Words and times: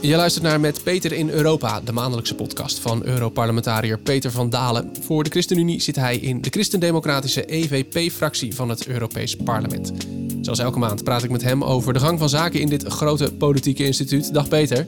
Je 0.00 0.16
luistert 0.16 0.44
naar 0.44 0.60
Met 0.60 0.82
Peter 0.82 1.12
in 1.12 1.28
Europa, 1.28 1.80
de 1.80 1.92
maandelijkse 1.92 2.34
podcast 2.34 2.78
van 2.78 3.04
Europarlementariër 3.04 3.98
Peter 3.98 4.30
van 4.30 4.50
Dalen. 4.50 4.90
Voor 5.00 5.24
de 5.24 5.30
ChristenUnie 5.30 5.80
zit 5.80 5.96
hij 5.96 6.16
in 6.16 6.42
de 6.42 6.50
Christendemocratische 6.50 7.44
EVP-fractie 7.44 8.54
van 8.54 8.68
het 8.68 8.86
Europees 8.86 9.36
Parlement. 9.36 9.92
Zoals 10.40 10.58
elke 10.58 10.78
maand 10.78 11.04
praat 11.04 11.22
ik 11.22 11.30
met 11.30 11.42
hem 11.42 11.64
over 11.64 11.92
de 11.92 11.98
gang 11.98 12.18
van 12.18 12.28
zaken 12.28 12.60
in 12.60 12.68
dit 12.68 12.84
grote 12.84 13.32
politieke 13.32 13.84
instituut. 13.84 14.32
Dag 14.34 14.48
Peter. 14.48 14.86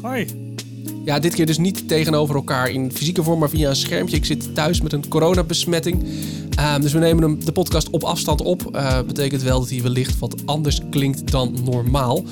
Hoi. 0.00 0.26
Ja, 1.04 1.18
dit 1.18 1.34
keer 1.34 1.46
dus 1.46 1.58
niet 1.58 1.88
tegenover 1.88 2.34
elkaar 2.34 2.70
in 2.70 2.92
fysieke 2.92 3.22
vorm, 3.22 3.38
maar 3.38 3.50
via 3.50 3.68
een 3.68 3.76
schermpje. 3.76 4.16
Ik 4.16 4.24
zit 4.24 4.54
thuis 4.54 4.80
met 4.80 4.92
een 4.92 5.08
coronabesmetting. 5.08 6.04
Uh, 6.58 6.78
dus 6.80 6.92
we 6.92 6.98
nemen 6.98 7.22
hem, 7.22 7.44
de 7.44 7.52
podcast 7.52 7.90
op 7.90 8.04
afstand 8.04 8.42
op. 8.42 8.68
Uh, 8.72 9.00
betekent 9.00 9.42
wel 9.42 9.60
dat 9.60 9.70
hij 9.70 9.82
wellicht 9.82 10.18
wat 10.18 10.34
anders 10.44 10.80
klinkt 10.90 11.30
dan 11.30 11.56
normaal. 11.64 12.24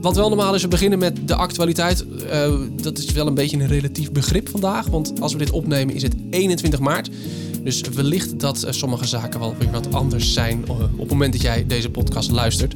Wat 0.00 0.16
wel 0.16 0.28
normaal 0.28 0.54
is, 0.54 0.62
we 0.62 0.68
beginnen 0.68 0.98
met 0.98 1.28
de 1.28 1.34
actualiteit. 1.34 2.04
Uh, 2.32 2.54
dat 2.82 2.98
is 2.98 3.12
wel 3.12 3.26
een 3.26 3.34
beetje 3.34 3.56
een 3.56 3.66
relatief 3.66 4.12
begrip 4.12 4.48
vandaag. 4.48 4.86
Want 4.86 5.20
als 5.20 5.32
we 5.32 5.38
dit 5.38 5.50
opnemen 5.50 5.94
is 5.94 6.02
het 6.02 6.14
21 6.30 6.80
maart. 6.80 7.10
Dus 7.62 7.80
wellicht 7.80 8.40
dat 8.40 8.66
sommige 8.70 9.06
zaken 9.06 9.40
wel 9.40 9.54
weer 9.58 9.70
wat 9.70 9.94
anders 9.94 10.32
zijn 10.32 10.68
op 10.68 10.98
het 10.98 11.08
moment 11.08 11.32
dat 11.32 11.42
jij 11.42 11.66
deze 11.66 11.90
podcast 11.90 12.30
luistert. 12.30 12.74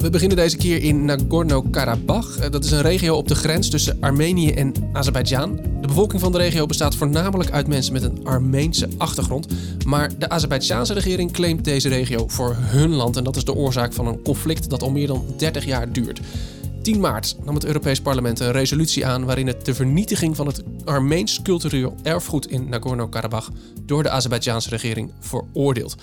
We 0.00 0.10
beginnen 0.10 0.36
deze 0.36 0.56
keer 0.56 0.82
in 0.82 1.04
Nagorno-Karabakh. 1.04 2.50
Dat 2.50 2.64
is 2.64 2.70
een 2.70 2.80
regio 2.80 3.16
op 3.16 3.28
de 3.28 3.34
grens 3.34 3.70
tussen 3.70 3.96
Armenië 4.00 4.50
en 4.50 4.72
Azerbeidzjan. 4.92 5.56
De 5.56 5.86
bevolking 5.86 6.20
van 6.20 6.32
de 6.32 6.38
regio 6.38 6.66
bestaat 6.66 6.94
voornamelijk 6.94 7.50
uit 7.50 7.66
mensen 7.66 7.92
met 7.92 8.02
een 8.02 8.24
Armeense 8.24 8.88
achtergrond. 8.96 9.46
Maar 9.86 10.18
de 10.18 10.28
Azerbeidzjaanse 10.28 10.92
regering 10.92 11.32
claimt 11.32 11.64
deze 11.64 11.88
regio 11.88 12.28
voor 12.28 12.56
hun 12.58 12.90
land. 12.90 13.16
En 13.16 13.24
dat 13.24 13.36
is 13.36 13.44
de 13.44 13.54
oorzaak 13.54 13.92
van 13.92 14.06
een 14.06 14.22
conflict 14.22 14.70
dat 14.70 14.82
al 14.82 14.90
meer 14.90 15.06
dan 15.06 15.24
30 15.36 15.64
jaar 15.64 15.92
duurt. 15.92 16.20
10 16.82 17.00
maart 17.00 17.36
nam 17.44 17.54
het 17.54 17.64
Europees 17.64 18.00
Parlement 18.00 18.40
een 18.40 18.52
resolutie 18.52 19.06
aan 19.06 19.24
waarin 19.24 19.46
het 19.46 19.64
de 19.64 19.74
vernietiging 19.74 20.36
van 20.36 20.46
het 20.46 20.62
Armeens 20.84 21.42
cultureel 21.42 21.94
erfgoed 22.02 22.46
in 22.50 22.68
Nagorno-Karabakh 22.68 23.48
door 23.82 24.02
de 24.02 24.10
Azerbeidzjaanse 24.10 24.68
regering 24.68 25.12
veroordeelt. 25.20 25.94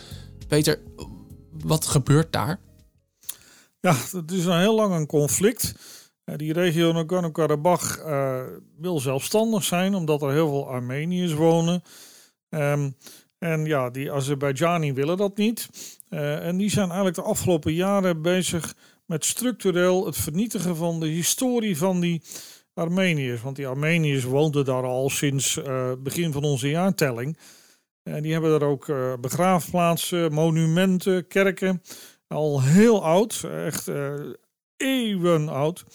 Peter, 0.48 0.80
wat 1.64 1.86
gebeurt 1.86 2.32
daar? 2.32 2.60
Ja, 3.80 3.96
het 4.12 4.32
is 4.32 4.46
een 4.46 4.60
heel 4.60 4.76
lang 4.76 4.94
een 4.94 5.06
conflict. 5.06 5.76
Die 6.36 6.54
regio 6.54 6.92
Nagorno-Karabakh 6.92 7.98
uh, 8.06 8.42
wil 8.78 9.00
zelfstandig 9.00 9.64
zijn, 9.64 9.96
omdat 9.96 10.22
er 10.22 10.32
heel 10.32 10.48
veel 10.48 10.70
Armeniërs 10.70 11.34
wonen. 11.34 11.82
Um, 12.50 12.96
en 13.38 13.66
ja, 13.66 13.90
die 13.90 14.12
Azerbeidzjani 14.12 14.94
willen 14.94 15.18
dat 15.18 15.38
niet. 15.38 15.70
Uh, 16.10 16.46
en 16.46 16.58
die 16.58 16.70
zijn 16.70 16.86
eigenlijk 16.86 17.16
de 17.16 17.22
afgelopen 17.24 17.74
jaren 17.74 18.22
bezig 18.22 18.76
met 19.06 19.26
structureel 19.26 20.06
het 20.06 20.18
vernietigen 20.18 20.76
van 20.76 21.00
de 21.00 21.08
historie 21.08 21.78
van 21.78 22.00
die 22.00 22.22
Armeniërs. 22.74 23.42
Want 23.42 23.56
die 23.56 23.68
Armeniërs 23.68 24.24
woonden 24.24 24.66
daar 24.66 24.84
al 24.84 25.10
sinds 25.10 25.56
uh, 25.56 25.92
begin 26.00 26.32
van 26.32 26.44
onze 26.44 26.70
jaartelling. 26.70 27.38
En 28.04 28.22
die 28.22 28.32
hebben 28.32 28.60
daar 28.60 28.70
ook 28.70 28.86
begraafplaatsen, 29.22 30.34
monumenten, 30.34 31.28
kerken. 31.28 31.82
Al 32.28 32.62
heel 32.64 33.04
oud, 33.04 33.48
echt 33.52 33.88
uh, 33.88 34.14
eeuwen 34.78 35.50
oud. 35.50 35.86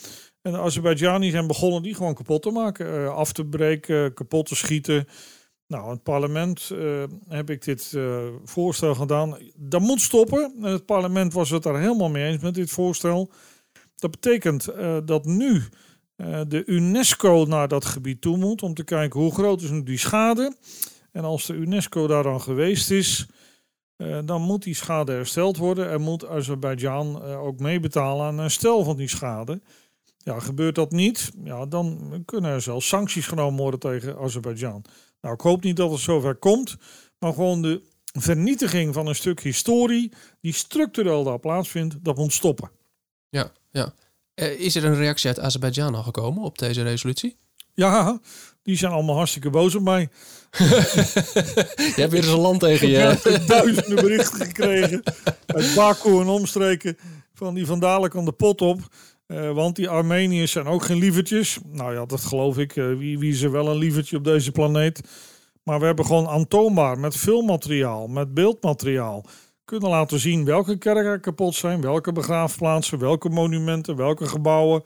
En 0.43 0.53
de 0.53 0.59
Azerbeidzjani 0.59 1.31
zijn 1.31 1.47
begonnen 1.47 1.83
die 1.83 1.95
gewoon 1.95 2.15
kapot 2.15 2.43
te 2.43 2.51
maken, 2.51 3.15
af 3.15 3.33
te 3.33 3.45
breken, 3.45 4.15
kapot 4.15 4.47
te 4.47 4.55
schieten. 4.55 5.07
Nou, 5.67 5.91
het 5.91 6.03
parlement 6.03 6.71
uh, 6.73 7.03
heb 7.29 7.51
ik 7.51 7.65
dit 7.65 7.97
voorstel 8.45 8.95
gedaan. 8.95 9.37
Dat 9.57 9.81
moet 9.81 10.01
stoppen. 10.01 10.55
En 10.63 10.73
het 10.73 10.87
parlement 10.87 11.33
was 11.33 11.51
het 11.51 11.63
daar 11.63 11.81
helemaal 11.81 12.11
mee 12.11 12.33
eens 12.33 12.43
met 12.43 12.55
dit 12.55 12.71
voorstel. 12.71 13.33
Dat 13.97 14.11
betekent 14.11 14.65
dat 15.05 15.25
nu 15.25 15.63
de 16.49 16.63
UNESCO 16.67 17.45
naar 17.45 17.69
dat 17.69 17.85
gebied 17.85 18.21
toe 18.21 18.37
moet 18.37 18.63
om 18.63 18.75
te 18.75 18.85
kijken 18.85 19.21
hoe 19.21 19.35
groot 19.35 19.63
is 19.63 19.71
nu 19.71 19.83
die 19.83 19.99
schade. 19.99 20.57
En 21.13 21.25
als 21.25 21.47
de 21.47 21.55
UNESCO 21.55 22.07
daar 22.07 22.23
dan 22.23 22.41
geweest 22.41 22.91
is, 22.91 23.27
dan 24.25 24.43
moet 24.43 24.63
die 24.63 24.75
schade 24.75 25.13
hersteld 25.13 25.57
worden 25.57 25.91
en 25.91 26.01
moet 26.01 26.27
Azerbeidzjan 26.27 27.23
ook 27.23 27.59
meebetalen 27.59 28.27
aan 28.27 28.39
herstel 28.39 28.85
van 28.85 28.97
die 28.97 29.09
schade. 29.09 29.61
Ja, 30.19 30.41
gebeurt 30.41 30.75
dat 30.75 30.91
niet, 30.91 31.33
ja, 31.45 31.67
dan 31.67 32.23
kunnen 32.25 32.51
er 32.51 32.63
zelfs 32.63 32.89
sancties 32.89 33.27
genomen 33.27 33.61
worden 33.61 33.81
tegen 33.81 34.19
Azerbeidzjan. 34.19 34.85
Nou, 35.21 35.35
ik 35.35 35.41
hoop 35.41 35.63
niet 35.63 35.77
dat 35.77 35.91
het 35.91 36.01
zover 36.01 36.35
komt, 36.35 36.77
maar 37.19 37.33
gewoon 37.33 37.63
de 37.63 37.83
vernietiging 38.13 38.95
van 38.95 39.07
een 39.07 39.15
stuk 39.15 39.41
historie 39.41 40.13
die 40.41 40.53
structureel 40.53 41.25
daar 41.25 41.39
plaatsvindt, 41.39 42.05
dat 42.05 42.17
moet 42.17 42.33
stoppen. 42.33 42.71
Ja, 43.29 43.53
ja. 43.71 43.95
Eh, 44.35 44.61
is 44.61 44.75
er 44.75 44.85
een 44.85 44.95
reactie 44.95 45.29
uit 45.29 45.41
Azerbeidzjan 45.41 45.95
al 45.95 46.03
gekomen 46.03 46.43
op 46.43 46.59
deze 46.59 46.83
resolutie? 46.83 47.37
Ja, 47.75 48.21
die 48.63 48.77
zijn 48.77 48.93
allemaal 48.93 49.17
hartstikke 49.17 49.51
boos 49.51 49.75
op 49.75 49.83
mij. 49.83 50.09
je 51.77 51.93
hebt 51.97 52.13
weer 52.13 52.23
eens 52.23 52.33
een 52.33 52.39
land 52.39 52.61
tegen 52.61 52.89
je. 52.89 52.99
Ik 52.99 53.23
heb 53.23 53.47
duizenden 53.47 53.95
berichten 53.95 54.47
gekregen 54.47 55.03
uit 55.47 55.75
Baku 55.75 56.21
en 56.21 56.27
omstreken 56.27 56.97
van 57.35 57.55
die 57.55 57.67
vandalen 57.67 58.11
kan 58.11 58.25
de 58.25 58.33
pot 58.33 58.61
op. 58.61 58.81
Uh, 59.27 59.53
want 59.53 59.77
die 59.77 59.89
Armeniërs 59.89 60.53
zijn 60.53 60.67
ook 60.67 60.83
geen 60.83 60.99
lievertjes. 60.99 61.59
Nou 61.67 61.95
ja, 61.95 62.07
dat 62.07 62.21
geloof 62.21 62.59
ik. 62.59 62.77
Uh, 62.77 62.99
wie, 62.99 63.19
wie 63.19 63.33
is 63.33 63.43
er 63.43 63.51
wel 63.51 63.69
een 63.69 63.77
lievertje 63.77 64.17
op 64.17 64.25
deze 64.25 64.53
planeet? 64.53 65.01
Maar 65.63 65.81
we 65.81 65.87
hebben 65.87 66.07
gewoon 66.07 66.29
aantoonbaar 66.29 66.99
met 66.99 67.17
filmmateriaal, 67.17 68.07
met 68.07 68.35
beeldmateriaal 68.35 69.25
kunnen 69.65 69.91
laten 69.91 70.19
zien 70.19 70.45
welke 70.45 70.79
kerken 70.79 71.21
kapot 71.21 71.55
zijn, 71.55 71.81
welke 71.81 72.13
begraafplaatsen, 72.13 72.99
welke 72.99 73.29
monumenten, 73.29 73.97
welke 73.97 74.27
gebouwen. 74.27 74.83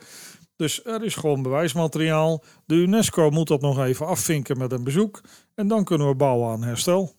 Dus 0.56 0.84
er 0.84 1.04
is 1.04 1.14
gewoon 1.14 1.42
bewijsmateriaal. 1.42 2.42
De 2.66 2.74
UNESCO 2.74 3.30
moet 3.30 3.48
dat 3.48 3.60
nog 3.60 3.78
even 3.78 4.06
afvinken 4.06 4.58
met 4.58 4.72
een 4.72 4.84
bezoek. 4.84 5.20
En 5.54 5.68
dan 5.68 5.84
kunnen 5.84 6.08
we 6.08 6.14
bouwen 6.14 6.50
aan 6.50 6.62
herstel. 6.62 7.14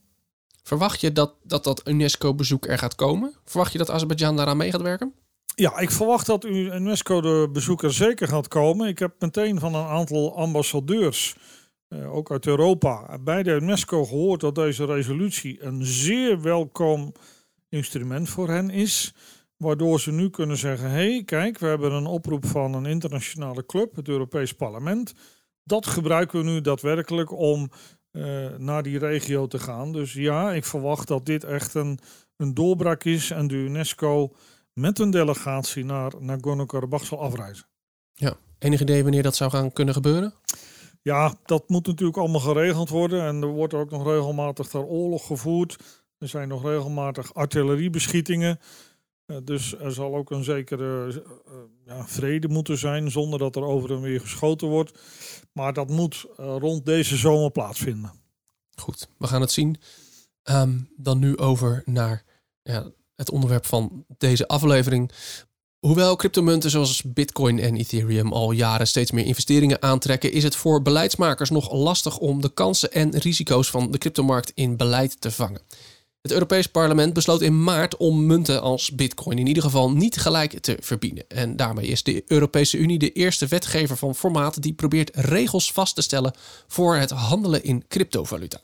Verwacht 0.63 1.01
je 1.01 1.11
dat 1.11 1.33
dat, 1.43 1.63
dat 1.63 1.87
UNESCO-bezoek 1.87 2.67
er 2.67 2.77
gaat 2.77 2.95
komen? 2.95 3.33
Verwacht 3.45 3.71
je 3.71 3.77
dat 3.77 3.89
Azerbeidzjan 3.89 4.35
daaraan 4.35 4.57
mee 4.57 4.71
gaat 4.71 4.81
werken? 4.81 5.13
Ja, 5.55 5.77
ik 5.77 5.91
verwacht 5.91 6.25
dat 6.25 6.45
UNESCO 6.45 7.21
de 7.21 7.49
bezoeker 7.53 7.93
zeker 7.93 8.27
gaat 8.27 8.47
komen. 8.47 8.87
Ik 8.87 8.99
heb 8.99 9.13
meteen 9.19 9.59
van 9.59 9.75
een 9.75 9.85
aantal 9.85 10.37
ambassadeurs, 10.37 11.35
eh, 11.87 12.15
ook 12.15 12.31
uit 12.31 12.45
Europa, 12.45 13.17
bij 13.19 13.43
de 13.43 13.51
UNESCO 13.51 14.05
gehoord 14.05 14.41
dat 14.41 14.55
deze 14.55 14.85
resolutie 14.85 15.63
een 15.63 15.85
zeer 15.85 16.41
welkom 16.41 17.13
instrument 17.69 18.29
voor 18.29 18.49
hen 18.49 18.69
is. 18.69 19.13
Waardoor 19.57 19.99
ze 19.99 20.11
nu 20.11 20.29
kunnen 20.29 20.57
zeggen: 20.57 20.89
hé, 20.89 20.95
hey, 20.95 21.23
kijk, 21.25 21.57
we 21.57 21.67
hebben 21.67 21.91
een 21.91 22.05
oproep 22.05 22.45
van 22.45 22.73
een 22.73 22.85
internationale 22.85 23.65
club, 23.65 23.95
het 23.95 24.07
Europees 24.07 24.53
Parlement. 24.53 25.13
Dat 25.63 25.85
gebruiken 25.85 26.39
we 26.39 26.45
nu 26.45 26.61
daadwerkelijk 26.61 27.31
om 27.31 27.69
uh, 28.11 28.47
naar 28.57 28.83
die 28.83 28.99
regio 28.99 29.47
te 29.47 29.59
gaan. 29.59 29.91
Dus 29.91 30.13
ja, 30.13 30.53
ik 30.53 30.65
verwacht 30.65 31.07
dat 31.07 31.25
dit 31.25 31.43
echt 31.43 31.73
een, 31.73 31.99
een 32.37 32.53
doorbraak 32.53 33.03
is 33.03 33.31
en 33.31 33.47
de 33.47 33.55
UNESCO 33.55 34.33
met 34.73 34.99
een 34.99 35.11
delegatie 35.11 35.85
naar 35.85 36.13
Nagorno-Karabakh 36.19 37.03
zal 37.03 37.21
afreizen. 37.21 37.65
Ja, 38.13 38.37
enig 38.59 38.81
idee 38.81 39.03
wanneer 39.03 39.23
dat 39.23 39.35
zou 39.35 39.51
gaan 39.51 39.73
kunnen 39.73 39.93
gebeuren? 39.93 40.33
Ja, 41.01 41.33
dat 41.45 41.69
moet 41.69 41.87
natuurlijk 41.87 42.17
allemaal 42.17 42.41
geregeld 42.41 42.89
worden. 42.89 43.25
En 43.25 43.41
er 43.41 43.47
wordt 43.47 43.73
ook 43.73 43.89
nog 43.89 44.03
regelmatig 44.07 44.67
ter 44.67 44.83
oorlog 44.83 45.25
gevoerd. 45.25 45.77
Er 46.17 46.27
zijn 46.27 46.47
nog 46.47 46.63
regelmatig 46.63 47.33
artilleriebeschietingen. 47.33 48.59
Uh, 49.27 49.37
dus 49.43 49.77
er 49.79 49.91
zal 49.93 50.15
ook 50.15 50.31
een 50.31 50.43
zekere 50.43 51.07
uh, 51.07 51.53
ja, 51.85 52.07
vrede 52.07 52.47
moeten 52.47 52.77
zijn 52.77 53.11
zonder 53.11 53.39
dat 53.39 53.55
er 53.55 53.63
over 53.63 53.91
en 53.91 54.01
weer 54.01 54.21
geschoten 54.21 54.67
wordt. 54.67 54.99
Maar 55.51 55.73
dat 55.73 55.89
moet 55.89 56.25
uh, 56.39 56.55
rond 56.59 56.85
deze 56.85 57.17
zomer 57.17 57.51
plaatsvinden. 57.51 58.11
Goed, 58.75 59.07
we 59.17 59.27
gaan 59.27 59.41
het 59.41 59.51
zien. 59.51 59.77
Um, 60.43 60.89
dan 60.95 61.19
nu 61.19 61.37
over 61.37 61.81
naar 61.85 62.23
ja, 62.61 62.91
het 63.15 63.31
onderwerp 63.31 63.65
van 63.65 64.05
deze 64.17 64.47
aflevering. 64.47 65.11
Hoewel 65.79 66.15
cryptomunten 66.15 66.69
zoals 66.69 67.03
Bitcoin 67.03 67.59
en 67.59 67.75
Ethereum 67.75 68.33
al 68.33 68.51
jaren 68.51 68.87
steeds 68.87 69.11
meer 69.11 69.25
investeringen 69.25 69.81
aantrekken, 69.81 70.31
is 70.31 70.43
het 70.43 70.55
voor 70.55 70.81
beleidsmakers 70.81 71.49
nog 71.49 71.71
lastig 71.71 72.17
om 72.17 72.41
de 72.41 72.53
kansen 72.53 72.91
en 72.91 73.17
risico's 73.17 73.69
van 73.69 73.91
de 73.91 73.97
cryptomarkt 73.97 74.51
in 74.55 74.77
beleid 74.77 75.21
te 75.21 75.31
vangen. 75.31 75.61
Het 76.21 76.31
Europees 76.31 76.67
Parlement 76.67 77.13
besloot 77.13 77.41
in 77.41 77.63
maart 77.63 77.97
om 77.97 78.25
munten 78.25 78.61
als 78.61 78.91
Bitcoin 78.91 79.37
in 79.37 79.47
ieder 79.47 79.63
geval 79.63 79.91
niet 79.91 80.17
gelijk 80.17 80.59
te 80.59 80.77
verbieden. 80.79 81.23
En 81.27 81.55
daarmee 81.55 81.87
is 81.87 82.03
de 82.03 82.23
Europese 82.27 82.77
Unie 82.77 82.99
de 82.99 83.11
eerste 83.11 83.47
wetgever 83.47 83.97
van 83.97 84.15
formaat 84.15 84.61
die 84.61 84.73
probeert 84.73 85.15
regels 85.15 85.71
vast 85.71 85.95
te 85.95 86.01
stellen 86.01 86.33
voor 86.67 86.95
het 86.95 87.09
handelen 87.09 87.63
in 87.63 87.87
cryptovaluta. 87.87 88.59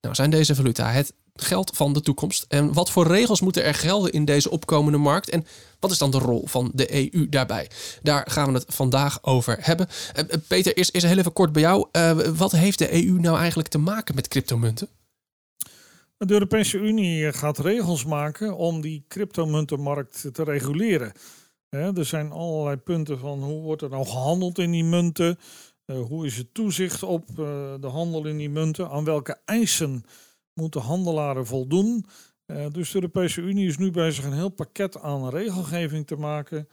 Nou 0.00 0.14
zijn 0.14 0.30
deze 0.30 0.54
valuta 0.54 0.90
het 0.90 1.12
geld 1.34 1.76
van 1.76 1.92
de 1.92 2.00
toekomst? 2.00 2.44
En 2.48 2.72
wat 2.72 2.90
voor 2.90 3.06
regels 3.06 3.40
moeten 3.40 3.64
er 3.64 3.74
gelden 3.74 4.12
in 4.12 4.24
deze 4.24 4.50
opkomende 4.50 4.98
markt? 4.98 5.30
En 5.30 5.46
wat 5.80 5.90
is 5.90 5.98
dan 5.98 6.10
de 6.10 6.18
rol 6.18 6.46
van 6.46 6.70
de 6.74 7.12
EU 7.14 7.28
daarbij? 7.28 7.70
Daar 8.02 8.26
gaan 8.30 8.46
we 8.46 8.58
het 8.58 8.64
vandaag 8.68 9.18
over 9.22 9.58
hebben. 9.60 9.88
Uh, 10.16 10.24
Peter, 10.48 10.76
eerst, 10.76 10.94
eerst 10.94 11.06
heel 11.06 11.18
even 11.18 11.32
kort 11.32 11.52
bij 11.52 11.62
jou. 11.62 11.86
Uh, 11.92 12.10
wat 12.36 12.52
heeft 12.52 12.78
de 12.78 13.06
EU 13.06 13.20
nou 13.20 13.38
eigenlijk 13.38 13.68
te 13.68 13.78
maken 13.78 14.14
met 14.14 14.28
cryptomunten? 14.28 14.88
De 16.24 16.32
Europese 16.32 16.78
Unie 16.78 17.32
gaat 17.32 17.58
regels 17.58 18.04
maken 18.04 18.56
om 18.56 18.80
die 18.80 19.04
cryptomuntenmarkt 19.08 20.28
te 20.32 20.44
reguleren. 20.44 21.12
er 21.68 22.04
zijn 22.04 22.32
allerlei 22.32 22.76
punten 22.76 23.18
van 23.18 23.42
hoe 23.42 23.62
wordt 23.62 23.82
er 23.82 23.90
nou 23.90 24.06
gehandeld 24.06 24.58
in 24.58 24.70
die 24.70 24.84
munten? 24.84 25.38
Uh, 25.86 26.00
hoe 26.00 26.26
is 26.26 26.36
het 26.36 26.54
toezicht 26.54 27.02
op 27.02 27.28
uh, 27.30 27.36
de 27.80 27.86
handel 27.86 28.26
in 28.26 28.36
die 28.36 28.50
munten? 28.50 28.90
Aan 28.90 29.04
welke 29.04 29.40
eisen 29.44 30.04
moeten 30.54 30.80
handelaren 30.80 31.46
voldoen? 31.46 32.04
Dus 32.72 32.90
de 32.90 32.94
Europese 32.94 33.40
Unie 33.40 33.66
is 33.66 33.78
nu 33.78 33.90
bezig 33.90 34.24
een 34.24 34.32
heel 34.32 34.48
pakket 34.48 35.00
aan 35.00 35.28
regelgeving 35.28 36.06
te 36.06 36.16
maken 36.16 36.68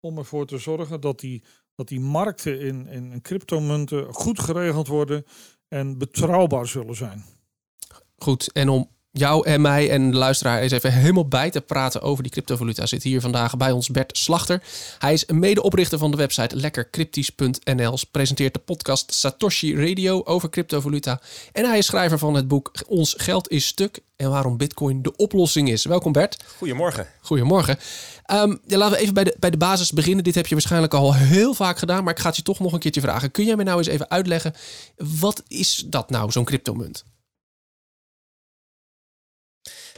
om 0.00 0.18
ervoor 0.18 0.46
te 0.46 0.58
zorgen 0.58 1.00
dat 1.00 1.20
die, 1.20 1.44
dat 1.74 1.88
die 1.88 2.00
markten 2.00 2.60
in, 2.60 2.86
in 2.86 3.22
cryptomunten 3.22 4.12
goed 4.12 4.40
geregeld 4.40 4.86
worden 4.86 5.24
en 5.68 5.98
betrouwbaar 5.98 6.66
zullen 6.66 6.96
zijn. 6.96 7.24
Goed, 8.22 8.52
en 8.52 8.68
om 8.68 8.88
jou 9.10 9.46
en 9.46 9.60
mij 9.60 9.90
en 9.90 10.10
de 10.10 10.16
luisteraar 10.16 10.60
eens 10.60 10.72
even 10.72 10.92
helemaal 10.92 11.28
bij 11.28 11.50
te 11.50 11.60
praten 11.60 12.02
over 12.02 12.22
die 12.22 12.32
cryptovaluta 12.32 12.86
zit 12.86 13.02
hier 13.02 13.20
vandaag 13.20 13.56
bij 13.56 13.70
ons 13.70 13.88
Bert 13.88 14.18
Slachter. 14.18 14.62
Hij 14.98 15.12
is 15.12 15.24
medeoprichter 15.26 15.98
van 15.98 16.10
de 16.10 16.16
website 16.16 16.56
lekkercryptisch.nl, 16.56 17.98
presenteert 18.10 18.54
de 18.54 18.58
podcast 18.58 19.14
Satoshi 19.14 19.76
Radio 19.76 20.22
over 20.24 20.50
cryptovaluta 20.50 21.20
en 21.52 21.64
hij 21.64 21.78
is 21.78 21.86
schrijver 21.86 22.18
van 22.18 22.34
het 22.34 22.48
boek 22.48 22.72
Ons 22.86 23.14
geld 23.18 23.50
is 23.50 23.66
stuk 23.66 24.00
en 24.16 24.30
waarom 24.30 24.56
bitcoin 24.56 25.02
de 25.02 25.16
oplossing 25.16 25.68
is. 25.68 25.84
Welkom 25.84 26.12
Bert. 26.12 26.44
Goedemorgen. 26.58 27.06
Goedemorgen. 27.20 27.78
Um, 28.32 28.60
ja, 28.66 28.76
laten 28.76 28.96
we 28.96 29.02
even 29.02 29.14
bij 29.14 29.24
de, 29.24 29.36
bij 29.38 29.50
de 29.50 29.56
basis 29.56 29.92
beginnen. 29.92 30.24
Dit 30.24 30.34
heb 30.34 30.46
je 30.46 30.54
waarschijnlijk 30.54 30.94
al 30.94 31.14
heel 31.14 31.54
vaak 31.54 31.78
gedaan, 31.78 32.04
maar 32.04 32.12
ik 32.12 32.20
ga 32.20 32.28
het 32.28 32.36
je 32.36 32.42
toch 32.42 32.60
nog 32.60 32.72
een 32.72 32.80
keertje 32.80 33.00
vragen. 33.00 33.30
Kun 33.30 33.44
jij 33.44 33.56
me 33.56 33.62
nou 33.62 33.78
eens 33.78 33.86
even 33.86 34.10
uitleggen, 34.10 34.54
wat 34.96 35.42
is 35.48 35.84
dat 35.86 36.10
nou, 36.10 36.30
zo'n 36.30 36.44
cryptomunt? 36.44 37.04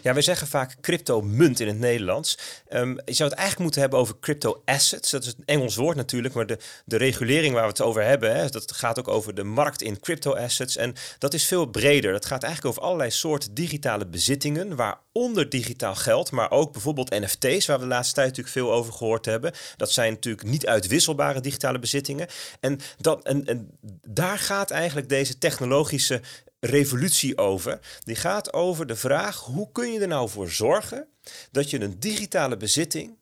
Ja, 0.04 0.12
wij 0.12 0.22
zeggen 0.22 0.46
vaak 0.46 0.76
crypto-munt 0.80 1.60
in 1.60 1.66
het 1.66 1.78
Nederlands. 1.78 2.38
Um, 2.70 2.98
je 3.04 3.12
zou 3.12 3.28
het 3.28 3.38
eigenlijk 3.38 3.58
moeten 3.58 3.80
hebben 3.80 3.98
over 3.98 4.18
crypto-assets. 4.20 5.10
Dat 5.10 5.24
is 5.24 5.34
een 5.36 5.44
Engels 5.44 5.76
woord 5.76 5.96
natuurlijk, 5.96 6.34
maar 6.34 6.46
de, 6.46 6.58
de 6.84 6.96
regulering 6.96 7.54
waar 7.54 7.62
we 7.62 7.68
het 7.68 7.80
over 7.80 8.04
hebben, 8.04 8.36
hè, 8.36 8.48
dat 8.48 8.72
gaat 8.72 8.98
ook 8.98 9.08
over 9.08 9.34
de 9.34 9.44
markt 9.44 9.82
in 9.82 10.00
crypto-assets. 10.00 10.76
En 10.76 10.94
dat 11.18 11.34
is 11.34 11.46
veel 11.46 11.66
breder. 11.66 12.12
Dat 12.12 12.26
gaat 12.26 12.42
eigenlijk 12.42 12.74
over 12.74 12.88
allerlei 12.88 13.10
soorten 13.10 13.54
digitale 13.54 14.06
bezittingen, 14.06 14.76
waaronder 14.76 15.48
digitaal 15.48 15.94
geld, 15.94 16.30
maar 16.30 16.50
ook 16.50 16.72
bijvoorbeeld 16.72 17.10
NFT's, 17.10 17.66
waar 17.66 17.78
we 17.78 17.82
de 17.82 17.88
laatste 17.88 18.14
tijd 18.14 18.26
natuurlijk 18.26 18.54
veel 18.54 18.72
over 18.72 18.92
gehoord 18.92 19.24
hebben. 19.24 19.52
Dat 19.76 19.90
zijn 19.90 20.12
natuurlijk 20.12 20.48
niet 20.48 20.66
uitwisselbare 20.66 21.40
digitale 21.40 21.78
bezittingen. 21.78 22.28
En, 22.60 22.80
dat, 22.98 23.22
en, 23.22 23.46
en 23.46 23.78
daar 24.06 24.38
gaat 24.38 24.70
eigenlijk 24.70 25.08
deze 25.08 25.38
technologische 25.38 26.20
revolutie 26.64 27.38
over. 27.38 27.78
Die 28.04 28.16
gaat 28.16 28.52
over 28.52 28.86
de 28.86 28.96
vraag: 28.96 29.40
hoe 29.40 29.68
kun 29.72 29.92
je 29.92 30.00
er 30.00 30.08
nou 30.08 30.28
voor 30.28 30.50
zorgen 30.50 31.06
dat 31.50 31.70
je 31.70 31.80
een 31.80 31.96
digitale 31.98 32.56
bezitting 32.56 33.16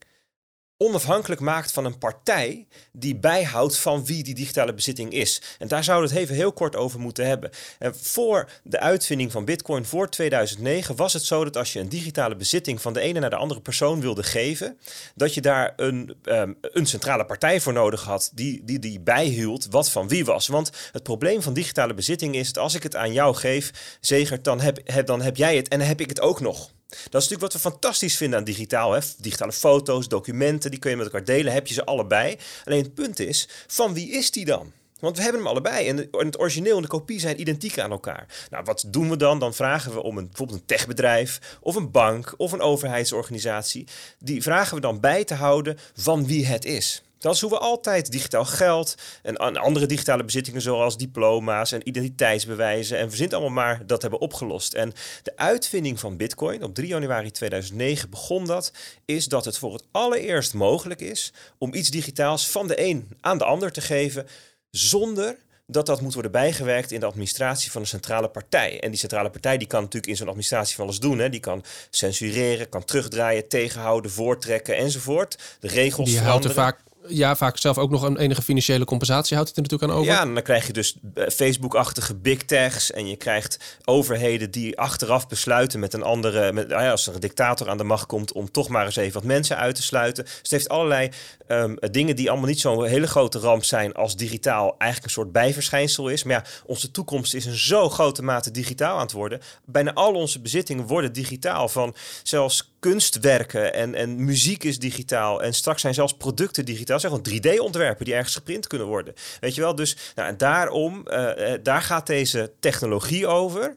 onafhankelijk 0.83 1.41
maakt 1.41 1.73
van 1.73 1.85
een 1.85 1.99
partij 1.99 2.67
die 2.93 3.17
bijhoudt 3.17 3.79
van 3.79 4.05
wie 4.05 4.23
die 4.23 4.35
digitale 4.35 4.75
bezitting 4.75 5.13
is. 5.13 5.43
En 5.59 5.69
daar 5.69 5.85
zouden 5.85 6.09
we 6.09 6.15
het 6.15 6.25
even 6.25 6.37
heel 6.37 6.53
kort 6.53 6.77
over 6.77 7.01
moeten 7.01 7.27
hebben. 7.27 7.51
En 7.79 7.95
voor 7.97 8.51
de 8.63 8.79
uitvinding 8.79 9.33
van 9.33 9.45
Bitcoin, 9.45 9.85
voor 9.85 10.09
2009, 10.09 10.97
was 10.97 11.13
het 11.13 11.25
zo 11.25 11.45
dat 11.45 11.57
als 11.57 11.73
je 11.73 11.81
een 11.81 11.89
digitale 11.89 12.37
bezitting 12.37 12.81
van 12.81 12.93
de 12.93 13.01
ene 13.01 13.21
naar 13.21 13.31
de 13.31 13.37
andere 13.37 13.61
persoon 13.61 14.01
wilde 14.01 14.23
geven, 14.23 14.79
dat 15.15 15.35
je 15.35 15.41
daar 15.41 15.73
een, 15.77 16.17
um, 16.25 16.57
een 16.61 16.87
centrale 16.87 17.25
partij 17.25 17.61
voor 17.61 17.73
nodig 17.73 18.03
had 18.03 18.31
die, 18.35 18.65
die 18.65 18.79
die 18.79 19.01
bijhield 19.01 19.67
wat 19.71 19.91
van 19.91 20.09
wie 20.09 20.25
was. 20.25 20.47
Want 20.47 20.71
het 20.93 21.03
probleem 21.03 21.43
van 21.43 21.53
digitale 21.53 21.95
bezitting 21.95 22.35
is 22.35 22.53
dat 22.53 22.63
als 22.63 22.75
ik 22.75 22.83
het 22.83 22.97
aan 22.97 23.13
jou 23.13 23.35
geef, 23.35 23.97
Zegert, 24.01 24.45
dan 24.45 24.61
heb, 24.61 24.79
heb, 24.85 25.07
dan 25.07 25.23
heb 25.23 25.37
jij 25.37 25.57
het 25.57 25.69
en 25.69 25.79
dan 25.79 25.89
heb 25.89 26.01
ik 26.01 26.09
het 26.09 26.21
ook 26.21 26.41
nog. 26.41 26.71
Dat 27.11 27.23
is 27.23 27.29
natuurlijk 27.29 27.41
wat 27.41 27.53
we 27.53 27.71
fantastisch 27.71 28.17
vinden 28.17 28.39
aan 28.39 28.45
digitaal. 28.45 28.93
Hè? 28.93 29.01
Digitale 29.19 29.53
foto's, 29.53 30.09
documenten, 30.09 30.71
die 30.71 30.81
kun 30.81 30.91
je 30.91 30.97
met 30.97 31.07
elkaar 31.07 31.25
delen. 31.25 31.53
Heb 31.53 31.67
je 31.67 31.75
ze 31.75 31.85
allebei. 31.85 32.37
Alleen 32.65 32.83
het 32.83 32.95
punt 32.95 33.19
is, 33.19 33.49
van 33.67 33.95
wie 33.95 34.11
is 34.11 34.31
die 34.31 34.45
dan? 34.45 34.73
Want 35.03 35.17
we 35.17 35.23
hebben 35.23 35.41
hem 35.41 35.51
allebei. 35.51 35.89
En 35.89 36.09
het 36.11 36.39
origineel 36.39 36.77
en 36.77 36.83
de 36.83 36.89
kopie 36.89 37.21
zijn 37.21 37.41
identiek 37.41 37.79
aan 37.79 37.91
elkaar. 37.91 38.47
Nou, 38.51 38.65
wat 38.65 38.85
doen 38.87 39.11
we 39.11 39.17
dan? 39.17 39.39
Dan 39.39 39.55
vragen 39.55 39.93
we 39.93 40.03
om 40.03 40.19
een, 40.19 40.27
bijvoorbeeld 40.27 40.59
een 40.59 40.67
techbedrijf 40.67 41.59
of 41.61 41.75
een 41.75 41.91
bank 41.91 42.35
of 42.37 42.53
een 42.53 42.61
overheidsorganisatie. 42.61 43.87
Die 44.19 44.43
vragen 44.43 44.75
we 44.75 44.81
dan 44.81 45.01
bij 45.01 45.25
te 45.25 45.35
houden 45.35 45.79
van 45.95 46.27
wie 46.27 46.47
het 46.47 46.65
is. 46.65 47.03
Dat 47.23 47.35
is 47.35 47.41
hoe 47.41 47.51
we 47.51 47.59
altijd 47.59 48.13
digitaal 48.13 48.45
geld 48.45 48.95
en 49.23 49.37
andere 49.37 49.87
digitale 49.87 50.25
bezittingen 50.25 50.63
zoals 50.63 50.97
diploma's 50.97 51.73
en 51.73 51.89
identiteitsbewijzen 51.89 52.99
en 52.99 53.09
verzint 53.09 53.33
allemaal 53.33 53.65
maar 53.65 53.87
dat 53.87 54.03
hebben 54.03 54.21
opgelost. 54.21 54.75
En 54.75 54.93
de 55.23 55.37
uitvinding 55.37 56.01
van 56.01 56.17
Bitcoin 56.17 56.63
op 56.63 56.75
3 56.75 56.89
januari 56.89 57.31
2009 57.31 58.11
begon 58.11 58.47
dat, 58.47 58.73
is 59.05 59.27
dat 59.27 59.45
het 59.45 59.59
voor 59.59 59.73
het 59.73 59.85
allereerst 59.91 60.55
mogelijk 60.55 61.01
is 61.01 61.33
om 61.59 61.75
iets 61.75 61.91
digitaals 61.91 62.51
van 62.51 62.67
de 62.67 62.89
een 62.89 63.09
aan 63.21 63.39
de 63.39 63.45
ander 63.45 63.73
te 63.73 63.81
geven 63.81 64.27
zonder 64.71 65.37
dat 65.67 65.87
dat 65.87 66.01
moet 66.01 66.15
worden 66.15 66.33
bijgewerkt 66.33 66.91
in 66.91 67.01
de 67.01 67.07
administratie 67.07 67.71
van 67.71 67.81
een 67.81 67.87
centrale 67.87 68.29
partij. 68.29 68.81
En 68.81 68.91
die 68.91 68.99
centrale 68.99 69.31
partij 69.31 69.59
die 69.59 69.67
kan 69.67 69.81
natuurlijk 69.81 70.13
in 70.13 70.17
zo'n 70.17 70.27
administratie 70.27 70.75
van 70.75 70.85
alles 70.85 70.99
doen. 70.99 71.19
Hè. 71.19 71.29
Die 71.29 71.41
kan 71.41 71.65
censureren, 71.91 72.69
kan 72.69 72.85
terugdraaien, 72.85 73.49
tegenhouden, 73.49 74.11
voortrekken 74.11 74.77
enzovoort. 74.77 75.39
De 75.61 75.69
regels 75.69 76.09
die 76.09 76.19
veranderen. 76.19 76.57
er 76.57 76.63
vaak 76.63 76.79
ja, 77.07 77.37
vaak 77.37 77.59
zelf 77.59 77.79
ook 77.79 77.91
nog 77.91 78.03
een 78.03 78.17
enige 78.17 78.43
financiële 78.43 78.85
compensatie 78.85 79.35
houdt 79.37 79.49
het 79.49 79.57
er 79.59 79.63
natuurlijk 79.63 79.93
aan 79.93 79.99
over. 79.99 80.13
Ja, 80.13 80.35
dan 80.35 80.43
krijg 80.43 80.67
je 80.67 80.73
dus 80.73 80.97
eh, 81.15 81.29
Facebook-achtige 81.29 82.15
big 82.15 82.43
techs 82.45 82.91
en 82.91 83.09
je 83.09 83.17
krijgt 83.17 83.79
overheden 83.85 84.51
die 84.51 84.79
achteraf 84.79 85.29
besluiten 85.29 85.81
met 85.81 85.95
een 85.95 86.03
andere, 86.03 86.53
met, 86.53 86.69
nou 86.69 86.91
als 86.91 87.07
er 87.07 87.15
een 87.15 87.21
dictator 87.21 87.69
aan 87.69 87.77
de 87.77 87.85
macht 87.85 88.07
komt, 88.07 88.33
om 88.33 88.51
toch 88.51 88.69
maar 88.69 88.85
eens 88.85 88.97
even 88.97 89.15
wat 89.15 89.25
mensen 89.25 89.57
uit 89.57 89.75
te 89.75 89.83
sluiten. 89.83 90.25
Dus 90.25 90.39
het 90.43 90.51
heeft 90.51 90.69
allerlei 90.69 91.11
um, 91.49 91.77
dingen 91.91 92.17
die 92.17 92.31
allemaal 92.31 92.49
niet 92.49 92.61
zo'n 92.61 92.85
hele 92.85 93.07
grote 93.07 93.39
ramp 93.39 93.65
zijn 93.65 93.95
als 93.95 94.17
digitaal 94.17 94.75
eigenlijk 94.79 95.05
een 95.05 95.23
soort 95.23 95.33
bijverschijnsel 95.33 96.09
is. 96.09 96.23
Maar 96.23 96.35
ja, 96.35 96.45
onze 96.67 96.91
toekomst 96.91 97.35
is 97.35 97.47
in 97.47 97.57
zo 97.57 97.89
grote 97.89 98.23
mate 98.23 98.51
digitaal 98.51 98.95
aan 98.95 99.03
het 99.03 99.13
worden. 99.13 99.41
Bijna 99.65 99.93
al 99.93 100.15
onze 100.15 100.41
bezittingen 100.41 100.87
worden 100.87 101.13
digitaal, 101.13 101.69
van 101.69 101.95
zelfs 102.23 102.71
kunstwerken 102.83 103.75
en, 103.75 103.95
en 103.95 104.25
muziek 104.25 104.65
is 104.65 104.79
digitaal 104.79 105.43
en 105.43 105.55
straks 105.55 105.81
zijn 105.81 105.95
zelfs 105.95 106.15
producten 106.15 106.65
digitaal 106.65 106.92
dat 106.93 107.01
zijn 107.01 107.13
gewoon 107.13 107.59
3D-ontwerpen 107.59 108.05
die 108.05 108.15
ergens 108.15 108.35
geprint 108.35 108.67
kunnen 108.67 108.87
worden. 108.87 109.15
Weet 109.41 109.55
je 109.55 109.61
wel? 109.61 109.75
Dus 109.75 109.97
nou, 110.15 110.29
en 110.29 110.37
daarom, 110.37 111.05
uh, 111.07 111.53
daar 111.63 111.83
gaat 111.83 112.07
deze 112.07 112.53
technologie 112.61 113.27
over. 113.27 113.77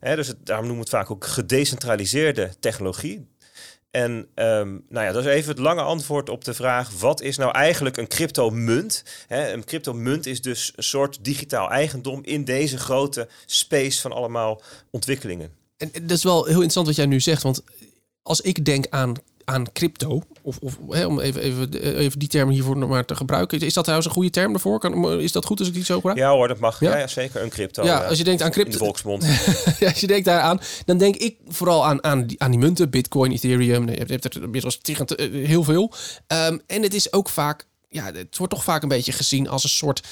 Hè, 0.00 0.16
dus 0.16 0.26
het, 0.26 0.46
daarom 0.46 0.66
noemen 0.66 0.84
we 0.84 0.90
het 0.90 1.00
vaak 1.00 1.10
ook 1.10 1.26
gedecentraliseerde 1.26 2.50
technologie. 2.60 3.26
En 3.90 4.10
um, 4.34 4.84
nou 4.88 5.06
ja, 5.06 5.12
dat 5.12 5.24
is 5.24 5.30
even 5.30 5.50
het 5.50 5.58
lange 5.58 5.82
antwoord 5.82 6.28
op 6.28 6.44
de 6.44 6.54
vraag: 6.54 6.90
wat 6.98 7.20
is 7.20 7.36
nou 7.36 7.52
eigenlijk 7.52 7.96
een 7.96 8.08
cryptomunt? 8.08 9.04
Hè, 9.26 9.52
een 9.52 9.64
cryptomunt 9.64 10.26
is 10.26 10.42
dus 10.42 10.72
een 10.76 10.82
soort 10.82 11.24
digitaal 11.24 11.70
eigendom 11.70 12.24
in 12.24 12.44
deze 12.44 12.78
grote 12.78 13.28
space 13.46 14.00
van 14.00 14.12
allemaal 14.12 14.62
ontwikkelingen. 14.90 15.50
En 15.76 15.90
dat 15.92 16.16
is 16.16 16.24
wel 16.24 16.44
heel 16.44 16.52
interessant 16.52 16.86
wat 16.86 16.96
jij 16.96 17.06
nu 17.06 17.20
zegt, 17.20 17.42
want 17.42 17.62
als 18.22 18.40
ik 18.40 18.64
denk 18.64 18.86
aan 18.90 19.14
aan 19.46 19.72
crypto, 19.72 20.22
of, 20.46 20.58
of 20.60 20.78
hè, 20.90 21.06
om 21.06 21.20
even, 21.20 21.42
even, 21.42 21.96
even 21.96 22.18
die 22.18 22.28
term 22.28 22.50
hiervoor 22.50 22.76
nog 22.76 22.88
maar 22.88 23.04
te 23.04 23.14
gebruiken. 23.14 23.60
Is 23.60 23.74
dat 23.74 23.82
trouwens 23.82 24.08
een 24.08 24.14
goede 24.14 24.30
term 24.30 24.52
daarvoor? 24.52 24.78
Kan, 24.78 25.20
is 25.20 25.32
dat 25.32 25.44
goed 25.44 25.58
als 25.58 25.68
ik 25.68 25.74
die 25.74 25.84
zo 25.84 25.94
gebruik? 25.94 26.18
Ja 26.18 26.30
hoor, 26.30 26.48
dat 26.48 26.58
mag. 26.58 26.80
Ja, 26.80 26.98
ja, 26.98 27.06
zeker. 27.06 27.42
Een 27.42 27.48
crypto. 27.48 27.84
Ja, 27.84 27.98
als 27.98 28.18
je 28.18 28.24
denkt 28.24 28.42
aan 28.42 28.50
crypto. 28.50 28.78
Volksmond. 28.78 29.22
als 29.80 30.00
je 30.00 30.06
denkt 30.06 30.24
daaraan, 30.24 30.60
dan 30.84 30.98
denk 30.98 31.16
ik 31.16 31.36
vooral 31.48 31.86
aan, 31.86 32.04
aan, 32.04 32.26
die, 32.26 32.42
aan 32.42 32.50
die 32.50 32.60
munten. 32.60 32.90
Bitcoin, 32.90 33.32
Ethereum. 33.32 33.88
Je 33.88 34.04
hebt 34.06 34.24
er 34.24 34.42
inmiddels 34.42 34.80
heel 35.32 35.64
veel. 35.64 35.92
Um, 36.28 36.60
en 36.66 36.82
het 36.82 36.94
is 36.94 37.12
ook 37.12 37.28
vaak, 37.28 37.66
ja, 37.88 38.04
het 38.12 38.36
wordt 38.38 38.52
toch 38.52 38.64
vaak 38.64 38.82
een 38.82 38.88
beetje 38.88 39.12
gezien 39.12 39.48
als 39.48 39.62
een 39.62 39.68
soort 39.68 40.02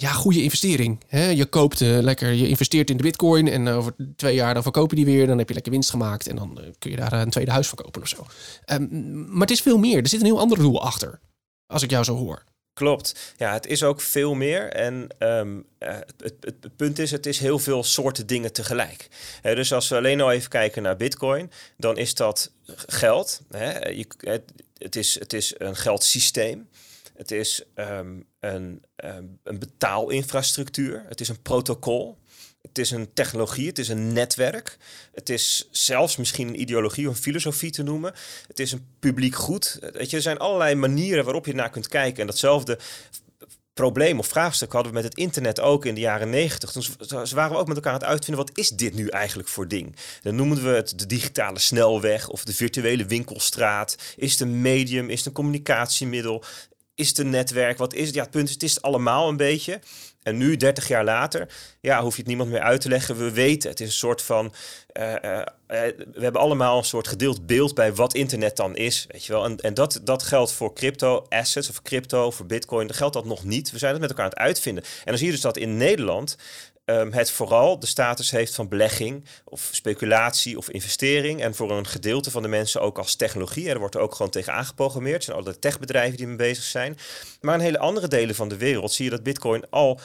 ja, 0.00 0.12
goede 0.12 0.42
investering. 0.42 1.00
Hè? 1.06 1.28
Je 1.28 1.46
koopt 1.46 1.80
uh, 1.80 1.98
lekker, 1.98 2.32
je 2.32 2.48
investeert 2.48 2.90
in 2.90 2.96
de 2.96 3.02
bitcoin 3.02 3.48
en 3.48 3.68
over 3.68 3.94
twee 4.16 4.34
jaar 4.34 4.54
dan 4.54 4.62
verkoop 4.62 4.90
je 4.90 4.96
die 4.96 5.04
weer. 5.04 5.26
Dan 5.26 5.38
heb 5.38 5.48
je 5.48 5.54
lekker 5.54 5.72
winst 5.72 5.90
gemaakt 5.90 6.26
en 6.26 6.36
dan 6.36 6.58
uh, 6.60 6.66
kun 6.78 6.90
je 6.90 6.96
daar 6.96 7.12
een 7.12 7.30
tweede 7.30 7.50
huis 7.50 7.68
verkopen 7.68 8.02
of 8.02 8.08
zo. 8.08 8.26
Um, 8.66 9.26
maar 9.30 9.40
het 9.40 9.50
is 9.50 9.60
veel 9.60 9.78
meer. 9.78 9.96
Er 9.96 10.08
zit 10.08 10.20
een 10.20 10.26
heel 10.26 10.38
ander 10.38 10.58
doel 10.58 10.82
achter, 10.82 11.20
als 11.66 11.82
ik 11.82 11.90
jou 11.90 12.04
zo 12.04 12.16
hoor. 12.16 12.44
Klopt. 12.72 13.34
Ja, 13.36 13.52
het 13.52 13.66
is 13.66 13.82
ook 13.82 14.00
veel 14.00 14.34
meer. 14.34 14.72
En 14.72 15.08
uh, 15.18 15.42
het, 15.78 16.14
het, 16.18 16.34
het, 16.40 16.76
punt 16.76 16.98
is, 16.98 17.10
het 17.10 17.26
is 17.26 17.38
heel 17.38 17.58
veel 17.58 17.84
soorten 17.84 18.26
dingen 18.26 18.52
tegelijk. 18.52 19.08
dus 19.42 19.72
als 19.72 19.88
we 19.88 19.96
alleen 19.96 20.20
al 20.20 20.32
even 20.32 20.50
kijken 20.50 20.82
naar 20.82 20.96
Bitcoin, 20.96 21.50
dan 21.76 21.96
is 21.96 22.14
dat 22.14 22.50
geld. 22.86 23.40
Je, 23.50 24.06
het, 24.18 24.52
het, 24.78 24.96
is, 24.96 25.18
het 25.18 25.32
is 25.32 25.54
een 25.58 25.76
geldsysteem. 25.76 26.68
Het 27.18 27.30
is 27.30 27.62
um, 27.74 28.24
een, 28.40 28.82
um, 29.04 29.38
een 29.42 29.58
betaalinfrastructuur. 29.58 31.04
Het 31.08 31.20
is 31.20 31.28
een 31.28 31.42
protocol. 31.42 32.18
Het 32.62 32.78
is 32.78 32.90
een 32.90 33.12
technologie, 33.12 33.66
het 33.66 33.78
is 33.78 33.88
een 33.88 34.12
netwerk. 34.12 34.76
Het 35.12 35.28
is 35.28 35.68
zelfs 35.70 36.16
misschien 36.16 36.48
een 36.48 36.60
ideologie 36.60 37.08
of 37.08 37.14
een 37.14 37.22
filosofie 37.22 37.70
te 37.70 37.82
noemen. 37.82 38.14
Het 38.48 38.58
is 38.58 38.72
een 38.72 38.86
publiek 38.98 39.34
goed. 39.34 39.78
Weet 39.92 40.10
je, 40.10 40.16
er 40.16 40.22
zijn 40.22 40.38
allerlei 40.38 40.74
manieren 40.74 41.24
waarop 41.24 41.46
je 41.46 41.54
naar 41.54 41.70
kunt 41.70 41.88
kijken. 41.88 42.20
En 42.20 42.26
datzelfde 42.26 42.78
probleem 43.72 44.18
of 44.18 44.26
vraagstuk 44.26 44.72
hadden 44.72 44.92
we 44.92 44.98
met 44.98 45.08
het 45.08 45.18
internet 45.18 45.60
ook 45.60 45.84
in 45.84 45.94
de 45.94 46.00
jaren 46.00 46.30
negentig. 46.30 46.72
Toen 46.72 46.84
waren 47.34 47.52
we 47.52 47.60
ook 47.60 47.68
met 47.68 47.76
elkaar 47.76 47.92
aan 47.92 47.98
het 47.98 48.08
uitvinden, 48.08 48.46
wat 48.46 48.58
is 48.58 48.68
dit 48.68 48.94
nu 48.94 49.08
eigenlijk 49.08 49.48
voor 49.48 49.68
ding? 49.68 49.96
Dan 50.22 50.34
noemden 50.34 50.64
we 50.64 50.70
het 50.70 50.98
de 50.98 51.06
digitale 51.06 51.58
snelweg 51.58 52.28
of 52.28 52.44
de 52.44 52.54
virtuele 52.54 53.06
winkelstraat. 53.06 53.96
Is 54.16 54.32
het 54.32 54.40
een 54.40 54.60
medium, 54.60 55.10
is 55.10 55.18
het 55.18 55.26
een 55.26 55.32
communicatiemiddel? 55.32 56.44
Is 56.98 57.08
het 57.08 57.18
een 57.18 57.30
netwerk? 57.30 57.78
Wat 57.78 57.94
is 57.94 58.06
het? 58.06 58.14
Ja, 58.14 58.22
het 58.22 58.30
punt 58.30 58.48
is, 58.48 58.54
het 58.54 58.62
is 58.62 58.82
allemaal 58.82 59.28
een 59.28 59.36
beetje. 59.36 59.80
En 60.22 60.36
nu, 60.36 60.56
30 60.56 60.88
jaar 60.88 61.04
later, 61.04 61.48
ja, 61.80 62.02
hoef 62.02 62.12
je 62.12 62.18
het 62.18 62.26
niemand 62.26 62.50
meer 62.50 62.60
uit 62.60 62.80
te 62.80 62.88
leggen. 62.88 63.18
We 63.18 63.30
weten, 63.32 63.70
het 63.70 63.80
is 63.80 63.86
een 63.86 63.92
soort 63.92 64.22
van. 64.22 64.52
Uh, 64.92 65.12
uh, 65.12 65.40
we 65.66 66.18
hebben 66.20 66.40
allemaal 66.40 66.78
een 66.78 66.84
soort 66.84 67.08
gedeeld 67.08 67.46
beeld 67.46 67.74
bij 67.74 67.94
wat 67.94 68.14
internet 68.14 68.56
dan 68.56 68.76
is. 68.76 69.06
Weet 69.08 69.24
je 69.24 69.32
wel? 69.32 69.44
En, 69.44 69.56
en 69.56 69.74
dat, 69.74 70.00
dat 70.04 70.22
geldt 70.22 70.52
voor 70.52 70.74
crypto 70.74 71.26
assets 71.28 71.68
of 71.70 71.82
crypto, 71.82 72.30
voor 72.30 72.46
bitcoin. 72.46 72.86
Dan 72.86 72.96
geldt 72.96 73.14
dat 73.14 73.24
nog 73.24 73.44
niet. 73.44 73.70
We 73.70 73.78
zijn 73.78 73.92
het 73.92 74.00
met 74.00 74.10
elkaar 74.10 74.24
aan 74.24 74.30
het 74.30 74.38
uitvinden. 74.38 74.84
En 74.84 75.04
dan 75.04 75.16
zie 75.16 75.26
je 75.26 75.32
dus 75.32 75.40
dat 75.40 75.56
in 75.56 75.76
Nederland 75.76 76.36
um, 76.90 77.12
het 77.12 77.30
vooral 77.30 77.78
de 77.78 77.86
status 77.86 78.30
heeft 78.30 78.54
van 78.54 78.68
belegging 78.68 79.24
of 79.44 79.68
speculatie 79.72 80.58
of 80.58 80.70
investering. 80.70 81.42
En 81.42 81.54
voor 81.54 81.70
een 81.70 81.86
gedeelte 81.86 82.30
van 82.30 82.42
de 82.42 82.48
mensen 82.48 82.80
ook 82.80 82.98
als 82.98 83.16
technologie. 83.16 83.68
Er 83.68 83.78
wordt 83.78 83.94
er 83.94 84.00
ook 84.00 84.14
gewoon 84.14 84.30
tegen 84.30 84.52
aangeprogrammeerd. 84.52 85.16
Er 85.16 85.22
zijn 85.22 85.36
alle 85.36 85.58
techbedrijven 85.58 86.16
die 86.16 86.26
mee 86.26 86.36
bezig 86.36 86.64
zijn. 86.64 86.98
Maar 87.40 87.54
in 87.54 87.60
hele 87.60 87.78
andere 87.78 88.08
delen 88.08 88.34
van 88.34 88.48
de 88.48 88.56
wereld 88.56 88.92
zie 88.92 89.04
je 89.04 89.10
dat 89.10 89.22
Bitcoin 89.22 89.70
al 89.70 90.00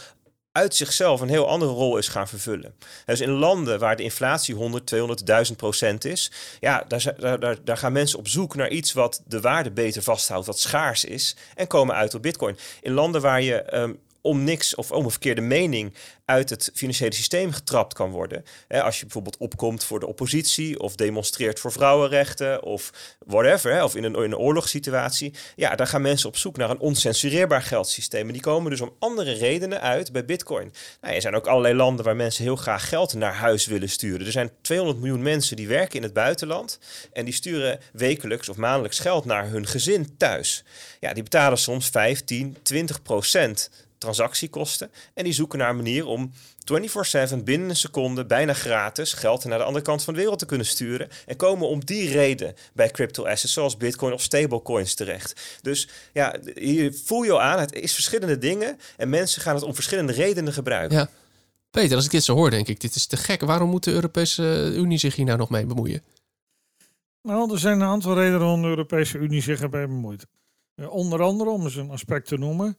uit 0.54 0.76
zichzelf 0.76 1.22
een 1.22 1.30
heel 1.30 1.50
andere 1.50 1.72
rol 1.72 1.98
is 1.98 2.08
gaan 2.08 2.28
vervullen. 2.28 2.76
Dus 3.06 3.22
in 3.22 3.30
landen 3.30 3.80
waar 3.80 3.96
de 3.96 4.04
inflatie 4.04 4.56
100, 4.56 4.86
200, 4.86 5.26
1000 5.26 5.58
procent 5.58 6.06
is, 6.06 6.32
ja, 6.60 6.86
daar, 6.88 7.40
daar, 7.40 7.58
daar 7.64 7.78
gaan 7.78 7.92
mensen 7.92 8.20
op 8.20 8.28
zoek 8.28 8.56
naar 8.56 8.70
iets 8.70 8.94
wat 8.94 9.22
de 9.26 9.42
waarde 9.42 9.72
beter 9.72 10.02
vasthoudt, 10.02 10.46
wat 10.46 10.60
schaars 10.60 11.06
is, 11.06 11.36
en 11.56 11.68
komen 11.68 11.96
uit 11.96 12.14
op 12.14 12.22
Bitcoin. 12.22 12.58
In 12.82 12.92
landen 12.92 13.22
waar 13.22 13.42
je 13.42 13.78
um, 13.78 14.00
om 14.24 14.44
niks 14.44 14.76
of 14.76 14.92
om 14.92 15.04
een 15.04 15.12
verkeerde 15.12 15.42
mening 15.42 15.94
uit 16.26 16.50
het 16.50 16.72
financiële 16.74 17.14
systeem 17.14 17.52
getrapt 17.52 17.94
kan 17.94 18.12
worden. 18.12 18.44
als 18.68 18.96
je 18.98 19.02
bijvoorbeeld 19.02 19.38
opkomt 19.38 19.84
voor 19.84 20.00
de 20.00 20.08
oppositie 20.08 20.80
of 20.80 20.96
demonstreert 20.96 21.60
voor 21.60 21.72
vrouwenrechten 21.72 22.64
of 22.64 22.92
whatever, 23.26 23.84
of 23.84 23.96
in 23.96 24.04
een, 24.04 24.16
in 24.16 24.22
een 24.22 24.38
oorlogssituatie. 24.38 25.34
Ja, 25.56 25.76
dan 25.76 25.88
gaan 25.88 26.02
mensen 26.02 26.30
op 26.30 26.38
zoek 26.38 26.58
naar 26.58 26.70
een 26.70 26.80
oncensureerbaar 26.80 27.62
geldsysteem. 27.62 28.28
En 28.28 28.34
die 28.34 28.42
komen 28.42 28.70
dus 28.70 28.82
om 28.82 28.96
andere 29.00 29.32
redenen 29.32 29.82
uit 29.82 30.12
bij 30.12 30.26
Bitcoin. 30.26 30.74
Nou, 31.02 31.16
er 31.16 31.22
zijn 31.22 31.36
ook 31.36 31.48
allerlei 31.48 31.74
landen 31.74 32.06
waar 32.06 32.16
mensen 32.16 32.44
heel 32.44 32.56
graag 32.56 32.90
geld 32.90 33.14
naar 33.14 33.34
huis 33.34 33.66
willen 33.66 33.90
sturen. 33.90 34.26
Er 34.26 34.32
zijn 34.32 34.52
200 34.62 35.00
miljoen 35.00 35.22
mensen 35.22 35.56
die 35.56 35.68
werken 35.68 35.96
in 35.96 36.04
het 36.04 36.14
buitenland 36.14 36.80
en 37.14 37.26
die 37.26 37.34
sturen 37.34 37.80
wekelijks 37.92 38.50
of 38.50 38.58
maandelijks 38.58 39.00
geld 39.00 39.26
naar 39.26 39.50
hun 39.50 39.68
gezin 39.68 40.18
thuis. 40.18 40.64
Ja, 41.00 41.14
die 41.14 41.24
betalen 41.24 41.58
soms 41.58 41.90
15, 41.90 42.58
20 42.62 43.02
procent 43.02 43.70
transactiekosten. 44.04 44.92
En 45.14 45.24
die 45.24 45.34
zoeken 45.34 45.60
naar 45.60 45.70
een 45.70 45.76
manier 45.76 46.06
om 46.06 46.32
24/7 46.64 47.44
binnen 47.44 47.70
een 47.70 47.76
seconde, 47.76 48.26
bijna 48.26 48.54
gratis, 48.54 49.14
geld 49.14 49.46
naar 49.46 49.58
de 49.58 49.64
andere 49.64 49.86
kant 49.86 50.04
van 50.04 50.14
de 50.14 50.20
wereld 50.20 50.40
te 50.40 50.46
kunnen 50.46 50.66
sturen. 50.66 51.10
En 51.26 51.36
komen 51.36 51.68
om 51.68 51.86
die 51.86 52.10
reden 52.10 52.56
bij 52.74 52.92
crypto 52.92 53.26
assets 53.26 53.54
zoals 53.54 53.78
bitcoin 53.78 54.14
of 54.14 54.22
stablecoins 54.22 54.94
terecht. 54.94 55.60
Dus 55.62 55.90
ja, 56.14 56.36
hier 56.56 56.94
voel 57.04 57.24
je 57.24 57.32
al 57.32 57.42
aan, 57.42 57.60
het 57.60 57.74
is 57.74 57.94
verschillende 57.94 58.38
dingen. 58.38 58.78
En 58.98 59.10
mensen 59.10 59.42
gaan 59.42 59.56
het 59.56 59.64
om 59.64 59.76
verschillende 59.76 60.14
redenen 60.14 60.54
gebruiken. 60.54 60.98
Ja. 60.98 61.10
Peter, 61.70 61.96
als 61.96 62.06
ik 62.06 62.12
dit 62.12 62.24
zo 62.24 62.36
hoor, 62.36 62.50
denk 62.50 62.68
ik, 62.68 62.80
dit 62.80 62.96
is 62.96 63.06
te 63.06 63.18
gek. 63.18 63.42
Waarom 63.42 63.70
moet 63.70 63.84
de 63.84 63.92
Europese 63.92 64.74
Unie 64.76 64.98
zich 64.98 65.16
hier 65.16 65.26
nou 65.26 65.38
nog 65.38 65.50
mee 65.50 65.66
bemoeien? 65.66 66.04
Nou, 67.22 67.52
er 67.52 67.60
zijn 67.60 67.82
een 67.82 67.88
aantal 67.88 68.16
redenen 68.16 68.40
waarom 68.40 68.62
de 68.62 68.68
Europese 68.68 69.18
Unie 69.18 69.42
zich 69.42 69.62
erbij 69.62 69.88
bemoeit. 69.88 70.26
onder 70.90 71.22
andere, 71.22 71.50
om 71.50 71.64
eens 71.64 71.76
een 71.76 71.90
aspect 71.90 72.28
te 72.28 72.38
noemen, 72.38 72.78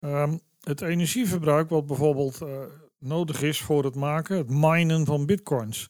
um, 0.00 0.40
het 0.62 0.80
energieverbruik 0.80 1.68
wat 1.68 1.86
bijvoorbeeld 1.86 2.40
uh, 2.42 2.48
nodig 2.98 3.42
is 3.42 3.60
voor 3.60 3.84
het 3.84 3.94
maken, 3.94 4.36
het 4.36 4.50
minen 4.50 5.06
van 5.06 5.26
bitcoins. 5.26 5.88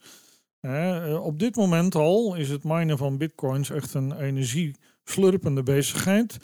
Uh, 0.61 1.21
op 1.23 1.39
dit 1.39 1.57
moment 1.57 1.95
al 1.95 2.35
is 2.35 2.49
het 2.49 2.65
minen 2.65 2.99
van 2.99 3.19
bitcoins 3.19 3.71
echt 3.71 3.95
een 3.95 4.21
energieslurpende 4.21 5.63
bezigheid. 5.63 6.37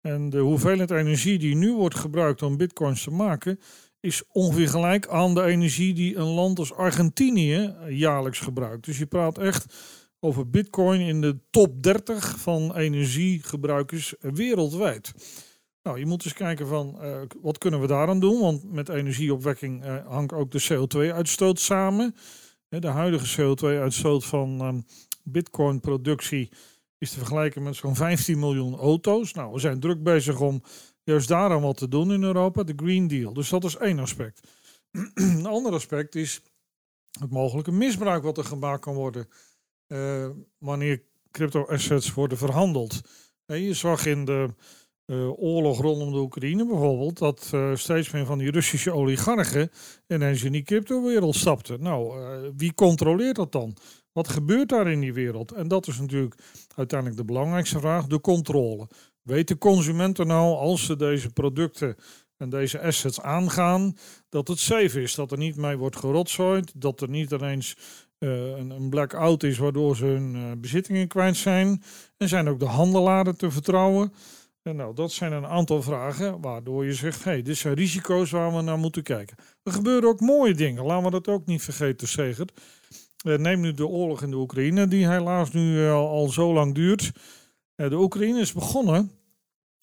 En 0.00 0.30
de 0.30 0.38
hoeveelheid 0.38 0.90
energie 0.90 1.38
die 1.38 1.56
nu 1.56 1.72
wordt 1.72 1.94
gebruikt 1.94 2.42
om 2.42 2.56
bitcoins 2.56 3.02
te 3.02 3.10
maken, 3.10 3.60
is 4.00 4.22
ongeveer 4.32 4.68
gelijk 4.68 5.08
aan 5.08 5.34
de 5.34 5.42
energie 5.42 5.94
die 5.94 6.16
een 6.16 6.34
land 6.34 6.58
als 6.58 6.72
Argentinië 6.72 7.74
jaarlijks 7.88 8.38
gebruikt. 8.38 8.84
Dus 8.84 8.98
je 8.98 9.06
praat 9.06 9.38
echt 9.38 9.74
over 10.20 10.50
bitcoin 10.50 11.00
in 11.00 11.20
de 11.20 11.38
top 11.50 11.82
30 11.82 12.38
van 12.38 12.76
energiegebruikers 12.76 14.14
wereldwijd. 14.20 15.12
Nou, 15.82 15.98
je 15.98 16.06
moet 16.06 16.24
eens 16.24 16.34
kijken 16.34 16.66
van 16.66 16.98
uh, 17.02 17.22
wat 17.40 17.58
kunnen 17.58 17.80
we 17.80 17.86
daaraan 17.86 18.20
doen? 18.20 18.40
Want 18.40 18.72
met 18.72 18.88
energieopwekking 18.88 19.84
uh, 19.84 20.06
hangt 20.06 20.32
ook 20.32 20.50
de 20.50 20.62
CO2-uitstoot 20.62 21.60
samen. 21.60 22.14
De 22.68 22.86
huidige 22.86 23.42
CO2-uitstoot 23.42 24.24
van 24.24 24.60
um, 24.60 24.84
bitcoin-productie 25.24 26.52
is 26.98 27.10
te 27.10 27.18
vergelijken 27.18 27.62
met 27.62 27.76
zo'n 27.76 27.96
15 27.96 28.38
miljoen 28.38 28.76
auto's. 28.76 29.32
Nou, 29.32 29.52
we 29.52 29.58
zijn 29.58 29.80
druk 29.80 30.02
bezig 30.02 30.40
om 30.40 30.62
juist 31.02 31.28
daaraan 31.28 31.60
wat 31.60 31.76
te 31.76 31.88
doen 31.88 32.12
in 32.12 32.22
Europa, 32.22 32.62
de 32.62 32.72
Green 32.76 33.08
Deal. 33.08 33.32
Dus 33.32 33.48
dat 33.48 33.64
is 33.64 33.76
één 33.76 33.98
aspect. 33.98 34.40
Een 35.14 35.46
ander 35.46 35.72
aspect 35.72 36.14
is 36.14 36.42
het 37.20 37.30
mogelijke 37.30 37.72
misbruik 37.72 38.22
wat 38.22 38.38
er 38.38 38.44
gemaakt 38.44 38.80
kan 38.80 38.94
worden 38.94 39.28
uh, 39.88 40.28
wanneer 40.58 41.02
crypto-assets 41.30 42.14
worden 42.14 42.38
verhandeld. 42.38 43.00
je 43.46 43.74
zag 43.74 44.06
in 44.06 44.24
de 44.24 44.54
uh, 45.10 45.42
oorlog 45.42 45.80
rondom 45.80 46.12
de 46.12 46.18
Oekraïne 46.18 46.66
bijvoorbeeld, 46.66 47.18
dat 47.18 47.50
uh, 47.54 47.74
steeds 47.74 48.10
meer 48.10 48.26
van 48.26 48.38
die 48.38 48.50
Russische 48.50 48.92
oligarchen 48.92 49.70
ineens 50.08 50.42
in 50.42 50.52
die 50.52 50.62
cryptowereld 50.62 51.34
stapten. 51.34 51.82
Nou, 51.82 52.20
uh, 52.20 52.48
wie 52.56 52.74
controleert 52.74 53.36
dat 53.36 53.52
dan? 53.52 53.76
Wat 54.12 54.28
gebeurt 54.28 54.68
daar 54.68 54.90
in 54.90 55.00
die 55.00 55.12
wereld? 55.12 55.52
En 55.52 55.68
dat 55.68 55.86
is 55.86 55.98
natuurlijk 55.98 56.34
uiteindelijk 56.76 57.20
de 57.20 57.26
belangrijkste 57.26 57.80
vraag, 57.80 58.06
de 58.06 58.20
controle. 58.20 58.88
Weten 59.22 59.58
consumenten 59.58 60.26
nou, 60.26 60.56
als 60.56 60.84
ze 60.84 60.96
deze 60.96 61.30
producten 61.30 61.96
en 62.36 62.50
deze 62.50 62.80
assets 62.80 63.20
aangaan, 63.20 63.96
dat 64.28 64.48
het 64.48 64.58
safe 64.58 65.02
is, 65.02 65.14
dat 65.14 65.32
er 65.32 65.38
niet 65.38 65.56
mee 65.56 65.76
wordt 65.76 65.96
gerotzooid, 65.96 66.72
dat 66.80 67.00
er 67.00 67.08
niet 67.08 67.30
ineens 67.30 67.76
een, 68.18 68.70
een 68.70 68.90
blackout 68.90 69.42
is 69.42 69.58
waardoor 69.58 69.96
ze 69.96 70.04
hun 70.04 70.60
bezittingen 70.60 71.08
kwijt 71.08 71.36
zijn. 71.36 71.82
En 72.16 72.28
zijn 72.28 72.48
ook 72.48 72.58
de 72.58 72.66
handelaren 72.66 73.36
te 73.36 73.50
vertrouwen? 73.50 74.12
En 74.62 74.76
nou, 74.76 74.94
dat 74.94 75.12
zijn 75.12 75.32
een 75.32 75.46
aantal 75.46 75.82
vragen 75.82 76.40
waardoor 76.40 76.84
je 76.84 76.94
zegt: 76.94 77.24
hé, 77.24 77.30
hey, 77.30 77.42
dit 77.42 77.56
zijn 77.56 77.74
risico's 77.74 78.30
waar 78.30 78.56
we 78.56 78.62
naar 78.62 78.78
moeten 78.78 79.02
kijken. 79.02 79.36
Er 79.62 79.72
gebeuren 79.72 80.08
ook 80.08 80.20
mooie 80.20 80.54
dingen, 80.54 80.84
laten 80.84 81.04
we 81.04 81.10
dat 81.10 81.28
ook 81.28 81.46
niet 81.46 81.62
vergeten, 81.62 82.08
Segert. 82.08 82.60
Uh, 83.26 83.38
neem 83.38 83.60
nu 83.60 83.72
de 83.72 83.86
oorlog 83.86 84.22
in 84.22 84.30
de 84.30 84.36
Oekraïne, 84.36 84.88
die 84.88 85.08
helaas 85.08 85.52
nu 85.52 85.76
uh, 85.76 85.92
al 85.92 86.28
zo 86.28 86.52
lang 86.52 86.74
duurt. 86.74 87.12
Uh, 87.76 87.88
de 87.88 87.96
Oekraïne 87.96 88.40
is 88.40 88.52
begonnen 88.52 89.10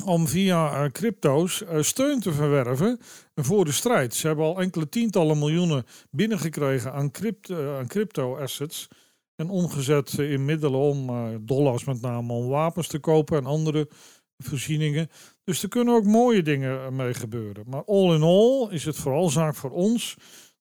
om 0.06 0.28
via 0.28 0.90
crypto's 0.90 1.64
steun 1.80 2.20
te 2.20 2.32
verwerven 2.32 3.00
voor 3.36 3.66
de 3.66 3.72
strijd. 3.72 4.14
Ze 4.14 4.28
hebben 4.28 4.46
al 4.46 4.62
enkele 4.62 4.90
tientallen 4.90 5.40
miljoenen 5.40 5.86
binnengekregen 6.12 6.94
aan, 6.94 7.12
crypto, 7.12 7.78
aan 7.78 7.88
crypto 7.88 8.38
assets. 8.38 8.88
En 9.36 9.50
omgezet 9.50 10.18
in 10.18 10.46
middelen 10.46 10.80
om 10.80 11.10
dollars 11.46 11.86
met 11.86 12.02
name 12.02 12.34
om 12.34 12.48
wapens 12.48 12.88
te 12.88 13.00
kopen 13.00 13.38
en 13.38 13.46
andere 13.46 13.88
voorzieningen. 14.38 15.10
Dus 15.44 15.64
er 15.64 15.70
kunnen 15.70 15.94
ook 15.94 16.06
mooie 16.06 16.42
dingen 16.42 16.96
mee 16.96 17.14
gebeuren. 17.14 17.64
Maar 17.68 17.84
all 17.84 18.14
in 18.16 18.22
all 18.22 18.68
is 18.70 18.86
het 18.86 18.96
vooral 18.96 19.30
zaak 19.30 19.56
voor 19.56 19.72
ons 19.72 20.16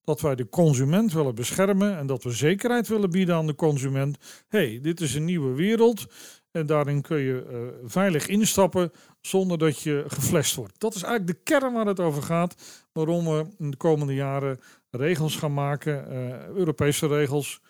dat 0.07 0.21
wij 0.21 0.35
de 0.35 0.49
consument 0.49 1.13
willen 1.13 1.35
beschermen 1.35 1.97
en 1.97 2.07
dat 2.07 2.23
we 2.23 2.31
zekerheid 2.31 2.89
willen 2.89 3.11
bieden 3.11 3.35
aan 3.35 3.47
de 3.47 3.55
consument. 3.55 4.17
hey, 4.49 4.79
dit 4.83 5.01
is 5.01 5.15
een 5.15 5.25
nieuwe 5.25 5.55
wereld 5.55 6.07
en 6.51 6.67
daarin 6.67 7.03
kun 7.03 7.19
je 7.19 7.47
uh, 7.51 7.89
veilig 7.89 8.27
instappen 8.27 8.93
zonder 9.21 9.59
dat 9.59 9.81
je 9.81 10.05
geflasht 10.07 10.55
wordt. 10.55 10.81
Dat 10.81 10.95
is 10.95 11.03
eigenlijk 11.03 11.39
de 11.39 11.43
kern 11.53 11.73
waar 11.73 11.87
het 11.87 12.01
over 12.01 12.23
gaat. 12.23 12.85
Waarom 12.93 13.25
we 13.25 13.47
in 13.59 13.71
de 13.71 13.77
komende 13.77 14.15
jaren 14.15 14.61
regels 14.91 15.37
gaan 15.37 15.55
maken, 15.55 16.13
uh, 16.13 16.47
Europese 16.47 17.07
regels 17.07 17.61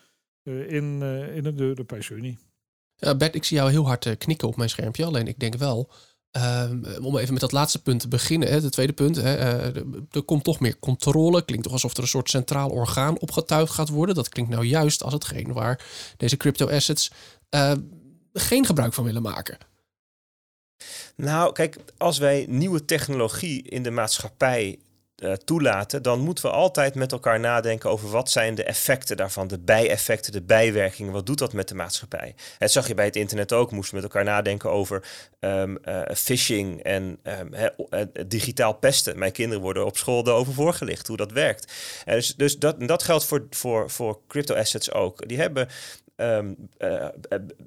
in, 0.45 1.03
in 1.35 1.43
de 1.43 1.65
Europese 1.65 2.15
Unie. 2.15 2.39
Ja, 2.97 3.15
Bert, 3.15 3.35
ik 3.35 3.45
zie 3.45 3.57
jou 3.57 3.71
heel 3.71 3.87
hard 3.87 4.07
eh, 4.07 4.13
knikken 4.19 4.49
op 4.49 4.57
mijn 4.57 4.69
schermpje. 4.69 5.05
Alleen 5.05 5.27
ik 5.27 5.39
denk 5.39 5.55
wel, 5.55 5.91
ehm, 6.31 6.85
om 7.03 7.19
even 7.19 7.33
met 7.33 7.41
dat 7.41 7.53
laatste 7.53 7.83
punt 7.83 8.01
te 8.01 8.09
beginnen, 8.09 8.53
het 8.53 8.73
tweede 8.73 8.93
punt, 8.93 9.17
hè, 9.17 9.37
uh, 9.37 9.83
er 10.11 10.23
komt 10.25 10.45
toch 10.45 10.61
meer 10.61 10.79
controle. 10.79 11.45
Klinkt 11.45 11.65
toch 11.65 11.73
alsof 11.73 11.97
er 11.97 12.03
een 12.03 12.09
soort 12.09 12.31
centraal 12.31 12.71
orgaan 12.71 13.19
opgetuigd 13.19 13.73
gaat 13.73 13.89
worden. 13.89 14.15
Dat 14.15 14.29
klinkt 14.29 14.51
nou 14.51 14.65
juist 14.65 15.03
als 15.03 15.13
hetgeen 15.13 15.53
waar 15.53 15.85
deze 16.17 16.37
crypto 16.37 16.69
assets 16.69 17.11
uh, 17.51 17.73
geen 18.33 18.67
gebruik 18.67 18.93
van 18.93 19.05
willen 19.05 19.23
maken. 19.23 19.59
Nou, 21.17 21.53
kijk, 21.53 21.77
als 21.97 22.19
wij 22.19 22.47
nieuwe 22.49 22.85
technologie 22.85 23.63
in 23.63 23.83
de 23.83 23.91
maatschappij 23.91 24.79
uh, 25.23 25.33
toelaten, 25.33 26.03
dan 26.03 26.21
moeten 26.21 26.45
we 26.45 26.51
altijd 26.51 26.95
met 26.95 27.13
elkaar 27.13 27.41
nadenken 27.41 27.91
over 27.91 28.09
wat 28.09 28.31
zijn 28.31 28.55
de 28.55 28.65
effecten 28.65 29.17
daarvan, 29.17 29.49
de 29.49 29.59
bijeffecten, 29.59 30.33
de 30.33 30.43
bijwerkingen. 30.43 31.13
Wat 31.13 31.27
doet 31.27 31.39
dat 31.39 31.53
met 31.53 31.69
de 31.69 31.75
maatschappij? 31.75 32.35
Het 32.59 32.73
zag 32.73 32.89
je 32.89 32.95
bij 32.95 33.05
het 33.05 33.17
internet 33.17 33.53
ook, 33.53 33.71
moesten 33.71 33.95
met 33.95 34.05
elkaar 34.05 34.25
nadenken 34.25 34.71
over 34.71 35.05
um, 35.41 35.79
uh, 35.85 36.03
phishing 36.15 36.83
en 36.83 37.19
he, 37.23 37.69
uh, 37.91 38.01
digitaal 38.27 38.75
pesten. 38.75 39.19
Mijn 39.19 39.33
kinderen 39.33 39.63
worden 39.63 39.87
op 39.87 39.97
school 39.97 40.27
erover 40.27 40.53
voorgelicht 40.53 41.07
hoe 41.07 41.17
dat 41.17 41.33
werkt. 41.33 41.73
dus 42.05 42.35
dus 42.37 42.59
dat, 42.59 42.89
dat 42.89 43.03
geldt 43.03 43.25
voor, 43.25 43.47
voor, 43.51 43.91
voor 43.91 44.21
crypto 44.29 44.55
assets 44.55 44.93
ook. 44.93 45.29
Die 45.29 45.39
hebben 45.39 45.69
um, 46.17 46.69
uh, 46.79 47.07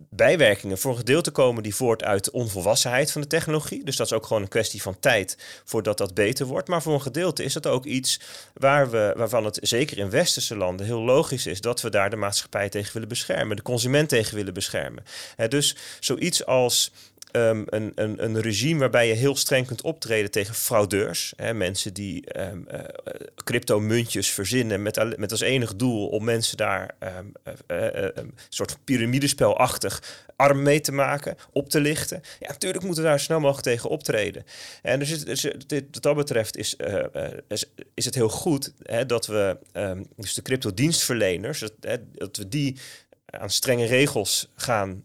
bijwerkingen 0.09 0.77
voor 0.77 0.91
een 0.91 0.97
gedeelte 0.97 1.31
komen 1.31 1.63
die 1.63 1.75
voort 1.75 2.03
uit 2.03 2.23
de 2.23 2.31
onvolwassenheid 2.31 3.11
van 3.11 3.21
de 3.21 3.27
technologie. 3.27 3.83
Dus 3.83 3.95
dat 3.95 4.05
is 4.05 4.13
ook 4.13 4.25
gewoon 4.25 4.41
een 4.41 4.47
kwestie 4.47 4.81
van 4.81 4.99
tijd 4.99 5.37
voordat 5.65 5.97
dat 5.97 6.13
beter 6.13 6.45
wordt. 6.45 6.67
Maar 6.67 6.81
voor 6.81 6.93
een 6.93 7.01
gedeelte 7.01 7.43
is 7.43 7.53
dat 7.53 7.67
ook 7.67 7.85
iets 7.85 8.19
waar 8.53 8.89
we, 8.89 9.13
waarvan 9.17 9.45
het 9.45 9.59
zeker 9.61 9.97
in 9.97 10.09
westerse 10.09 10.55
landen 10.55 10.85
heel 10.85 11.01
logisch 11.01 11.45
is 11.45 11.61
dat 11.61 11.81
we 11.81 11.89
daar 11.89 12.09
de 12.09 12.15
maatschappij 12.15 12.69
tegen 12.69 12.93
willen 12.93 13.07
beschermen, 13.07 13.55
de 13.55 13.61
consument 13.61 14.09
tegen 14.09 14.35
willen 14.35 14.53
beschermen. 14.53 15.03
He, 15.35 15.47
dus 15.47 15.75
zoiets 15.99 16.45
als 16.45 16.91
um, 17.31 17.63
een, 17.65 17.91
een, 17.95 18.23
een, 18.23 18.41
regime 18.41 18.79
waarbij 18.79 19.07
je 19.07 19.13
heel 19.13 19.35
streng 19.35 19.67
kunt 19.67 19.81
optreden 19.81 20.31
tegen 20.31 20.55
fraudeurs. 20.55 21.33
Hè, 21.35 21.53
mensen 21.53 21.93
die 21.93 22.39
um, 22.39 22.67
uh, 22.71 22.79
crypto-muntjes 23.43 24.29
verzinnen 24.29 24.81
met, 24.81 25.17
met 25.17 25.31
als 25.31 25.41
enig 25.41 25.75
doel 25.75 26.07
om 26.07 26.23
mensen 26.23 26.57
daar 26.57 26.95
um, 26.99 27.31
uh, 27.67 27.83
uh, 27.83 28.07
een 28.13 28.35
soort 28.49 28.77
piramidespelachtig 28.83 30.25
arm 30.35 30.61
mee 30.61 30.81
te 30.81 30.91
maken, 30.91 31.35
op 31.51 31.69
te 31.69 31.79
lichten. 31.79 32.21
Ja, 32.39 32.47
natuurlijk 32.47 32.83
moeten 32.83 33.03
we 33.03 33.09
daar 33.09 33.19
snel 33.19 33.39
mogelijk 33.39 33.65
tegen 33.65 33.89
optreden. 33.89 34.43
En 34.81 34.99
dus, 34.99 35.23
dus 35.25 35.41
dit, 35.67 35.83
wat 35.91 36.03
dat 36.03 36.15
betreft 36.15 36.57
is, 36.57 36.75
is, 37.47 37.65
is, 37.93 38.05
het 38.05 38.15
heel 38.15 38.29
goed 38.29 38.73
hè, 38.83 39.05
dat 39.05 39.25
we 39.25 39.57
dus 40.15 40.33
de 40.33 40.41
crypto-dienstverleners, 40.41 41.59
dat, 41.59 41.99
dat 42.13 42.37
we 42.37 42.47
die 42.47 42.77
aan 43.25 43.49
strenge 43.49 43.85
regels 43.85 44.49
gaan 44.55 45.03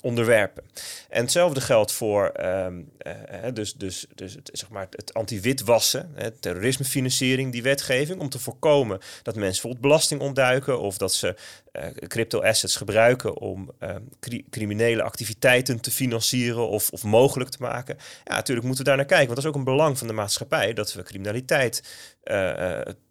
onderwerpen. 0.00 0.64
En 1.08 1.22
hetzelfde 1.22 1.60
geldt 1.60 1.92
voor 1.92 2.32
um, 2.44 2.90
uh, 3.06 3.12
dus, 3.52 3.74
dus, 3.74 4.06
dus 4.14 4.34
het, 4.34 4.50
zeg 4.52 4.70
maar 4.70 4.86
het 4.90 5.14
anti-witwassen, 5.14 6.14
terrorismefinanciering, 6.40 7.52
die 7.52 7.62
wetgeving, 7.62 8.20
om 8.20 8.28
te 8.28 8.38
voorkomen 8.38 8.98
dat 9.22 9.34
mensen 9.34 9.50
bijvoorbeeld 9.50 9.80
belasting 9.80 10.20
ontduiken 10.20 10.80
of 10.80 10.98
dat 10.98 11.14
ze 11.14 11.36
uh, 11.72 11.86
crypto-assets 12.08 12.76
gebruiken 12.76 13.38
om 13.38 13.70
uh, 13.80 13.94
cri 14.20 14.44
criminele 14.50 15.02
activiteiten 15.02 15.80
te 15.80 15.90
financieren 15.90 16.68
of, 16.68 16.90
of 16.90 17.02
mogelijk 17.02 17.50
te 17.50 17.58
maken. 17.60 17.96
Ja, 18.24 18.34
natuurlijk 18.34 18.66
moeten 18.66 18.84
we 18.84 18.90
daar 18.90 18.98
naar 18.98 19.08
kijken, 19.08 19.26
want 19.26 19.36
dat 19.36 19.44
is 19.44 19.50
ook 19.50 19.66
een 19.66 19.74
belang 19.74 19.98
van 19.98 20.06
de 20.06 20.12
maatschappij, 20.12 20.72
dat 20.72 20.92
we 20.92 21.02
criminaliteit 21.02 21.82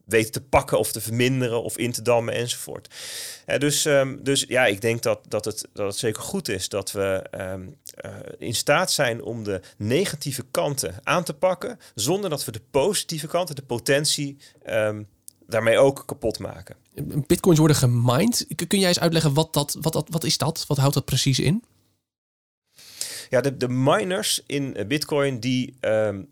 weten 0.09 0.31
te 0.31 0.41
pakken 0.41 0.79
of 0.79 0.91
te 0.91 1.01
verminderen 1.01 1.63
of 1.63 1.77
in 1.77 1.91
te 1.91 2.01
dammen 2.01 2.33
enzovoort. 2.33 2.93
dus, 3.57 3.85
um, 3.85 4.23
dus 4.23 4.45
ja, 4.47 4.65
ik 4.65 4.81
denk 4.81 5.03
dat, 5.03 5.19
dat, 5.27 5.45
het, 5.45 5.67
dat 5.73 5.87
het 5.87 5.97
zeker 5.97 6.21
goed 6.21 6.49
is 6.49 6.69
dat 6.69 6.91
we 6.91 7.25
um, 7.31 7.75
uh, 8.05 8.11
in 8.37 8.55
staat 8.55 8.91
zijn 8.91 9.23
om 9.23 9.43
de 9.43 9.61
negatieve 9.77 10.45
kanten 10.51 10.95
aan 11.03 11.23
te 11.23 11.33
pakken, 11.33 11.79
zonder 11.95 12.29
dat 12.29 12.45
we 12.45 12.51
de 12.51 12.61
positieve 12.71 13.27
kanten, 13.27 13.55
de 13.55 13.61
potentie, 13.61 14.37
um, 14.69 15.07
daarmee 15.47 15.77
ook 15.77 16.03
kapot 16.05 16.39
maken. 16.39 16.75
Bitcoins 17.27 17.59
worden 17.59 17.77
gemined. 17.77 18.45
Kun 18.67 18.79
jij 18.79 18.87
eens 18.87 18.99
uitleggen 18.99 19.33
wat 19.33 19.53
dat, 19.53 19.77
wat 19.81 19.93
dat, 19.93 20.07
wat 20.09 20.23
is 20.23 20.37
dat? 20.37 20.65
Wat 20.67 20.77
houdt 20.77 20.93
dat 20.93 21.05
precies 21.05 21.39
in? 21.39 21.63
Ja, 23.29 23.41
de, 23.41 23.57
de 23.57 23.69
miners 23.69 24.43
in 24.45 24.77
Bitcoin 24.87 25.39
die 25.39 25.77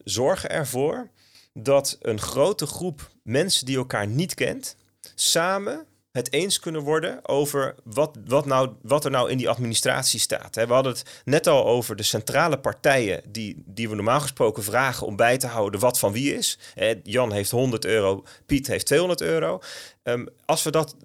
zorgen 0.04 0.50
ervoor 0.50 1.10
dat 1.54 1.98
een 2.02 2.20
grote 2.20 2.66
groep 2.66 3.10
mensen 3.28 3.66
die 3.66 3.78
elkaar 3.78 4.08
niet 4.08 4.34
kent, 4.34 4.76
samen 5.16 5.86
het 6.18 6.34
eens 6.34 6.60
kunnen 6.60 6.82
worden 6.82 7.28
over 7.28 7.76
wat, 7.84 8.18
wat, 8.26 8.46
nou, 8.46 8.70
wat 8.82 9.06
er 9.06 9.12
nou 9.12 9.30
in 9.30 9.38
die 9.38 9.50
administratie 9.50 10.20
staat. 10.20 10.56
We 10.56 10.74
hadden 10.74 10.92
het 10.92 11.22
net 11.26 11.48
al 11.48 11.66
over 11.66 11.96
de 11.96 12.04
centrale 12.04 12.60
partijen 12.60 13.22
die, 13.30 13.64
die 13.66 13.90
we 13.90 13.96
normaal 13.96 14.20
gesproken 14.20 14.64
vragen 14.64 15.08
om 15.08 15.16
bij 15.16 15.38
te 15.38 15.48
houden 15.48 15.80
wat 15.80 16.00
van 16.00 16.12
wie 16.12 16.34
is. 16.34 16.60
Jan 17.04 17.32
heeft 17.32 17.52
100 17.52 17.86
euro, 17.86 18.24
Piet 18.46 18.68
heeft 18.68 18.86
200 18.86 19.22
euro. 19.22 19.60
Ehm, 20.04 20.26
als 20.46 20.64
we 20.64 20.72
dat 20.72 20.96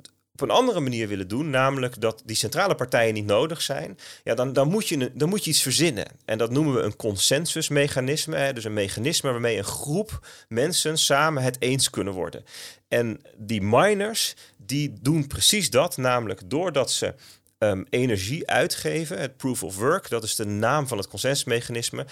een 0.43 0.51
andere 0.51 0.81
manier 0.81 1.09
willen 1.09 1.29
doen, 1.29 1.51
namelijk 1.51 2.01
dat 2.01 2.23
die 2.25 2.37
centrale 2.37 2.75
partijen 2.75 3.15
niet 3.15 3.27
nodig 3.27 3.63
zijn, 3.63 3.99
ja, 4.25 4.35
dan, 4.35 4.53
dan, 4.53 4.69
moet, 4.69 4.89
je, 4.89 5.13
dan 5.15 5.29
moet 5.29 5.45
je 5.45 5.51
iets 5.51 5.63
verzinnen. 5.63 6.07
En 6.25 6.39
dat 6.39 6.51
noemen 6.51 6.75
we 6.75 6.81
een 6.81 6.97
consensusmechanisme. 6.97 8.37
Hè? 8.37 8.53
Dus 8.53 8.65
een 8.65 8.73
mechanisme 8.73 9.31
waarmee 9.31 9.59
een 9.59 9.65
groep 9.65 10.27
mensen 10.49 10.99
samen 10.99 11.43
het 11.43 11.57
eens 11.59 11.91
kunnen 11.91 12.13
worden. 12.13 12.45
En 12.89 13.21
die 13.37 13.63
miners, 13.63 14.35
die 14.57 14.93
doen 15.01 15.27
precies 15.27 15.71
dat, 15.71 15.97
namelijk 15.97 16.41
doordat 16.51 16.91
ze 16.91 17.15
um, 17.59 17.87
energie 17.91 18.51
uitgeven, 18.51 19.19
het 19.19 19.37
proof 19.37 19.63
of 19.63 19.77
work, 19.77 20.09
dat 20.09 20.25
is 20.25 20.35
de 20.35 20.47
naam 20.47 20.89
van 20.89 20.99
het 20.99 21.09
consensusmechanisme, 21.09 22.07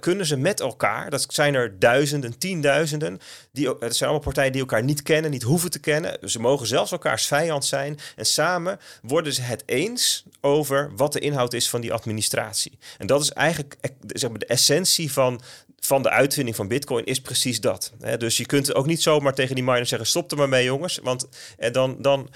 kunnen 0.00 0.26
ze 0.26 0.36
met 0.36 0.60
elkaar, 0.60 1.10
dat 1.10 1.26
zijn 1.28 1.54
er 1.54 1.78
duizenden, 1.78 2.38
tienduizenden, 2.38 3.20
die, 3.52 3.68
het 3.68 3.96
zijn 3.96 4.10
allemaal 4.10 4.26
partijen 4.26 4.52
die 4.52 4.60
elkaar 4.60 4.84
niet 4.84 5.02
kennen, 5.02 5.30
niet 5.30 5.42
hoeven 5.42 5.70
te 5.70 5.78
kennen. 5.78 6.18
Ze 6.30 6.40
mogen 6.40 6.66
zelfs 6.66 6.92
elkaars 6.92 7.26
vijand 7.26 7.64
zijn. 7.64 7.98
En 8.16 8.24
samen 8.24 8.78
worden 9.02 9.32
ze 9.32 9.42
het 9.42 9.62
eens 9.66 10.24
over 10.40 10.92
wat 10.96 11.12
de 11.12 11.20
inhoud 11.20 11.52
is 11.52 11.70
van 11.70 11.80
die 11.80 11.92
administratie. 11.92 12.78
En 12.98 13.06
dat 13.06 13.22
is 13.22 13.30
eigenlijk 13.32 13.76
zeg 14.06 14.30
maar, 14.30 14.38
de 14.38 14.46
essentie 14.46 15.12
van, 15.12 15.40
van 15.78 16.02
de 16.02 16.10
uitvinding 16.10 16.56
van 16.56 16.68
Bitcoin, 16.68 17.04
is 17.04 17.20
precies 17.20 17.60
dat. 17.60 17.92
Dus 18.18 18.36
je 18.36 18.46
kunt 18.46 18.74
ook 18.74 18.86
niet 18.86 19.02
zomaar 19.02 19.34
tegen 19.34 19.54
die 19.54 19.64
miners 19.64 19.88
zeggen: 19.88 20.08
stop 20.08 20.30
er 20.30 20.36
maar 20.36 20.48
mee, 20.48 20.64
jongens. 20.64 21.00
Want 21.02 21.28
en 21.58 21.72
dan, 21.72 21.96
dan 21.98 22.30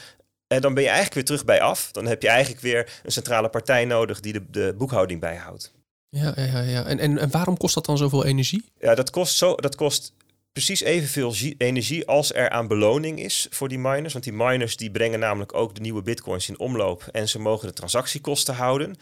en 0.46 0.60
dan 0.60 0.74
ben 0.74 0.82
je 0.82 0.88
eigenlijk 0.88 1.14
weer 1.14 1.24
terug 1.24 1.44
bij 1.44 1.60
af. 1.60 1.92
Dan 1.92 2.06
heb 2.06 2.22
je 2.22 2.28
eigenlijk 2.28 2.60
weer 2.60 3.00
een 3.02 3.12
centrale 3.12 3.48
partij 3.48 3.84
nodig 3.84 4.20
die 4.20 4.32
de, 4.32 4.50
de 4.50 4.74
boekhouding 4.76 5.20
bijhoudt. 5.20 5.75
Ja, 6.08 6.32
ja, 6.36 6.60
ja. 6.60 6.84
En, 6.84 6.98
en, 6.98 7.18
en 7.18 7.30
waarom 7.30 7.56
kost 7.56 7.74
dat 7.74 7.86
dan 7.86 7.98
zoveel 7.98 8.24
energie? 8.24 8.64
Ja, 8.80 8.94
dat 8.94 9.10
kost, 9.10 9.36
zo, 9.36 9.54
dat 9.54 9.74
kost 9.74 10.12
precies 10.52 10.80
evenveel 10.80 11.34
energie 11.58 12.06
als 12.06 12.34
er 12.34 12.50
aan 12.50 12.68
beloning 12.68 13.20
is 13.20 13.46
voor 13.50 13.68
die 13.68 13.78
miners. 13.78 14.12
Want 14.12 14.24
die 14.24 14.32
miners 14.32 14.76
die 14.76 14.90
brengen 14.90 15.18
namelijk 15.18 15.54
ook 15.54 15.74
de 15.74 15.80
nieuwe 15.80 16.02
bitcoins 16.02 16.48
in 16.48 16.58
omloop 16.58 17.08
en 17.12 17.28
ze 17.28 17.38
mogen 17.38 17.68
de 17.68 17.74
transactiekosten 17.74 18.54
houden. 18.54 18.96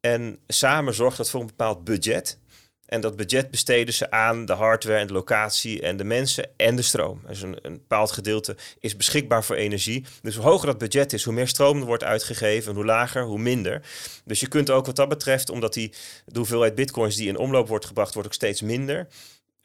En 0.00 0.38
samen 0.46 0.94
zorgt 0.94 1.16
dat 1.16 1.30
voor 1.30 1.40
een 1.40 1.46
bepaald 1.46 1.84
budget. 1.84 2.38
En 2.86 3.00
dat 3.00 3.16
budget 3.16 3.50
besteden 3.50 3.94
ze 3.94 4.10
aan 4.10 4.46
de 4.46 4.52
hardware 4.52 4.98
en 4.98 5.06
de 5.06 5.12
locatie 5.12 5.82
en 5.82 5.96
de 5.96 6.04
mensen 6.04 6.50
en 6.56 6.76
de 6.76 6.82
stroom. 6.82 7.20
Dus 7.26 7.42
een, 7.42 7.58
een 7.62 7.72
bepaald 7.72 8.12
gedeelte 8.12 8.56
is 8.80 8.96
beschikbaar 8.96 9.44
voor 9.44 9.56
energie. 9.56 10.04
Dus 10.22 10.36
hoe 10.36 10.44
hoger 10.44 10.66
dat 10.66 10.78
budget 10.78 11.12
is, 11.12 11.24
hoe 11.24 11.34
meer 11.34 11.48
stroom 11.48 11.80
er 11.80 11.86
wordt 11.86 12.04
uitgegeven. 12.04 12.70
En 12.70 12.76
hoe 12.76 12.84
lager, 12.84 13.24
hoe 13.24 13.38
minder. 13.38 13.82
Dus 14.24 14.40
je 14.40 14.48
kunt 14.48 14.70
ook 14.70 14.86
wat 14.86 14.96
dat 14.96 15.08
betreft, 15.08 15.50
omdat 15.50 15.74
die, 15.74 15.92
de 16.26 16.38
hoeveelheid 16.38 16.74
bitcoins 16.74 17.16
die 17.16 17.28
in 17.28 17.38
omloop 17.38 17.68
wordt 17.68 17.86
gebracht, 17.86 18.14
wordt 18.14 18.28
ook 18.28 18.34
steeds 18.34 18.62
minder. 18.62 19.06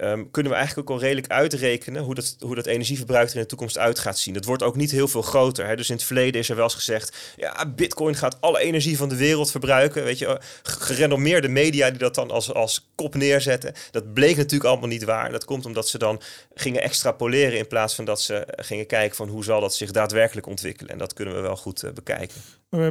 Um, 0.03 0.31
kunnen 0.31 0.51
we 0.51 0.57
eigenlijk 0.57 0.89
ook 0.89 0.95
al 0.95 1.01
redelijk 1.01 1.27
uitrekenen 1.27 2.03
hoe 2.03 2.15
dat, 2.15 2.35
hoe 2.39 2.55
dat 2.55 2.65
energieverbruik 2.65 3.29
er 3.29 3.35
in 3.35 3.41
de 3.41 3.47
toekomst 3.47 3.77
uit 3.77 3.99
gaat 3.99 4.17
zien. 4.17 4.33
Dat 4.33 4.45
wordt 4.45 4.63
ook 4.63 4.75
niet 4.75 4.91
heel 4.91 5.07
veel 5.07 5.21
groter. 5.21 5.67
Hè? 5.67 5.75
Dus 5.75 5.89
in 5.89 5.95
het 5.95 6.03
verleden 6.03 6.41
is 6.41 6.49
er 6.49 6.55
wel 6.55 6.63
eens 6.63 6.73
gezegd, 6.73 7.33
ja, 7.35 7.73
bitcoin 7.75 8.15
gaat 8.15 8.41
alle 8.41 8.59
energie 8.59 8.97
van 8.97 9.09
de 9.09 9.15
wereld 9.15 9.51
verbruiken. 9.51 10.03
Weet 10.03 10.19
je, 10.19 10.41
gerenommeerde 10.63 11.47
media 11.47 11.89
die 11.89 11.99
dat 11.99 12.15
dan 12.15 12.31
als, 12.31 12.53
als 12.53 12.89
kop 12.95 13.15
neerzetten. 13.15 13.73
Dat 13.91 14.13
bleek 14.13 14.35
natuurlijk 14.35 14.69
allemaal 14.69 14.87
niet 14.87 15.03
waar. 15.03 15.31
Dat 15.31 15.45
komt 15.45 15.65
omdat 15.65 15.87
ze 15.87 15.97
dan 15.97 16.21
gingen 16.53 16.81
extrapoleren 16.81 17.57
in 17.57 17.67
plaats 17.67 17.95
van 17.95 18.05
dat 18.05 18.21
ze 18.21 18.47
gingen 18.55 18.85
kijken 18.85 19.15
van 19.15 19.27
hoe 19.27 19.43
zal 19.43 19.61
dat 19.61 19.75
zich 19.75 19.91
daadwerkelijk 19.91 20.47
ontwikkelen. 20.47 20.91
En 20.91 20.97
dat 20.97 21.13
kunnen 21.13 21.35
we 21.35 21.41
wel 21.41 21.57
goed 21.57 21.83
uh, 21.83 21.91
bekijken. 21.91 22.41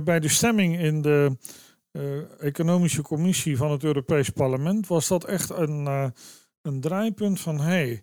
Bij 0.05 0.21
de 0.21 0.29
stemming 0.29 0.81
in 0.81 1.03
de 1.03 1.37
uh, 1.93 2.03
Economische 2.39 3.03
Commissie 3.03 3.57
van 3.57 3.71
het 3.71 3.85
Europees 3.85 4.29
Parlement 4.29 4.87
was 4.87 5.09
dat 5.09 5.25
echt 5.25 5.51
een... 5.51 5.85
Uh, 5.85 6.07
een 6.69 6.81
draaipunt 6.81 7.41
van 7.41 7.61
hey, 7.61 8.01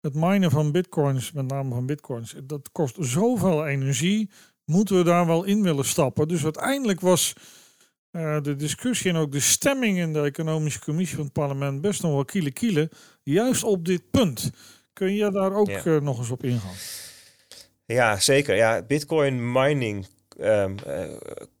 het 0.00 0.14
minen 0.14 0.50
van 0.50 0.72
bitcoins, 0.72 1.32
met 1.32 1.46
name 1.46 1.74
van 1.74 1.86
bitcoins, 1.86 2.34
dat 2.44 2.72
kost 2.72 2.96
zoveel 3.00 3.66
energie. 3.66 4.30
Moeten 4.64 4.96
we 4.96 5.04
daar 5.04 5.26
wel 5.26 5.44
in 5.44 5.62
willen 5.62 5.84
stappen? 5.84 6.28
Dus 6.28 6.44
uiteindelijk 6.44 7.00
was 7.00 7.32
uh, 8.12 8.40
de 8.42 8.56
discussie 8.56 9.10
en 9.10 9.16
ook 9.16 9.32
de 9.32 9.40
stemming 9.40 9.98
in 9.98 10.12
de 10.12 10.20
Economische 10.20 10.80
Commissie 10.80 11.16
van 11.16 11.24
het 11.24 11.32
parlement 11.32 11.80
best 11.80 12.02
nog 12.02 12.12
wel 12.12 12.24
kiele 12.24 12.50
kiele, 12.50 12.90
juist 13.22 13.64
op 13.64 13.84
dit 13.84 14.10
punt. 14.10 14.50
Kun 14.92 15.14
je 15.14 15.30
daar 15.30 15.52
ook 15.52 15.68
ja. 15.68 15.84
uh, 15.84 16.00
nog 16.00 16.18
eens 16.18 16.30
op 16.30 16.44
ingaan? 16.44 16.74
Ja, 17.84 18.20
zeker. 18.20 18.56
Ja, 18.56 18.82
bitcoin 18.82 19.52
mining 19.52 20.06
um, 20.40 20.76
uh, 20.86 21.04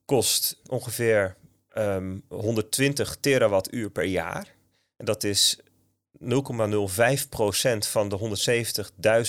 kost 0.04 0.60
ongeveer 0.66 1.36
um, 1.78 2.22
120 2.28 3.16
terawattuur 3.20 3.90
per 3.90 4.04
jaar. 4.04 4.54
En 4.96 5.04
dat 5.04 5.24
is 5.24 5.58
0,05% 6.20 6.28
van 7.90 8.08
de 8.08 8.18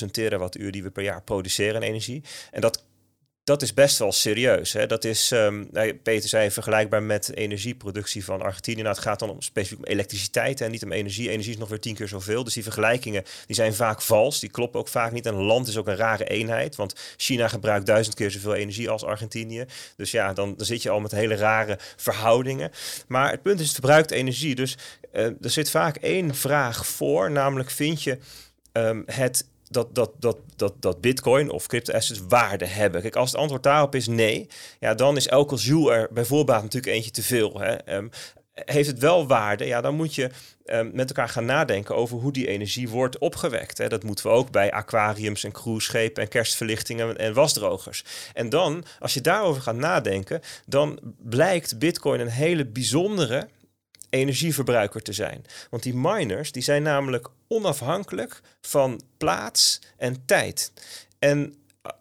170.000 0.04 0.12
terawattuur 0.12 0.72
die 0.72 0.84
we 0.84 0.90
per 0.90 1.04
jaar 1.04 1.22
produceren 1.22 1.82
in 1.82 1.88
energie. 1.88 2.24
En 2.52 2.62
dat 2.62 2.84
dat 3.50 3.62
is 3.62 3.74
best 3.74 3.98
wel 3.98 4.12
serieus. 4.12 4.74
Hè? 4.74 4.88
Dat 4.88 5.04
is, 5.04 5.32
um, 5.32 5.70
Peter 6.04 6.30
zei, 6.30 6.52
vergelijkbaar 6.52 7.04
met 7.04 7.36
energieproductie 7.36 8.26
van 8.26 8.42
Argentinië. 8.42 8.82
Nou, 8.82 8.96
het 8.96 9.04
gaat 9.04 9.20
dan 9.20 9.30
om, 9.30 9.42
specifiek 9.42 9.78
om 9.78 9.84
elektriciteit 9.84 10.62
en 10.62 10.72
niet 10.72 10.84
om 10.84 10.92
energie. 10.92 11.30
Energie 11.30 11.54
is 11.54 11.58
nog 11.58 11.70
weer 11.70 11.80
tien 11.80 11.96
keer 11.96 12.08
zoveel. 12.08 12.44
Dus 12.44 12.54
die 12.54 12.64
vergelijkingen 12.64 13.24
die 13.46 13.56
zijn 13.56 13.74
vaak 13.74 14.02
vals. 14.02 14.40
Die 14.40 14.50
kloppen 14.50 14.80
ook 14.80 14.88
vaak 14.88 15.12
niet. 15.12 15.26
En 15.26 15.34
land 15.34 15.68
is 15.68 15.78
ook 15.78 15.88
een 15.88 15.96
rare 15.96 16.24
eenheid. 16.24 16.76
Want 16.76 16.96
China 17.18 17.48
gebruikt 17.48 17.86
duizend 17.86 18.16
keer 18.16 18.32
zoveel 18.32 18.56
energie 18.56 18.90
als 18.90 19.04
Argentinië. 19.04 19.66
Dus 19.96 20.12
ja, 20.12 20.34
dan, 20.34 20.54
dan 20.58 20.66
zit 20.66 20.84
je 20.84 20.90
al 20.90 21.00
met 21.00 21.12
hele 21.12 21.36
rare 21.36 21.78
verhoudingen. 21.96 22.72
Maar 23.08 23.32
het 23.32 23.42
punt 23.42 23.60
is, 23.60 23.66
het 23.66 23.76
verbruikt 23.76 24.12
energie. 24.12 24.56
Dus 24.56 24.78
uh, 25.14 25.24
er 25.24 25.50
zit 25.50 25.70
vaak 25.70 25.96
één 25.96 26.36
vraag 26.36 26.88
voor. 26.88 27.32
Namelijk, 27.32 27.70
vind 27.70 28.04
je 28.04 28.18
um, 28.74 29.04
het 29.06 29.46
dat, 29.70 29.96
dat, 29.96 30.12
dat, 30.20 30.38
dat, 30.56 30.74
dat 30.80 31.02
bitcoin 31.02 31.50
of 31.50 31.68
crypto-assets 31.68 32.22
waarde 32.28 32.66
hebben? 32.66 33.02
Kijk, 33.02 33.16
als 33.16 33.32
het 33.32 33.40
antwoord 33.40 33.64
daarop 33.64 33.96
is 33.96 34.08
nee, 34.08 34.48
ja, 34.80 34.94
dan 34.94 35.16
is 35.16 35.28
elke 35.28 35.56
joule 35.56 35.94
er 35.94 36.08
bijvoorbeeld 36.12 36.62
natuurlijk 36.62 36.94
eentje 36.94 37.12
te 37.12 37.24
veel. 37.24 37.60
Hè? 37.60 37.96
Um, 37.96 38.10
heeft 38.66 38.88
het 38.88 39.00
wel 39.00 39.28
waarde, 39.28 39.66
ja, 39.66 39.82
dan 39.82 39.96
moet 39.96 40.16
je 40.16 40.30
um, 40.66 40.92
met 40.94 41.10
elkaar 41.10 41.30
gaan 41.30 41.46
nadenken 41.46 41.96
over 41.96 42.18
hoe 42.18 42.32
die 42.32 42.48
energie 42.48 42.90
wordt 42.90 43.18
opgewekt. 43.18 43.78
Hè. 43.78 43.88
Dat 43.88 44.04
moeten 44.04 44.26
we 44.26 44.32
ook 44.32 44.52
bij 44.52 44.72
aquariums 44.72 45.44
en 45.44 45.52
cruiseschepen 45.52 46.24
en 46.24 46.30
kerstverlichtingen 46.30 47.18
en 47.18 47.34
wasdrogers. 47.34 48.04
En 48.34 48.50
dan, 48.50 48.84
als 49.00 49.14
je 49.14 49.22
daarover 49.22 49.62
gaat 49.62 49.76
nadenken, 49.76 50.42
dan 50.66 51.00
blijkt 51.18 51.80
Bitcoin 51.80 52.20
een 52.20 52.28
hele 52.28 52.66
bijzondere 52.66 53.48
energieverbruiker 54.10 55.02
te 55.02 55.14
zijn. 55.14 55.46
Want 55.70 55.84
die 55.84 55.96
miners 55.96 56.52
die 56.52 56.64
zijn 56.64 56.84
namelijk 56.84 57.30
onafhankelijk 57.50 58.42
van 58.62 59.02
plaats 59.18 59.82
en 59.98 60.26
tijd. 60.26 60.72
En 61.20 61.56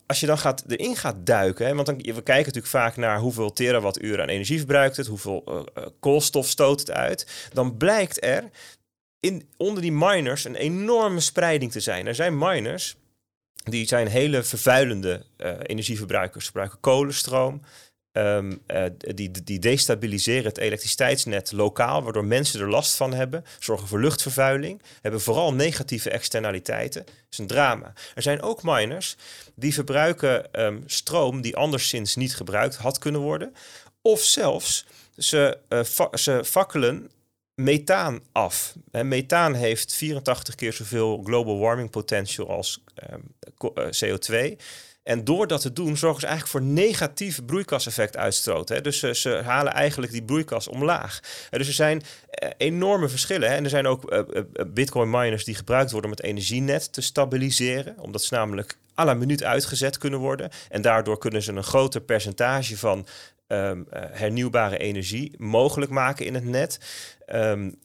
als 0.06 0.20
je 0.20 0.26
dan 0.26 0.38
gaat, 0.38 0.64
erin 0.68 0.96
gaat 0.96 1.26
duiken, 1.26 1.66
hè, 1.66 1.74
want 1.74 1.86
dan, 1.86 1.96
we 1.96 2.02
kijken 2.02 2.36
natuurlijk 2.36 2.66
vaak 2.66 2.96
naar 2.96 3.18
hoeveel 3.18 3.52
terawattuur 3.52 4.22
aan 4.22 4.28
energie 4.28 4.58
verbruikt 4.58 4.96
het, 4.96 5.06
hoeveel 5.06 5.44
uh, 5.48 5.86
koolstof 6.00 6.48
stoot 6.48 6.80
het 6.80 6.90
uit, 6.90 7.50
dan 7.52 7.76
blijkt 7.76 8.24
er 8.24 8.50
in, 9.20 9.48
onder 9.56 9.82
die 9.82 9.92
miners 9.92 10.44
een 10.44 10.54
enorme 10.54 11.20
spreiding 11.20 11.72
te 11.72 11.80
zijn. 11.80 12.06
Er 12.06 12.14
zijn 12.14 12.38
miners 12.38 12.96
die 13.64 13.86
zijn 13.86 14.06
hele 14.06 14.42
vervuilende 14.42 15.24
uh, 15.38 15.52
energieverbruikers, 15.62 16.46
gebruiken 16.46 16.80
kolenstroom, 16.80 17.62
Um, 18.18 18.60
uh, 18.66 18.84
die, 18.98 19.30
die 19.44 19.58
destabiliseren 19.58 20.44
het 20.44 20.58
elektriciteitsnet 20.58 21.52
lokaal, 21.52 22.02
waardoor 22.02 22.24
mensen 22.24 22.60
er 22.60 22.70
last 22.70 22.96
van 22.96 23.14
hebben, 23.14 23.44
zorgen 23.58 23.88
voor 23.88 24.00
luchtvervuiling, 24.00 24.82
hebben 25.02 25.20
vooral 25.20 25.54
negatieve 25.54 26.10
externaliteiten. 26.10 27.04
Dat 27.04 27.14
is 27.30 27.38
een 27.38 27.46
drama. 27.46 27.92
Er 28.14 28.22
zijn 28.22 28.42
ook 28.42 28.62
miners 28.62 29.16
die 29.54 29.74
verbruiken 29.74 30.62
um, 30.64 30.82
stroom 30.86 31.40
die 31.40 31.56
anderszins 31.56 32.16
niet 32.16 32.36
gebruikt 32.36 32.76
had 32.76 32.98
kunnen 32.98 33.20
worden, 33.20 33.52
of 34.02 34.20
zelfs 34.20 34.86
ze, 35.16 35.58
uh, 35.68 36.14
ze 36.14 36.44
fakkelen 36.44 37.10
methaan 37.54 38.20
af. 38.32 38.74
En 38.90 39.08
methaan 39.08 39.54
heeft 39.54 39.94
84 39.94 40.54
keer 40.54 40.72
zoveel 40.72 41.22
global 41.24 41.58
warming 41.58 41.90
potential 41.90 42.48
als 42.48 42.80
um, 43.12 43.34
CO2. 43.72 44.56
En 45.08 45.24
door 45.24 45.46
dat 45.46 45.60
te 45.60 45.72
doen 45.72 45.96
zorgen 45.96 46.20
ze 46.20 46.26
eigenlijk 46.26 46.56
voor 46.58 46.72
negatief 46.72 47.44
broeikaseffect 47.44 48.16
uitstoot. 48.16 48.68
Hè. 48.68 48.80
Dus 48.80 48.98
ze, 48.98 49.40
halen 49.44 49.72
eigenlijk 49.72 50.12
die 50.12 50.22
broeikas 50.22 50.68
omlaag. 50.68 51.20
dus 51.50 51.66
er 51.66 51.72
zijn 51.72 52.02
eh, 52.30 52.50
enorme 52.56 53.08
verschillen. 53.08 53.48
Hè. 53.48 53.54
En 53.54 53.64
er 53.64 53.70
zijn 53.70 53.86
ook 53.86 54.12
uh, 54.12 54.20
bitcoin 54.66 55.10
miners 55.10 55.44
die 55.44 55.54
gebruikt 55.54 55.90
worden 55.90 56.10
om 56.10 56.16
het 56.16 56.26
energienet 56.26 56.92
te 56.92 57.00
stabiliseren. 57.00 57.98
Omdat 57.98 58.22
ze 58.22 58.34
namelijk 58.34 58.78
à 58.98 59.04
la 59.04 59.14
minuut 59.14 59.44
uitgezet 59.44 59.98
kunnen 59.98 60.18
worden. 60.18 60.50
En 60.68 60.82
daardoor 60.82 61.18
kunnen 61.18 61.42
ze 61.42 61.52
een 61.52 61.64
groter 61.64 62.00
percentage 62.00 62.76
van 62.76 63.06
um, 63.46 63.86
hernieuwbare 63.90 64.78
energie 64.78 65.32
mogelijk 65.38 65.90
maken 65.90 66.26
in 66.26 66.34
het 66.34 66.44
net. 66.44 66.78
Um, 67.34 67.78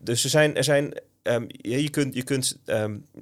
dus 0.00 0.24
er 0.24 0.30
zijn, 0.30 0.56
er 0.56 0.64
zijn 0.64 1.00
um, 1.22 1.46
je 1.48 1.90
kunt, 1.90 2.14
je 2.14 2.22
kunt 2.22 2.58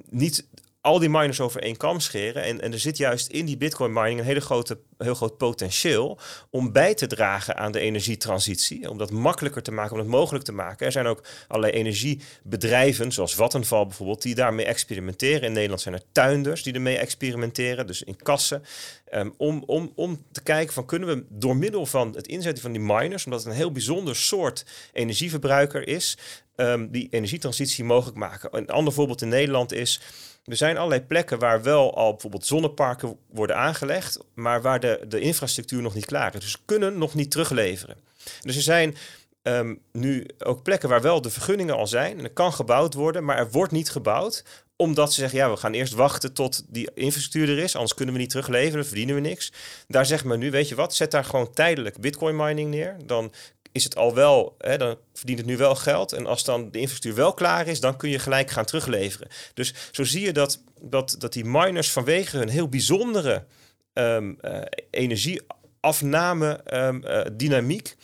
niet 0.09 0.45
al 0.83 0.99
die 0.99 1.09
miners 1.09 1.39
over 1.39 1.61
één 1.61 1.77
kam 1.77 1.99
scheren. 1.99 2.43
En, 2.43 2.61
en 2.61 2.71
er 2.71 2.79
zit 2.79 2.97
juist 2.97 3.27
in 3.27 3.45
die 3.45 3.57
bitcoin 3.57 3.93
mining 3.93 4.19
een 4.19 4.25
hele 4.25 4.41
grote, 4.41 4.77
heel 4.97 5.15
groot 5.15 5.37
potentieel 5.37 6.19
om 6.49 6.71
bij 6.71 6.93
te 6.93 7.07
dragen 7.07 7.57
aan 7.57 7.71
de 7.71 7.79
energietransitie. 7.79 8.89
Om 8.89 8.97
dat 8.97 9.11
makkelijker 9.11 9.63
te 9.63 9.71
maken, 9.71 9.93
om 9.93 9.99
het 9.99 10.07
mogelijk 10.07 10.45
te 10.45 10.51
maken. 10.51 10.85
Er 10.85 10.91
zijn 10.91 11.05
ook 11.05 11.23
allerlei 11.47 11.73
energiebedrijven, 11.73 13.11
zoals 13.11 13.35
Vattenfall 13.35 13.85
bijvoorbeeld, 13.85 14.21
die 14.21 14.35
daarmee 14.35 14.65
experimenteren. 14.65 15.41
In 15.41 15.53
Nederland 15.53 15.81
zijn 15.81 15.95
er 15.95 16.03
tuinders 16.11 16.63
die 16.63 16.73
ermee 16.73 16.97
experimenteren, 16.97 17.87
dus 17.87 18.03
in 18.03 18.15
kassen. 18.15 18.63
Ehm, 19.05 19.29
om, 19.37 19.63
om, 19.65 19.91
om 19.95 20.25
te 20.31 20.43
kijken 20.43 20.73
van 20.73 20.85
kunnen 20.85 21.07
we 21.07 21.25
door 21.29 21.55
middel 21.55 21.85
van 21.85 22.15
het 22.15 22.27
inzetten 22.27 22.63
van 22.63 22.71
die 22.71 22.81
miners, 22.81 23.25
omdat 23.25 23.39
het 23.39 23.49
een 23.49 23.57
heel 23.57 23.71
bijzonder 23.71 24.15
soort 24.15 24.65
energieverbruiker 24.93 25.87
is, 25.87 26.17
um, 26.55 26.91
die 26.91 27.07
energietransitie 27.11 27.83
mogelijk 27.83 28.17
maken. 28.17 28.57
Een 28.57 28.69
ander 28.69 28.93
voorbeeld 28.93 29.21
in 29.21 29.27
Nederland 29.27 29.73
is 29.73 30.01
er 30.43 30.57
zijn 30.57 30.77
allerlei 30.77 31.01
plekken 31.01 31.39
waar 31.39 31.63
wel 31.63 31.95
al 31.95 32.11
bijvoorbeeld 32.11 32.45
zonneparken 32.45 33.17
worden 33.29 33.57
aangelegd, 33.57 34.19
maar 34.33 34.61
waar 34.61 34.79
de, 34.79 35.05
de 35.07 35.19
infrastructuur 35.19 35.81
nog 35.81 35.93
niet 35.93 36.05
klaar 36.05 36.35
is. 36.35 36.41
Dus 36.41 36.57
kunnen 36.65 36.97
nog 36.97 37.13
niet 37.13 37.31
terugleveren. 37.31 37.97
Dus 38.41 38.55
er 38.55 38.61
zijn 38.61 38.95
um, 39.43 39.79
nu 39.91 40.27
ook 40.39 40.63
plekken 40.63 40.89
waar 40.89 41.01
wel 41.01 41.21
de 41.21 41.29
vergunningen 41.29 41.75
al 41.75 41.87
zijn 41.87 42.17
en 42.17 42.23
er 42.23 42.29
kan 42.29 42.53
gebouwd 42.53 42.93
worden, 42.93 43.23
maar 43.23 43.37
er 43.37 43.51
wordt 43.51 43.71
niet 43.71 43.89
gebouwd 43.89 44.43
omdat 44.75 45.13
ze 45.13 45.19
zeggen, 45.19 45.39
ja, 45.39 45.49
we 45.49 45.57
gaan 45.57 45.73
eerst 45.73 45.93
wachten 45.93 46.33
tot 46.33 46.63
die 46.67 46.89
infrastructuur 46.93 47.49
er 47.49 47.63
is, 47.63 47.75
anders 47.75 47.93
kunnen 47.93 48.13
we 48.15 48.21
niet 48.21 48.29
terugleveren, 48.29 48.85
verdienen 48.85 49.15
we 49.15 49.21
niks. 49.21 49.51
Daar 49.87 50.05
zeggen 50.05 50.29
we 50.29 50.37
nu, 50.37 50.51
weet 50.51 50.69
je 50.69 50.75
wat, 50.75 50.95
zet 50.95 51.11
daar 51.11 51.25
gewoon 51.25 51.53
tijdelijk 51.53 51.97
bitcoin 51.97 52.35
mining 52.35 52.69
neer. 52.69 52.97
Dan 53.05 53.33
is 53.73 53.83
het 53.83 53.95
al 53.95 54.13
wel, 54.13 54.55
hè, 54.57 54.77
dan 54.77 54.97
verdient 55.13 55.39
het 55.39 55.47
nu 55.47 55.57
wel 55.57 55.75
geld. 55.75 56.13
En 56.13 56.25
als 56.25 56.43
dan 56.43 56.71
de 56.71 56.79
infrastructuur 56.79 57.23
wel 57.23 57.33
klaar 57.33 57.67
is, 57.67 57.79
dan 57.79 57.97
kun 57.97 58.09
je 58.09 58.19
gelijk 58.19 58.51
gaan 58.51 58.65
terugleveren. 58.65 59.27
Dus 59.53 59.73
zo 59.91 60.03
zie 60.03 60.21
je 60.21 60.31
dat, 60.31 60.63
dat, 60.81 61.15
dat 61.19 61.33
die 61.33 61.45
miners 61.45 61.91
vanwege 61.91 62.37
hun 62.37 62.49
heel 62.49 62.67
bijzondere 62.67 63.45
um, 63.93 64.37
uh, 64.41 64.61
energieafname 64.89 66.73
um, 66.73 67.03
uh, 67.05 67.21
dynamiek 67.33 67.95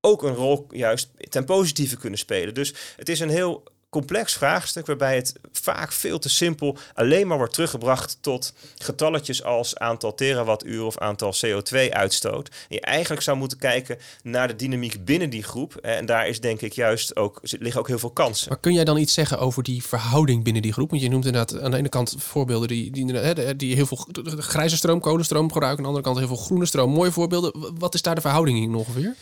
ook 0.00 0.22
een 0.22 0.34
rol 0.34 0.66
juist 0.70 1.10
ten 1.30 1.44
positieve 1.44 1.96
kunnen 1.96 2.18
spelen. 2.18 2.54
Dus 2.54 2.74
het 2.96 3.08
is 3.08 3.20
een 3.20 3.28
heel 3.28 3.64
complex 3.90 4.32
vraagstuk 4.32 4.86
waarbij 4.86 5.16
het 5.16 5.32
vaak 5.52 5.92
veel 5.92 6.18
te 6.18 6.28
simpel 6.28 6.76
alleen 6.94 7.26
maar 7.26 7.36
wordt 7.36 7.52
teruggebracht 7.52 8.18
tot 8.20 8.52
getalletjes 8.76 9.44
als 9.44 9.76
aantal 9.76 10.14
terawattuur 10.14 10.84
of 10.84 10.98
aantal 10.98 11.34
CO2-uitstoot. 11.46 12.48
En 12.48 12.54
je 12.68 12.80
eigenlijk 12.80 13.22
zou 13.22 13.36
moeten 13.36 13.58
kijken 13.58 13.98
naar 14.22 14.48
de 14.48 14.56
dynamiek 14.56 15.04
binnen 15.04 15.30
die 15.30 15.42
groep. 15.42 15.76
En 15.76 16.06
daar 16.06 16.28
is 16.28 16.40
denk 16.40 16.60
ik 16.60 16.72
juist 16.72 17.16
ook, 17.16 17.40
liggen 17.42 17.80
ook 17.80 17.88
heel 17.88 17.98
veel 17.98 18.10
kansen. 18.10 18.48
Maar 18.48 18.60
kun 18.60 18.72
jij 18.72 18.84
dan 18.84 18.96
iets 18.96 19.14
zeggen 19.14 19.38
over 19.38 19.62
die 19.62 19.82
verhouding 19.82 20.44
binnen 20.44 20.62
die 20.62 20.72
groep? 20.72 20.90
Want 20.90 21.02
je 21.02 21.08
noemt 21.08 21.26
inderdaad 21.26 21.60
aan 21.60 21.70
de 21.70 21.76
ene 21.76 21.88
kant 21.88 22.14
voorbeelden 22.18 22.68
die, 22.68 22.90
die, 22.90 23.56
die 23.56 23.74
heel 23.74 23.86
veel 23.86 24.06
grijze 24.38 24.76
stroom, 24.76 25.00
kolenstroom 25.00 25.52
gebruiken. 25.52 25.84
Aan 25.84 25.92
de 25.92 25.98
andere 25.98 26.04
kant 26.04 26.18
heel 26.18 26.36
veel 26.36 26.46
groene 26.46 26.66
stroom. 26.66 26.90
Mooie 26.90 27.12
voorbeelden. 27.12 27.78
Wat 27.78 27.94
is 27.94 28.02
daar 28.02 28.14
de 28.14 28.20
verhouding 28.20 28.58
in 28.58 28.74
ongeveer? 28.74 29.14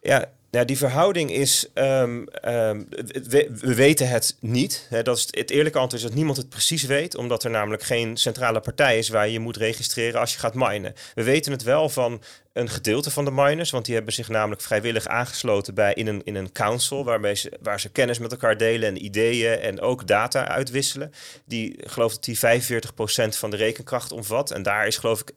Ja, 0.00 0.30
ja, 0.54 0.64
die 0.64 0.76
verhouding 0.76 1.30
is, 1.30 1.68
um, 1.74 2.26
um, 2.44 2.86
we, 3.28 3.50
we, 3.60 3.74
weten 3.74 4.08
het 4.08 4.36
niet. 4.40 4.88
Dat 5.02 5.16
is 5.16 5.28
het 5.30 5.50
eerlijke 5.50 5.78
antwoord 5.78 6.02
is 6.02 6.08
dat 6.08 6.16
niemand 6.16 6.36
het 6.36 6.48
precies 6.48 6.82
weet, 6.82 7.16
omdat 7.16 7.44
er 7.44 7.50
namelijk 7.50 7.82
geen 7.82 8.16
centrale 8.16 8.60
partij 8.60 8.98
is 8.98 9.08
waar 9.08 9.28
je 9.28 9.40
moet 9.40 9.56
registreren 9.56 10.20
als 10.20 10.32
je 10.32 10.38
gaat 10.38 10.54
minen. 10.54 10.94
We 11.14 11.22
weten 11.22 11.52
het 11.52 11.62
wel 11.62 11.88
van 11.88 12.22
een 12.54 12.68
gedeelte 12.68 13.10
van 13.10 13.24
de 13.24 13.30
miners, 13.30 13.70
want 13.70 13.84
die 13.84 13.94
hebben 13.94 14.12
zich 14.12 14.28
namelijk 14.28 14.60
vrijwillig 14.60 15.06
aangesloten 15.06 15.74
bij 15.74 15.94
in 15.94 16.06
een, 16.06 16.20
in 16.24 16.34
een 16.34 16.52
council 16.52 17.04
waarmee 17.04 17.34
ze, 17.34 17.52
waar 17.62 17.80
ze 17.80 17.88
kennis 17.88 18.18
met 18.18 18.32
elkaar 18.32 18.56
delen 18.56 18.88
en 18.88 19.04
ideeën 19.04 19.58
en 19.58 19.80
ook 19.80 20.06
data 20.06 20.48
uitwisselen. 20.48 21.12
Die 21.44 21.76
geloof 21.86 22.12
dat 22.12 22.24
die 22.24 22.38
45% 22.38 23.38
van 23.38 23.50
de 23.50 23.56
rekenkracht 23.56 24.12
omvat. 24.12 24.50
En 24.50 24.62
daar 24.62 24.86
is 24.86 24.96
geloof 24.96 25.20
ik 25.20 25.32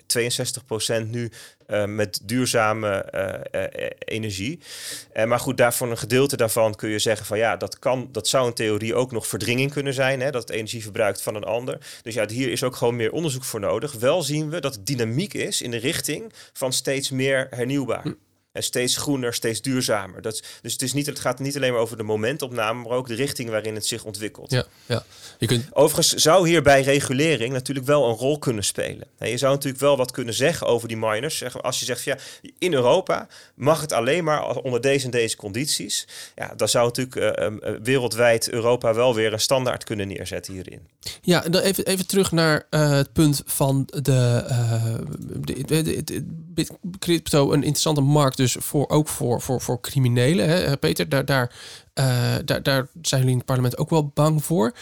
62% 1.05 1.07
nu 1.07 1.31
uh, 1.67 1.85
met 1.85 2.19
duurzame 2.23 3.05
uh, 3.51 3.61
uh, 3.61 3.89
energie. 3.99 4.59
maar 5.25 5.39
goed, 5.39 5.57
daarvoor 5.57 5.89
een 5.89 5.97
gedeelte 5.97 6.37
daarvan 6.37 6.75
kun 6.75 6.89
je 6.89 6.99
zeggen 6.99 7.25
van 7.25 7.37
ja, 7.37 7.57
dat 7.57 7.79
kan, 7.79 8.09
dat 8.11 8.27
zou 8.27 8.47
in 8.47 8.53
theorie 8.53 8.95
ook 8.95 9.11
nog 9.11 9.27
verdringing 9.27 9.71
kunnen 9.71 9.93
zijn, 9.93 10.21
hè, 10.21 10.31
dat 10.31 10.41
het 10.41 10.51
energie 10.51 10.81
verbruikt 10.81 11.21
van 11.21 11.35
een 11.35 11.43
ander. 11.43 11.77
Dus 12.01 12.13
ja, 12.13 12.27
hier 12.27 12.51
is 12.51 12.63
ook 12.63 12.75
gewoon 12.75 12.95
meer 12.95 13.11
onderzoek 13.11 13.43
voor 13.43 13.59
nodig. 13.59 13.91
Wel 13.91 14.21
zien 14.21 14.49
we 14.49 14.59
dat 14.59 14.75
het 14.75 14.85
dynamiek 14.85 15.33
is 15.33 15.61
in 15.61 15.71
de 15.71 15.77
richting 15.77 16.33
van 16.53 16.73
steeds 16.73 17.06
meer 17.11 17.47
hernieuwbaar. 17.49 18.15
En 18.57 18.63
steeds 18.63 18.97
groener, 18.97 19.33
steeds 19.33 19.61
duurzamer. 19.61 20.21
Dat, 20.21 20.43
dus 20.61 20.73
het, 20.73 20.81
is 20.81 20.93
niet, 20.93 21.05
het 21.05 21.19
gaat 21.19 21.39
niet 21.39 21.55
alleen 21.55 21.71
maar 21.71 21.81
over 21.81 21.97
de 21.97 22.03
momentopname, 22.03 22.83
maar 22.83 22.97
ook 22.97 23.07
de 23.07 23.15
richting 23.15 23.49
waarin 23.49 23.75
het 23.75 23.85
zich 23.85 24.03
ontwikkelt. 24.03 24.51
Ja, 24.51 24.65
ja. 24.85 25.03
Je 25.37 25.45
kunt... 25.45 25.65
Overigens 25.71 26.13
zou 26.13 26.47
hierbij 26.47 26.81
regulering 26.81 27.53
natuurlijk 27.53 27.87
wel 27.87 28.09
een 28.09 28.15
rol 28.15 28.39
kunnen 28.39 28.63
spelen. 28.63 29.07
je 29.19 29.37
zou 29.37 29.53
natuurlijk 29.53 29.81
wel 29.81 29.97
wat 29.97 30.11
kunnen 30.11 30.33
zeggen 30.33 30.67
over 30.67 30.87
die 30.87 30.97
miners. 30.97 31.55
Als 31.61 31.79
je 31.79 31.85
zegt, 31.85 32.03
ja, 32.03 32.17
in 32.59 32.73
Europa 32.73 33.27
mag 33.55 33.81
het 33.81 33.91
alleen 33.91 34.23
maar 34.23 34.55
onder 34.55 34.81
deze 34.81 35.05
en 35.05 35.11
deze 35.11 35.35
condities. 35.35 36.07
Ja, 36.35 36.53
dan 36.55 36.69
zou 36.69 36.85
natuurlijk 36.85 37.39
uh, 37.39 37.75
wereldwijd 37.83 38.49
Europa 38.49 38.93
wel 38.93 39.15
weer 39.15 39.33
een 39.33 39.39
standaard 39.39 39.83
kunnen 39.83 40.07
neerzetten 40.07 40.53
hierin. 40.53 40.87
Ja, 41.21 41.39
dan 41.39 41.61
even, 41.61 41.85
even 41.85 42.07
terug 42.07 42.31
naar 42.31 42.65
uh, 42.69 42.89
het 42.89 43.13
punt 43.13 43.41
van 43.45 43.87
de, 44.01 44.43
de, 45.41 45.63
de, 45.65 46.03
de, 46.03 46.67
crypto, 46.99 47.51
een 47.51 47.63
interessante 47.63 48.01
markt 48.01 48.37
dus 48.37 48.46
voor, 48.59 48.89
ook 48.89 49.07
voor, 49.07 49.41
voor, 49.41 49.61
voor 49.61 49.81
criminelen. 49.81 50.47
Hè? 50.49 50.77
Peter, 50.77 51.09
daar, 51.09 51.25
daar, 51.25 51.55
uh, 51.99 52.35
daar, 52.45 52.63
daar 52.63 52.87
zijn 53.01 53.21
jullie 53.21 53.31
in 53.31 53.37
het 53.37 53.45
parlement 53.45 53.77
ook 53.77 53.89
wel 53.89 54.07
bang 54.07 54.43
voor. 54.43 54.73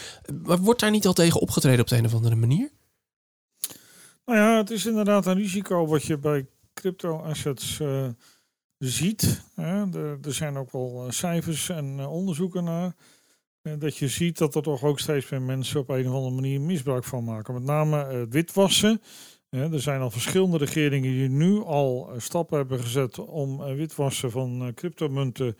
Maar 0.42 0.58
wordt 0.58 0.80
daar 0.80 0.90
niet 0.90 1.06
al 1.06 1.12
tegen 1.12 1.40
opgetreden 1.40 1.80
op 1.80 1.88
de 1.88 1.96
een 1.96 2.04
of 2.04 2.14
andere 2.14 2.36
manier? 2.36 2.70
Nou 4.24 4.38
ja, 4.38 4.56
het 4.56 4.70
is 4.70 4.86
inderdaad 4.86 5.26
een 5.26 5.36
risico 5.36 5.86
wat 5.86 6.02
je 6.02 6.18
bij 6.18 6.46
crypto 6.74 7.18
assets 7.18 7.80
ziet. 8.78 9.42
Hè? 9.54 9.92
Er, 9.92 10.18
er 10.22 10.34
zijn 10.34 10.56
ook 10.56 10.72
wel 10.72 11.06
cijfers 11.08 11.68
en 11.68 12.06
onderzoeken 12.06 12.64
naar 12.64 12.94
dat 13.78 13.96
je 13.96 14.08
ziet 14.08 14.38
dat 14.38 14.54
er 14.54 14.62
toch 14.62 14.82
ook 14.82 14.98
steeds 14.98 15.28
meer 15.28 15.42
mensen 15.42 15.80
op 15.80 15.88
een 15.88 16.08
of 16.08 16.14
andere 16.14 16.34
manier 16.34 16.60
misbruik 16.60 17.04
van 17.04 17.24
maken. 17.24 17.54
Met 17.54 17.62
name 17.62 18.26
witwassen. 18.30 19.02
Er 19.56 19.80
zijn 19.80 20.00
al 20.00 20.10
verschillende 20.10 20.56
regeringen 20.56 21.12
die 21.12 21.28
nu 21.28 21.62
al 21.62 22.08
uh, 22.10 22.20
stappen 22.20 22.58
hebben 22.58 22.80
gezet 22.80 23.18
om 23.18 23.60
uh, 23.60 23.74
witwassen 23.74 24.30
van 24.30 24.72
cryptomunten 24.74 25.56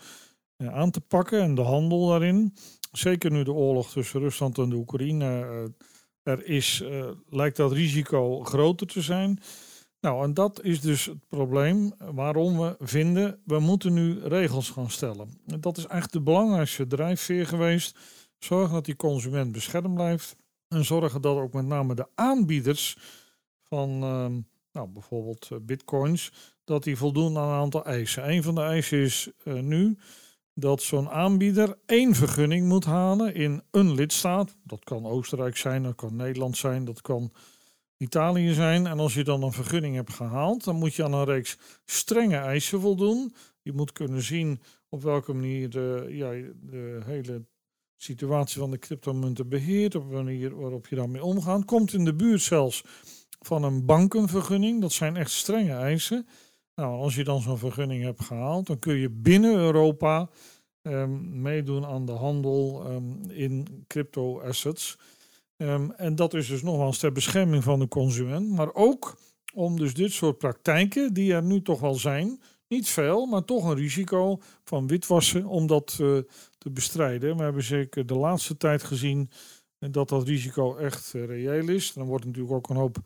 aan 0.57 0.91
te 0.91 1.01
pakken 1.01 1.41
en 1.41 1.55
de 1.55 1.63
handel 1.63 2.09
daarin. 2.09 2.55
Zeker 2.93 3.31
nu 3.31 3.43
de 3.43 3.53
oorlog 3.53 3.91
tussen 3.91 4.21
Rusland 4.21 4.59
en 4.59 4.69
de 4.69 4.77
Oekraïne 4.77 5.47
er 6.23 6.47
is, 6.47 6.85
lijkt 7.31 7.57
dat 7.57 7.73
risico 7.73 8.45
groter 8.45 8.87
te 8.87 9.01
zijn. 9.01 9.41
Nou, 10.01 10.25
en 10.25 10.35
dat 10.35 10.63
is 10.63 10.81
dus 10.81 11.05
het 11.05 11.29
probleem 11.29 11.93
waarom 11.99 12.59
we 12.59 12.77
vinden, 12.79 13.41
we 13.45 13.59
moeten 13.59 13.93
nu 13.93 14.21
regels 14.23 14.71
gaan 14.71 14.91
stellen. 14.91 15.41
En 15.47 15.61
dat 15.61 15.77
is 15.77 15.87
eigenlijk 15.87 16.13
de 16.13 16.31
belangrijkste 16.31 16.87
drijfveer 16.87 17.47
geweest. 17.47 17.99
Zorgen 18.39 18.75
dat 18.75 18.85
die 18.85 18.97
consument 18.97 19.53
beschermd 19.53 19.95
blijft. 19.95 20.37
En 20.69 20.85
zorgen 20.85 21.21
dat 21.21 21.37
ook 21.37 21.53
met 21.53 21.67
name 21.67 21.95
de 21.95 22.07
aanbieders 22.15 22.99
van 23.69 24.03
ehm, 24.03 24.41
nou, 24.77 24.89
bijvoorbeeld 24.89 25.49
eh, 25.51 25.59
bitcoins, 25.63 26.33
dat 26.65 26.83
die 26.83 26.97
voldoen 26.97 27.37
aan 27.39 27.49
een 27.49 27.61
aantal 27.61 27.85
eisen. 27.85 28.31
Een 28.31 28.43
van 28.43 28.55
de 28.55 28.61
eisen 28.61 28.99
is 28.99 29.31
uh, 29.45 29.61
nu 29.61 29.99
dat 30.55 30.83
zo'n 30.83 31.09
aanbieder 31.09 31.79
één 31.87 32.15
vergunning 32.15 32.69
moet 32.69 32.85
halen 32.85 33.35
in 33.35 33.63
een 33.71 33.95
lidstaat. 33.95 34.57
Dat 34.63 34.85
kan 34.85 35.07
Oostenrijk 35.07 35.57
zijn, 35.57 35.83
dat 35.83 35.95
kan 35.95 36.17
Nederland 36.17 36.57
zijn, 36.57 36.85
dat 36.85 37.01
kan 37.01 37.33
Italië 37.97 38.53
zijn. 38.53 38.87
En 38.87 38.99
als 38.99 39.15
je 39.15 39.25
dan 39.25 39.43
een 39.43 39.53
vergunning 39.53 39.95
hebt 39.95 40.13
gehaald, 40.13 40.65
dan 40.65 40.77
moet 40.77 40.95
je 40.95 41.05
aan 41.05 41.13
een 41.13 41.25
reeks 41.25 41.59
strenge 41.85 42.37
eisen 42.37 42.81
voldoen. 42.81 43.35
Je 43.63 43.73
moet 43.73 43.93
kunnen 43.93 44.23
zien 44.23 44.61
op 44.89 45.03
welke 45.03 45.33
manier 45.33 45.71
de, 45.71 46.07
ja, 46.11 46.31
de 46.61 47.01
hele 47.05 47.45
situatie 47.97 48.61
van 48.61 48.71
de 48.71 48.79
cryptomunten 48.79 49.49
beheert, 49.49 49.95
op 49.95 50.09
de 50.09 50.15
manier 50.15 50.57
waarop 50.57 50.87
je 50.87 50.97
daarmee 50.97 51.25
omgaat. 51.25 51.65
Komt 51.65 51.93
in 51.93 52.05
de 52.05 52.15
buurt 52.15 52.43
zelfs 52.43 52.85
van 53.41 53.63
een 53.63 53.85
bankenvergunning. 53.85 54.81
Dat 54.81 54.93
zijn 54.93 55.17
echt 55.17 55.31
strenge 55.31 55.75
eisen. 55.75 56.27
Nou, 56.75 57.01
als 57.01 57.15
je 57.15 57.25
dan 57.25 57.41
zo'n 57.41 57.59
vergunning 57.59 58.03
hebt 58.03 58.25
gehaald, 58.25 58.67
dan 58.67 58.79
kun 58.79 58.95
je 58.95 59.11
binnen 59.11 59.55
Europa 59.55 60.29
um, 60.83 61.41
meedoen 61.43 61.85
aan 61.85 62.07
de 62.07 62.13
handel 62.13 62.87
um, 62.91 63.31
in 63.31 63.85
crypto 63.87 64.41
assets. 64.41 64.99
Um, 65.57 65.91
en 65.91 66.15
dat 66.15 66.35
is 66.35 66.49
dus 66.49 66.63
nogmaals 66.63 66.99
ter 66.99 67.13
bescherming 67.13 67.65
van 67.65 67.79
de 67.79 67.89
consument, 67.89 68.51
maar 68.51 68.75
ook 68.75 69.19
om 69.55 69.77
dus 69.77 69.95
dit 69.95 70.13
soort 70.13 70.39
praktijken, 70.39 71.15
die 71.15 71.33
er 71.33 71.43
nu 71.43 71.63
toch 71.63 71.81
wel 71.81 71.95
zijn, 71.95 72.41
niet 72.69 72.89
veel, 72.89 73.27
maar 73.27 73.45
toch 73.45 73.65
een 73.65 73.77
risico 73.77 74.41
van 74.65 74.87
witwassen, 74.87 75.47
om 75.47 75.67
dat 75.67 75.99
uh, 76.01 76.19
te 76.59 76.71
bestrijden. 76.71 77.37
We 77.37 77.43
hebben 77.43 77.63
zeker 77.63 78.07
de 78.07 78.15
laatste 78.15 78.57
tijd 78.57 78.83
gezien 78.83 79.31
dat 79.79 80.09
dat 80.09 80.27
risico 80.27 80.77
echt 80.77 81.13
uh, 81.15 81.25
reëel 81.25 81.69
is. 81.69 81.93
Dan 81.93 82.07
wordt 82.07 82.25
natuurlijk 82.25 82.55
ook 82.55 82.69
een 82.69 82.77
hoop 82.77 82.99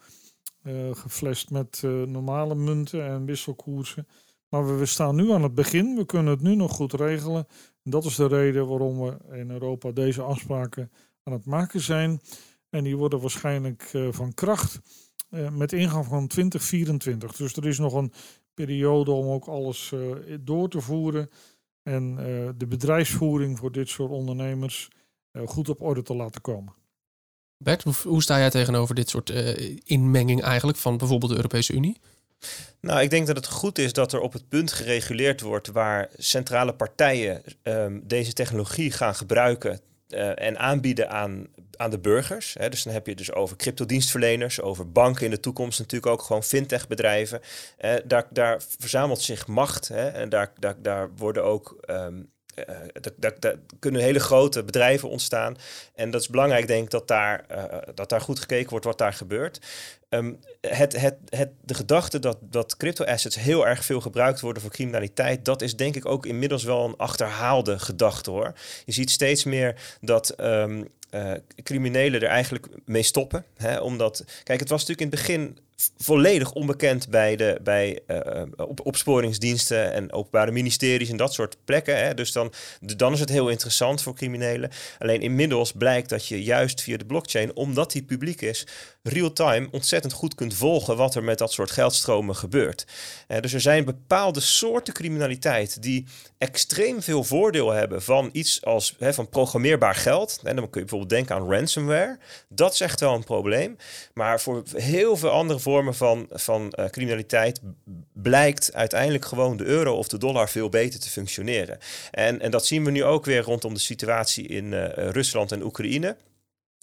uh, 0.63 0.95
geflasht 0.95 1.51
met 1.51 1.83
normale 2.07 2.55
munten 2.55 3.05
en 3.05 3.25
wisselkoersen. 3.25 4.07
Maar 4.49 4.79
we, 4.79 4.87
staan 4.87 5.17
nu 5.17 5.31
aan 5.31 5.43
het 5.43 5.55
begin, 5.55 5.97
we 5.97 6.07
kunnen 6.07 6.33
het 6.33 6.43
nu 6.43 6.55
nog 6.55 6.73
goed 6.73 6.93
regelen. 6.93 7.47
En 7.83 7.91
dat 7.91 8.05
is 8.05 8.15
de 8.15 8.27
reden 8.27 8.69
waarom 8.69 9.01
we 9.01 9.37
in 9.37 9.51
Europa 9.51 9.91
deze 9.91 10.23
afspraken 10.23 10.91
aan 11.23 11.33
het 11.33 11.45
maken 11.45 11.81
zijn. 11.81 12.21
En 12.71 12.85
die 12.85 12.97
worden 12.97 13.21
waarschijnlijk 13.21 13.93
uh, 13.93 14.09
van 14.11 14.35
kracht 14.35 14.81
met 15.51 15.73
ingang 15.73 16.07
van 16.07 16.27
2024. 16.27 17.37
Dus 17.37 17.57
er 17.57 17.67
is 17.67 17.79
nog 17.79 17.93
een 17.93 18.13
periode 18.55 19.11
om 19.11 19.27
ook 19.27 19.47
alles 19.47 19.95
door 20.41 20.69
te 20.69 20.81
voeren. 20.81 21.31
En 21.83 22.15
de 22.57 22.67
bedrijfsvoering 22.67 23.59
voor 23.59 23.73
dit 23.73 23.89
soort 23.89 24.11
ondernemers 24.11 24.89
goed 25.45 25.69
op 25.69 25.81
orde 25.81 26.03
te 26.03 26.15
laten 26.15 26.41
komen. 26.41 26.80
Bert, 27.63 27.83
hoe, 28.03 28.23
sta 28.23 28.39
jij 28.39 28.51
tegenover 28.51 28.95
dit 28.95 29.09
soort 29.09 29.31
inmenging 29.85 30.43
eigenlijk 30.43 30.79
van 30.79 30.97
bijvoorbeeld 30.97 31.31
de 31.31 31.37
Europese 31.37 31.73
Unie? 31.73 32.01
Nou, 32.81 33.01
ik 33.01 33.11
denk 33.11 33.27
dat 33.27 33.37
het 33.37 33.47
goed 33.47 33.79
is 33.79 33.93
dat 33.93 34.13
er 34.13 34.21
op 34.21 34.33
het 34.33 34.49
punt 34.49 34.73
gereguleerd 34.73 35.41
wordt 35.41 35.69
waar 35.69 36.09
centrale 36.17 36.75
partijen 36.75 37.43
um, 37.63 38.03
deze 38.05 38.33
technologie 38.33 38.91
gaan 38.91 39.15
gebruiken 39.15 39.81
uh, 40.09 40.43
en 40.43 40.59
aanbieden 40.59 41.11
aan, 41.11 41.47
aan 41.77 41.91
de 41.91 41.99
burgers. 41.99 42.55
Hè. 42.59 42.69
Dus 42.69 42.83
dan 42.83 42.93
heb 42.93 43.07
je 43.07 43.15
dus 43.15 43.33
over 43.33 43.57
cryptodienstverleners, 43.57 44.61
over 44.61 44.93
banken 44.93 45.25
in 45.25 45.31
de 45.31 45.41
toekomst 45.41 45.79
natuurlijk 45.79 46.13
ook 46.13 46.23
gewoon 46.23 46.43
fintechbedrijven. 46.43 47.41
Uh, 47.81 47.95
daar, 48.05 48.27
daar 48.31 48.63
verzamelt 48.79 49.23
zich 49.23 49.47
macht 49.47 49.89
hè, 49.89 50.09
en 50.09 50.29
daar, 50.29 50.53
daar, 50.59 50.83
daar 50.83 51.11
worden 51.17 51.45
ook 51.45 51.77
um, 51.87 52.31
uh, 52.55 52.77
daar, 53.17 53.55
kunnen 53.79 54.03
hele 54.03 54.21
grote 54.21 54.65
bedrijven 54.65 55.09
ontstaan. 55.09 55.57
En 55.95 56.11
dat 56.11 56.21
is 56.21 56.29
belangrijk, 56.29 56.67
denk 56.67 56.85
ik, 56.85 56.91
dat 56.91 57.09
daar, 57.09 57.45
uh, 57.51 57.65
dat 57.95 58.09
daar 58.09 58.21
goed 58.21 58.41
gekeken 58.41 58.71
wordt 58.71 58.85
wat 58.85 58.99
daar 58.99 59.13
gebeurt. 59.13 59.61
Um, 60.09 60.39
het, 60.61 61.01
het, 61.01 61.17
het, 61.29 61.49
de 61.61 61.75
gedachte 61.75 62.19
dat, 62.19 62.39
dat 62.41 62.77
crypto-assets 62.77 63.37
heel 63.37 63.67
erg 63.67 63.85
veel 63.85 64.01
gebruikt 64.01 64.41
worden 64.41 64.63
voor 64.63 64.71
criminaliteit, 64.71 65.45
dat 65.45 65.63
is 65.63 65.77
denk 65.77 65.97
ik 65.97 66.07
ook 66.07 66.27
inmiddels 66.27 66.65
wel 66.65 66.85
een 66.85 66.97
achterhaalde 66.97 67.79
gedachte 67.79 68.31
hoor. 68.31 68.53
Je 68.85 68.93
ziet 68.93 69.11
steeds 69.11 69.45
meer 69.45 69.99
dat 70.01 70.41
um, 70.41 70.89
uh, 71.11 71.33
criminelen 71.63 72.21
er 72.21 72.29
eigenlijk 72.29 72.67
mee 72.85 73.03
stoppen. 73.03 73.45
Hè? 73.57 73.81
Omdat, 73.81 74.25
kijk, 74.43 74.61
het 74.61 74.69
was 74.69 74.87
natuurlijk 74.87 75.13
in 75.13 75.19
het 75.19 75.27
begin 75.27 75.59
volledig 75.97 76.53
onbekend 76.53 77.09
bij, 77.09 77.37
de, 77.37 77.59
bij 77.63 78.01
uh, 78.07 78.43
op, 78.57 78.87
opsporingsdiensten 78.87 79.93
en 79.93 80.13
openbare 80.13 80.51
ministeries 80.51 81.11
en 81.11 81.17
dat 81.17 81.33
soort 81.33 81.57
plekken. 81.65 81.97
Hè? 81.99 82.15
Dus 82.15 82.33
dan, 82.33 82.53
dan 82.81 83.13
is 83.13 83.21
het 83.21 83.29
heel 83.29 83.49
interessant 83.49 84.03
voor 84.03 84.15
criminelen. 84.15 84.71
Alleen 84.99 85.21
inmiddels 85.21 85.73
blijkt 85.73 86.09
dat 86.09 86.27
je 86.27 86.43
juist 86.43 86.83
via 86.83 86.97
de 86.97 87.05
blockchain, 87.05 87.57
omdat 87.57 87.93
die 87.93 88.03
publiek 88.03 88.41
is, 88.41 88.67
real-time 89.03 89.69
ontzettend 89.71 90.13
goed 90.13 90.35
kunt 90.35 90.55
volgen 90.55 90.97
wat 90.97 91.15
er 91.15 91.25
met 91.25 91.39
dat 91.39 91.53
soort 91.53 91.71
geldstromen 91.71 92.37
gebeurt. 92.37 92.87
Uh, 93.29 93.41
dus 93.41 93.53
er 93.53 93.61
zijn 93.61 93.85
bepaalde 93.85 94.41
soorten 94.41 94.95
criminaliteit 94.95 95.83
die 95.83 96.07
extreem 96.39 97.03
veel 97.03 97.25
voordeel 97.25 97.71
hebben 97.71 98.03
van 98.03 98.29
iets 98.33 98.65
als 98.65 98.95
hè, 98.99 99.15
van 99.15 99.29
programmeerbaar 99.29 99.95
geld. 99.95 100.41
En 100.43 100.57
dan 100.57 100.71
kun 100.71 100.81
je 100.81 100.87
bijvoorbeeld 100.87 101.11
denken 101.11 101.35
aan 101.35 101.53
ransomware. 101.53 102.19
Dat 102.49 102.73
is 102.73 102.81
echt 102.81 103.01
wel 103.01 103.15
een 103.15 103.25
probleem. 103.25 103.77
Maar 104.15 104.41
voor 104.41 104.63
heel 104.73 105.17
veel 105.17 105.31
andere 105.31 105.59
vormen 105.71 105.95
van, 105.95 106.27
van 106.31 106.73
uh, 106.79 106.87
criminaliteit 106.87 107.61
blijkt 108.13 108.75
uiteindelijk 108.75 109.25
gewoon 109.25 109.57
de 109.57 109.65
euro 109.65 109.97
of 109.97 110.09
de 110.09 110.19
dollar 110.19 110.49
veel 110.49 110.69
beter 110.69 111.01
te 111.01 111.11
functioneren. 111.11 111.79
En, 112.11 112.41
en 112.41 112.51
dat 112.51 112.67
zien 112.67 112.85
we 112.85 112.91
nu 112.91 113.05
ook 113.05 113.25
weer 113.25 113.43
rondom 113.43 113.75
de 113.75 113.81
situatie 113.81 114.47
in 114.47 114.65
uh, 114.73 114.87
Rusland 114.95 115.53
en 115.53 115.63
Oekraïne. 115.63 116.17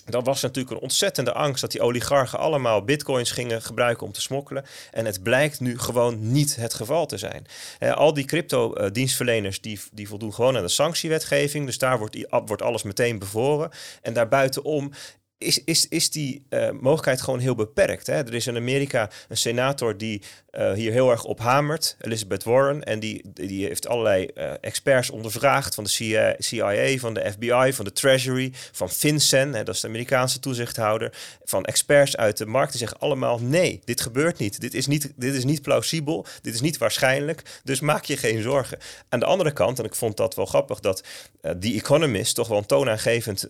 Dan 0.05 0.23
was 0.23 0.41
natuurlijk 0.41 0.75
een 0.75 0.81
ontzettende 0.81 1.33
angst 1.33 1.61
dat 1.61 1.71
die 1.71 1.81
oligarchen 1.81 2.39
allemaal 2.39 2.83
bitcoins 2.83 3.31
gingen 3.31 3.61
gebruiken 3.61 4.05
om 4.05 4.11
te 4.11 4.21
smokkelen. 4.21 4.65
En 4.91 5.05
het 5.05 5.23
blijkt 5.23 5.59
nu 5.59 5.79
gewoon 5.79 6.31
niet 6.31 6.55
het 6.55 6.73
geval 6.73 7.05
te 7.05 7.17
zijn. 7.17 7.45
Al 7.93 8.13
die 8.13 8.25
crypto-dienstverleners 8.25 9.61
die, 9.61 9.79
die 9.91 10.07
voldoen 10.07 10.33
gewoon 10.33 10.55
aan 10.57 10.63
de 10.63 10.69
sanctiewetgeving. 10.69 11.65
Dus 11.65 11.77
daar 11.77 11.97
wordt, 11.99 12.27
wordt 12.45 12.61
alles 12.61 12.83
meteen 12.83 13.19
bevoren. 13.19 13.69
En 14.01 14.13
daarbuitenom 14.13 14.91
is, 15.37 15.63
is, 15.63 15.87
is 15.87 16.09
die 16.09 16.45
uh, 16.49 16.69
mogelijkheid 16.71 17.21
gewoon 17.21 17.39
heel 17.39 17.55
beperkt. 17.55 18.07
Hè? 18.07 18.13
Er 18.13 18.33
is 18.33 18.47
in 18.47 18.55
Amerika 18.55 19.09
een 19.27 19.37
senator 19.37 19.97
die 19.97 20.21
uh, 20.51 20.71
hier 20.71 20.91
heel 20.91 21.11
erg 21.11 21.23
op 21.23 21.39
hamert, 21.39 21.95
Elizabeth 22.01 22.43
Warren. 22.43 22.83
En 22.83 22.99
die, 22.99 23.21
die 23.33 23.65
heeft 23.65 23.87
allerlei 23.87 24.29
uh, 24.35 24.51
experts 24.61 25.09
ondervraagd 25.09 25.75
van 25.75 25.83
de 25.83 26.35
CIA, 26.39 26.97
van 26.97 27.13
de 27.13 27.31
FBI, 27.31 27.73
van 27.73 27.85
de 27.85 27.91
Treasury, 27.91 28.53
van 28.71 28.89
FinCEN, 28.89 29.53
hè, 29.53 29.63
dat 29.63 29.75
is 29.75 29.81
de 29.81 29.87
Amerikaanse 29.87 30.39
toezichthouder, 30.39 31.13
van 31.43 31.65
experts 31.65 32.17
uit 32.17 32.37
de 32.37 32.45
markt. 32.45 32.71
Die 32.71 32.79
zeggen 32.79 32.99
allemaal 32.99 33.39
nee, 33.39 33.81
dit 33.85 34.01
gebeurt 34.01 34.37
niet. 34.37 34.61
Dit 34.61 34.73
is 34.73 34.87
niet, 34.87 35.13
dit 35.15 35.33
is 35.33 35.43
niet 35.43 35.61
plausibel, 35.61 36.25
dit 36.41 36.53
is 36.53 36.61
niet 36.61 36.77
waarschijnlijk, 36.77 37.61
dus 37.63 37.79
maak 37.79 38.03
je 38.03 38.17
geen 38.17 38.41
zorgen. 38.41 38.77
Aan 39.09 39.19
de 39.19 39.25
andere 39.25 39.51
kant, 39.51 39.79
en 39.79 39.85
ik 39.85 39.95
vond 39.95 40.17
dat 40.17 40.35
wel 40.35 40.45
grappig, 40.45 40.79
dat 40.79 41.03
The 41.41 41.73
Economist, 41.73 42.35
toch 42.35 42.47
wel 42.47 42.57
een 42.57 42.65
toonaangevend 42.65 43.47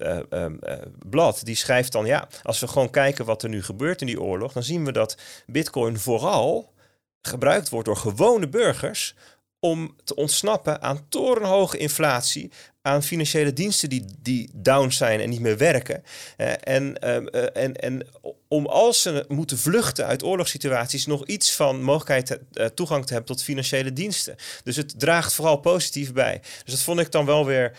blad, 1.10 1.42
die 1.44 1.56
schrijft 1.56 1.77
dan, 1.86 2.06
ja, 2.06 2.28
als 2.44 2.60
we 2.60 2.68
gewoon 2.68 2.90
kijken 2.90 3.26
wat 3.26 3.44
er 3.44 3.50
nu 3.50 3.64
gebeurt 3.64 4.02
in 4.02 4.08
die 4.08 4.22
oorlog, 4.22 4.54
dan 4.54 4.64
zien 4.64 4.86
we 4.86 4.92
dat 4.92 5.18
Bitcoin 5.46 6.00
vooral 6.00 6.74
gebruikt 7.22 7.70
wordt 7.70 7.86
door 7.86 7.98
gewone 7.98 8.48
burgers 8.50 9.16
om 9.60 9.96
te 10.04 10.16
ontsnappen 10.16 10.82
aan 10.82 11.06
torenhoge 11.10 11.78
inflatie, 11.78 12.52
aan 12.88 13.04
financiële 13.04 13.54
diensten 13.54 13.90
die, 13.90 14.06
die 14.22 14.50
down 14.54 14.90
zijn 14.90 15.20
en 15.20 15.30
niet 15.30 15.40
meer 15.40 15.58
werken. 15.58 16.04
Uh, 16.38 16.52
en, 16.64 16.96
uh, 17.04 17.16
en, 17.64 17.76
en 17.76 18.08
om 18.48 18.66
als 18.66 19.02
ze 19.02 19.26
moeten 19.28 19.58
vluchten 19.58 20.06
uit 20.06 20.24
oorlogssituaties 20.24 21.06
nog 21.06 21.26
iets 21.26 21.56
van 21.56 21.84
mogelijkheid 21.84 22.40
toegang 22.74 23.06
te 23.06 23.14
hebben 23.14 23.36
tot 23.36 23.44
financiële 23.44 23.94
diensten. 23.94 24.36
Dus 24.64 24.76
het 24.76 25.00
draagt 25.00 25.34
vooral 25.34 25.58
positief 25.58 26.14
bij. 26.14 26.40
Dus 26.64 26.74
dat 26.74 26.84
vond 26.84 27.00
ik 27.00 27.12
dan 27.12 27.26
wel 27.26 27.46
weer 27.46 27.78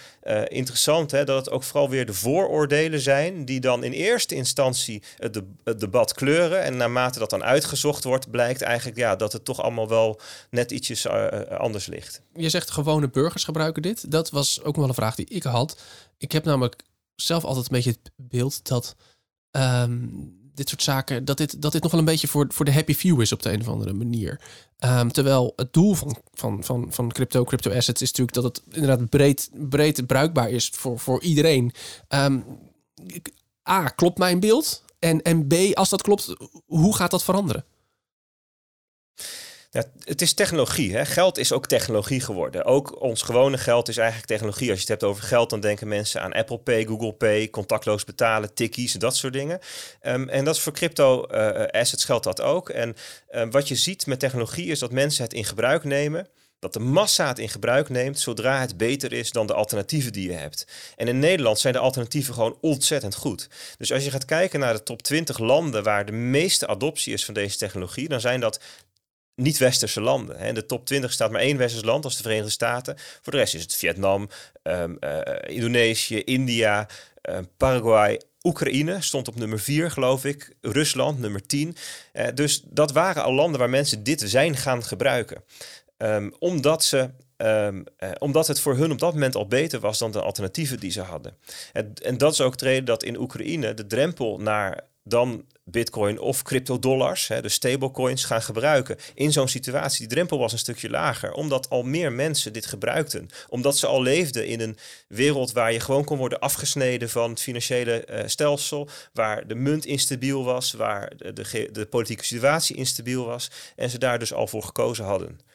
interessant, 0.49 1.11
hè, 1.11 1.25
dat 1.25 1.44
het 1.44 1.55
ook 1.55 1.62
vooral 1.62 1.88
weer 1.88 2.07
de 2.07 2.12
vooroordelen 2.12 3.01
zijn 3.01 3.44
die 3.44 3.61
dan 3.61 3.85
in 3.85 3.92
eerste 3.92 4.35
instantie 4.35 5.03
het, 5.16 5.40
debat 5.79 6.14
kleuren. 6.14 6.62
En 6.62 6.77
naarmate 6.77 7.18
dat 7.18 7.31
dan 7.31 7.44
uitgezocht 7.44 8.05
wordt, 8.05 8.31
blijkt 8.31 8.62
eigenlijk 8.62 8.99
ja, 8.99 9.16
dat 9.16 9.33
het 9.33 9.44
toch 9.44 9.62
allemaal 9.62 9.88
wel 9.88 10.21
net 10.51 10.71
ietsjes 10.71 11.09
anders 11.49 11.87
ligt. 11.87 12.23
Je 12.35 12.49
zegt 12.49 12.71
gewone 12.71 13.09
burgers 13.11 13.44
gebruiken 13.44 13.83
dit. 13.83 14.11
Dat 14.11 14.31
was 14.31 14.62
ook 14.62 14.77
wel 14.77 14.88
een 14.88 14.94
vraag 14.99 15.15
die 15.15 15.27
ik 15.27 15.43
had. 15.43 15.81
Ik 16.17 16.33
heb 16.33 16.45
namelijk 16.45 16.83
zelf 17.15 17.45
altijd 17.45 17.65
een 17.65 17.77
beetje 17.77 17.91
het 17.91 18.11
beeld 18.17 18.69
dat 18.69 18.97
ehm, 19.51 20.07
dit 20.55 20.69
soort 20.69 20.83
zaken, 20.83 21.25
dat 21.25 21.37
dit, 21.37 21.63
dat 21.63 21.73
dit 21.73 21.83
nog 21.83 21.91
wel 21.91 22.01
een 22.01 22.07
beetje 22.07 22.29
voor, 22.29 22.47
voor 22.49 22.65
de 22.65 22.73
happy 22.73 22.95
few 22.95 23.21
is 23.21 23.33
op 23.33 23.43
de 23.43 23.53
een 23.53 23.61
of 23.61 23.69
andere 23.69 23.93
manier. 23.93 24.41
Um, 24.85 25.13
terwijl 25.13 25.53
het 25.57 25.73
doel 25.73 25.95
van, 25.95 26.19
van, 26.33 26.65
van, 26.65 26.87
van 26.91 27.13
crypto, 27.13 27.45
crypto 27.45 27.71
assets 27.71 28.03
is 28.03 28.09
natuurlijk 28.09 28.37
dat 28.37 28.45
het 28.45 28.63
inderdaad 28.75 29.09
breed, 29.09 29.51
breed 29.53 30.07
bruikbaar 30.07 30.51
is 30.51 30.69
voor, 30.69 30.99
voor 30.99 31.23
iedereen. 31.23 31.73
Um, 32.09 32.45
A, 33.69 33.89
klopt 33.89 34.19
mijn 34.19 34.41
beeld? 34.41 34.83
En, 34.99 35.23
en 35.23 35.47
B, 35.47 35.55
als 35.75 35.89
dat 35.89 36.03
klopt, 36.03 36.35
hoe 36.67 36.97
gaat 36.97 37.11
dat 37.11 37.25
veranderen? 37.25 37.65
Het 39.70 40.22
is 40.22 40.35
technologie. 40.35 40.96
Hè? 40.96 41.07
Geld 41.07 41.38
is 41.38 41.52
ook 41.52 41.66
technologie 41.66 42.20
geworden. 42.20 42.64
Ook 42.64 43.00
ons 43.00 43.22
gewone 43.22 43.59
geld 43.59 43.88
is 43.88 43.96
eigenlijk 43.96 44.28
technologie. 44.28 44.70
Als 44.70 44.76
je 44.76 44.92
het 44.92 45.00
hebt 45.00 45.12
over 45.12 45.22
geld, 45.22 45.50
dan 45.50 45.61
denken 45.61 45.88
mensen 45.88 46.22
aan 46.22 46.33
Apple 46.33 46.59
Pay, 46.59 46.85
Google 46.85 47.12
Pay, 47.12 47.50
contactloos 47.50 48.04
betalen, 48.04 48.54
tikkies, 48.54 48.92
dat 48.92 49.16
soort 49.16 49.33
dingen. 49.33 49.59
Um, 50.02 50.28
en 50.28 50.44
dat 50.44 50.54
is 50.54 50.61
voor 50.61 50.72
crypto 50.72 51.26
uh, 51.31 51.66
assets 51.66 52.04
geldt 52.04 52.24
dat 52.24 52.40
ook. 52.40 52.68
En 52.68 52.96
um, 53.31 53.50
wat 53.50 53.68
je 53.68 53.76
ziet 53.76 54.07
met 54.07 54.20
technologie 54.20 54.66
is 54.66 54.78
dat 54.78 54.92
mensen 54.92 55.24
het 55.24 55.33
in 55.33 55.44
gebruik 55.44 55.85
nemen 55.85 56.28
dat 56.59 56.72
de 56.72 56.81
massa 56.81 57.26
het 57.26 57.38
in 57.38 57.48
gebruik 57.48 57.88
neemt 57.88 58.18
zodra 58.18 58.61
het 58.61 58.76
beter 58.76 59.12
is 59.12 59.31
dan 59.31 59.46
de 59.46 59.54
alternatieven 59.54 60.12
die 60.12 60.31
je 60.31 60.37
hebt. 60.37 60.66
En 60.96 61.09
in 61.09 61.18
Nederland 61.18 61.59
zijn 61.59 61.72
de 61.72 61.78
alternatieven 61.78 62.35
gewoon 62.35 62.59
ontzettend 62.61 63.14
goed. 63.14 63.48
Dus 63.78 63.92
als 63.92 64.04
je 64.04 64.11
gaat 64.11 64.24
kijken 64.24 64.61
naar 64.61 64.72
de 64.72 64.83
top 64.83 65.02
20 65.02 65.38
landen 65.38 65.83
waar 65.83 66.07
de 66.07 66.12
meeste 66.12 66.66
adoptie 66.66 67.12
is 67.12 67.24
van 67.24 67.35
deze 67.35 67.57
technologie, 67.57 68.09
dan 68.09 68.20
zijn 68.20 68.40
dat 68.40 68.61
niet-westerse 69.38 70.01
landen. 70.01 70.38
In 70.38 70.55
de 70.55 70.66
top 70.66 70.87
20 70.87 71.12
staat 71.12 71.31
maar 71.31 71.40
één 71.40 71.57
westers 71.57 71.85
land, 71.85 72.05
als 72.05 72.16
de 72.16 72.22
Verenigde 72.22 72.51
Staten. 72.51 72.96
Voor 73.22 73.33
de 73.33 73.38
rest 73.38 73.55
is 73.55 73.62
het 73.62 73.74
Vietnam, 73.74 74.29
um, 74.62 74.96
uh, 75.01 75.20
Indonesië, 75.46 76.22
India, 76.24 76.88
uh, 77.31 77.38
Paraguay, 77.57 78.20
Oekraïne 78.42 79.03
stond 79.03 79.29
op 79.29 79.37
nummer 79.37 79.61
4, 79.61 79.90
geloof 79.90 80.24
ik. 80.24 80.55
Rusland, 80.61 81.18
nummer 81.18 81.46
10. 81.46 81.77
Uh, 82.12 82.27
dus 82.35 82.62
dat 82.64 82.92
waren 82.92 83.22
al 83.22 83.33
landen 83.33 83.61
waar 83.61 83.70
mensen 83.70 84.03
dit 84.03 84.22
zijn 84.27 84.57
gaan 84.57 84.85
gebruiken. 84.85 85.42
Um, 85.98 86.35
omdat, 86.38 86.85
ze, 86.85 87.11
um, 87.37 87.85
uh, 87.98 88.11
omdat 88.18 88.46
het 88.46 88.61
voor 88.61 88.77
hun 88.77 88.92
op 88.92 88.98
dat 88.98 89.12
moment 89.12 89.35
al 89.35 89.46
beter 89.46 89.81
was 89.81 89.98
dan 89.98 90.12
de 90.12 90.22
alternatieven 90.22 90.81
die 90.81 90.90
ze 90.90 91.01
hadden. 91.01 91.37
En, 91.72 91.92
en 92.03 92.18
dat 92.18 92.33
is 92.33 92.40
ook 92.40 92.59
de 92.59 92.64
reden 92.64 92.85
dat 92.85 93.03
in 93.03 93.18
Oekraïne 93.18 93.74
de 93.74 93.87
drempel 93.87 94.38
naar 94.38 94.85
dan 95.09 95.44
bitcoin 95.71 96.18
of 96.18 96.42
cryptodollars, 96.42 97.27
de 97.27 97.49
stablecoins, 97.49 98.25
gaan 98.25 98.42
gebruiken. 98.42 98.97
In 99.14 99.33
zo'n 99.33 99.49
situatie, 99.49 99.99
die 99.99 100.09
drempel 100.09 100.38
was 100.38 100.53
een 100.53 100.59
stukje 100.59 100.90
lager, 100.90 101.33
omdat 101.33 101.71
al 101.71 101.83
meer 101.83 102.12
mensen 102.12 102.53
dit 102.53 102.66
gebruikten. 102.66 103.29
Omdat 103.49 103.79
ze 103.79 103.87
al 103.87 104.03
leefden 104.03 104.47
in 104.47 104.61
een 104.61 104.77
wereld 105.09 105.53
waar 105.53 105.73
je 105.73 105.81
gewoon 105.81 106.05
kon 106.05 106.18
worden 106.18 106.38
afgesneden 106.38 107.11
van 107.11 107.31
het 107.31 107.40
financiële 107.40 108.07
uh, 108.11 108.21
stelsel, 108.27 108.88
waar 109.12 109.47
de 109.47 109.55
munt 109.55 109.85
instabiel 109.85 110.44
was, 110.44 110.73
waar 110.73 111.12
de, 111.16 111.33
de, 111.33 111.68
de 111.73 111.87
politieke 111.87 112.25
situatie 112.25 112.77
instabiel 112.77 113.25
was 113.25 113.51
en 113.77 113.90
ze 113.90 113.99
daar 113.99 114.18
dus 114.18 114.33
al 114.33 114.47
voor 114.47 114.62
gekozen 114.62 115.05
hadden. 115.05 115.48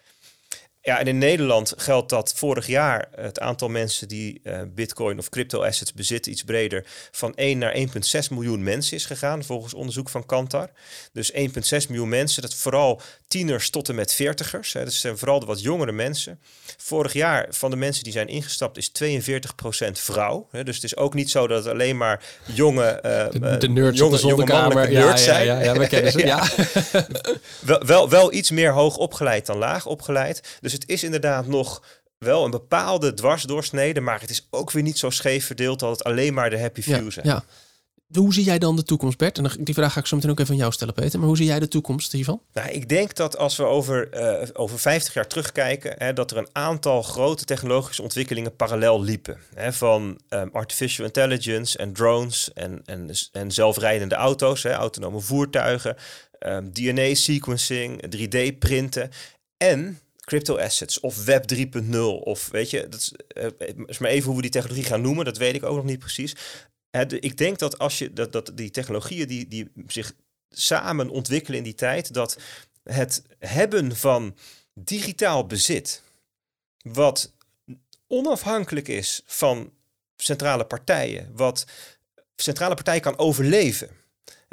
Ja, 0.86 1.00
en 1.00 1.08
in 1.08 1.17
Nederland 1.17 1.74
geldt 1.78 2.10
dat 2.10 2.34
vorig 2.36 2.67
jaar 2.67 3.08
het 3.15 3.39
aantal 3.39 3.69
mensen 3.69 4.08
die 4.08 4.41
uh, 4.43 4.62
bitcoin 4.76 5.17
of 5.17 5.30
crypto 5.30 5.63
assets 5.63 5.93
bezitten 5.93 6.32
iets 6.32 6.43
breder 6.43 6.86
van 7.12 7.36
1 7.36 7.58
naar 7.58 7.76
1,6 7.76 7.84
miljoen 8.30 8.63
mensen 8.63 8.96
is 8.96 9.06
gegaan 9.06 9.43
volgens 9.43 9.74
onderzoek 9.74 10.10
van 10.10 10.26
Kantar. 10.26 10.69
Dus 11.13 11.32
1,6 11.32 11.39
miljoen 11.88 12.10
mensen, 12.10 12.41
dat 12.41 12.54
vooral 12.54 13.02
tieners 13.28 13.69
tot 13.69 13.89
en 13.89 13.96
met 13.96 14.13
veertigers. 14.13 14.74
Hè, 14.74 14.84
dus 14.84 15.00
zijn 15.00 15.17
vooral 15.17 15.39
de 15.39 15.46
wat 15.46 15.62
jongere 15.62 15.91
mensen. 15.91 16.39
Vorig 16.78 17.13
jaar 17.13 17.48
van 17.50 17.69
de 17.69 17.76
mensen 17.76 18.04
die 18.04 18.13
zijn 18.13 18.28
ingestapt 18.28 18.78
is 18.78 18.91
42% 19.04 19.91
vrouw. 19.91 20.48
Hè, 20.52 20.63
dus 20.63 20.76
het 20.76 20.84
is 20.84 20.98
ook 20.98 21.13
niet 21.13 21.32
zo 21.32 21.48
dat 21.48 21.63
het 21.63 21.74
alleen 21.74 21.98
maar 21.98 22.24
jonge, 22.46 23.00
uh, 23.06 23.41
de, 23.41 23.58
de 23.58 23.69
nerds 23.69 24.00
jonge, 24.00 24.36
de 24.36 24.43
kamer 24.43 24.91
ja, 24.91 25.17
zijn. 25.17 25.46
Ja, 25.46 25.60
ja, 25.60 25.63
ja, 25.63 25.80
we 25.80 25.88
kennen 25.88 26.12
ze. 26.12 26.26
ja. 26.34 26.48
wel, 27.60 27.86
wel, 27.86 28.10
wel 28.10 28.34
iets 28.34 28.52
meer 28.52 28.72
hoog 28.72 28.98
opgeleid 28.98 29.46
dan 29.46 29.58
laag 29.58 29.86
opgeleid. 29.86 30.58
Dus 30.62 30.73
het 30.74 30.90
is 30.90 31.04
inderdaad 31.04 31.48
nog 31.48 31.84
wel 32.18 32.46
een 32.46 32.52
bepaalde 32.52 33.14
dwarsdoorsnede, 33.14 34.00
maar 34.00 34.22
het 34.22 34.30
is 34.30 34.48
ook 34.50 34.72
weer 34.72 34.84
niet 34.84 34.98
zo 34.98 35.10
scheef 35.10 35.46
verdeeld 35.46 35.80
dat 35.80 35.90
het 35.90 36.04
alleen 36.04 36.34
maar 36.34 36.50
de 36.50 36.60
happy 36.60 36.82
few 36.82 37.12
zijn. 37.12 37.28
Ja. 37.28 37.44
Hoe 38.14 38.34
zie 38.34 38.44
jij 38.44 38.60
dan 38.60 38.76
de 38.76 38.84
toekomst, 38.84 39.18
Bert? 39.18 39.38
En 39.38 39.50
die 39.60 39.74
vraag 39.74 39.94
ga 39.94 40.00
ik 40.00 40.06
zo 40.06 40.16
meteen 40.16 40.32
ook 40.32 40.40
even 40.40 40.52
aan 40.52 40.60
jou 40.60 40.72
stellen, 40.72 40.94
Peter. 40.94 41.20
Maar 41.20 41.28
hoe 41.28 41.38
zie 41.38 41.46
jij 41.46 41.60
de 41.60 41.68
toekomst 41.68 42.12
hiervan? 42.12 42.42
Nou, 42.54 42.70
ik 42.70 42.90
denk 42.90 43.16
dat 43.16 43.38
als 43.38 43.56
we 43.56 43.64
over, 43.64 44.10
uh, 44.42 44.48
over 44.54 44.80
50 44.80 45.14
jaar 45.14 45.28
terugkijken, 45.28 45.96
hè, 45.98 46.14
dat 46.14 46.32
er 46.32 46.38
een 46.38 46.50
aantal 46.52 47.02
grote 47.02 47.46
technologische 47.46 48.02
ontwikkelingen 48.02 48.56
parallel 48.56 49.04
liepen. 49.04 49.38
Hè, 49.56 49.74
van 49.74 50.20
um, 50.30 50.50
artificial 50.52 51.06
intelligence 51.06 51.78
en 51.78 51.94
drones 51.94 52.54
en, 52.54 52.82
en, 52.86 53.10
en 53.32 53.52
zelfrijdende 53.52 54.16
auto's, 54.16 54.64
hè, 54.64 54.74
autonome 54.74 55.20
voertuigen, 55.20 55.96
um, 56.40 56.74
DNA-sequencing, 56.74 58.04
3D-printen 58.16 59.10
en 59.58 60.00
crypto 60.24 60.58
assets 60.58 61.00
of 61.00 61.26
web 61.26 61.54
3.0 61.54 61.98
of 62.24 62.50
weet 62.52 62.70
je, 62.70 62.88
dat 62.90 63.00
is, 63.00 63.14
uh, 63.38 63.86
is 63.86 63.98
maar 63.98 64.10
even 64.10 64.28
hoe 64.28 64.36
we 64.36 64.42
die 64.42 64.52
technologie 64.52 64.84
gaan 64.84 65.02
noemen, 65.02 65.26
dat 65.26 65.38
weet 65.38 65.56
ik 65.56 65.64
ook 65.64 65.76
nog 65.76 65.86
niet 65.86 66.00
precies. 66.00 66.36
Ik 67.20 67.38
denk 67.38 67.60
dat 67.60 67.80
als 67.80 67.98
je 67.98 68.14
dat, 68.14 68.32
dat 68.32 68.52
die 68.56 68.72
technologieën 68.72 69.28
die, 69.28 69.48
die 69.48 69.72
zich 69.88 70.14
samen 70.50 71.10
ontwikkelen 71.10 71.58
in 71.58 71.64
die 71.64 71.76
tijd, 71.76 72.14
dat 72.14 72.38
het 72.84 73.24
hebben 73.40 73.96
van 73.96 74.36
digitaal 74.74 75.46
bezit, 75.46 76.02
wat 76.78 77.34
onafhankelijk 78.08 78.88
is 78.88 79.22
van 79.26 79.72
centrale 80.16 80.66
partijen, 80.66 81.32
wat 81.36 81.66
centrale 82.36 82.76
partijen 82.76 83.02
kan 83.02 83.18
overleven 83.18 83.90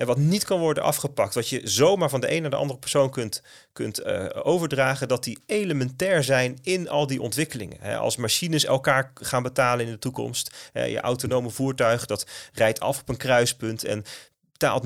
en 0.00 0.06
wat 0.06 0.18
niet 0.18 0.44
kan 0.44 0.60
worden 0.60 0.82
afgepakt, 0.82 1.34
wat 1.34 1.48
je 1.48 1.60
zomaar 1.64 2.08
van 2.08 2.20
de 2.20 2.32
een 2.32 2.40
naar 2.40 2.50
de 2.50 2.56
andere 2.56 2.78
persoon 2.78 3.10
kunt, 3.10 3.42
kunt 3.72 4.00
uh, 4.00 4.26
overdragen, 4.42 5.08
dat 5.08 5.24
die 5.24 5.38
elementair 5.46 6.24
zijn 6.24 6.58
in 6.62 6.88
al 6.88 7.06
die 7.06 7.22
ontwikkelingen. 7.22 7.98
als 7.98 8.16
machines 8.16 8.64
elkaar 8.64 9.10
gaan 9.14 9.42
betalen 9.42 9.86
in 9.86 9.92
de 9.92 9.98
toekomst, 9.98 10.70
je 10.72 11.00
autonome 11.00 11.50
voertuig 11.50 12.06
dat 12.06 12.26
rijdt 12.52 12.80
af 12.80 13.00
op 13.00 13.08
een 13.08 13.16
kruispunt 13.16 13.84
en 13.84 14.04
betaalt 14.60 14.84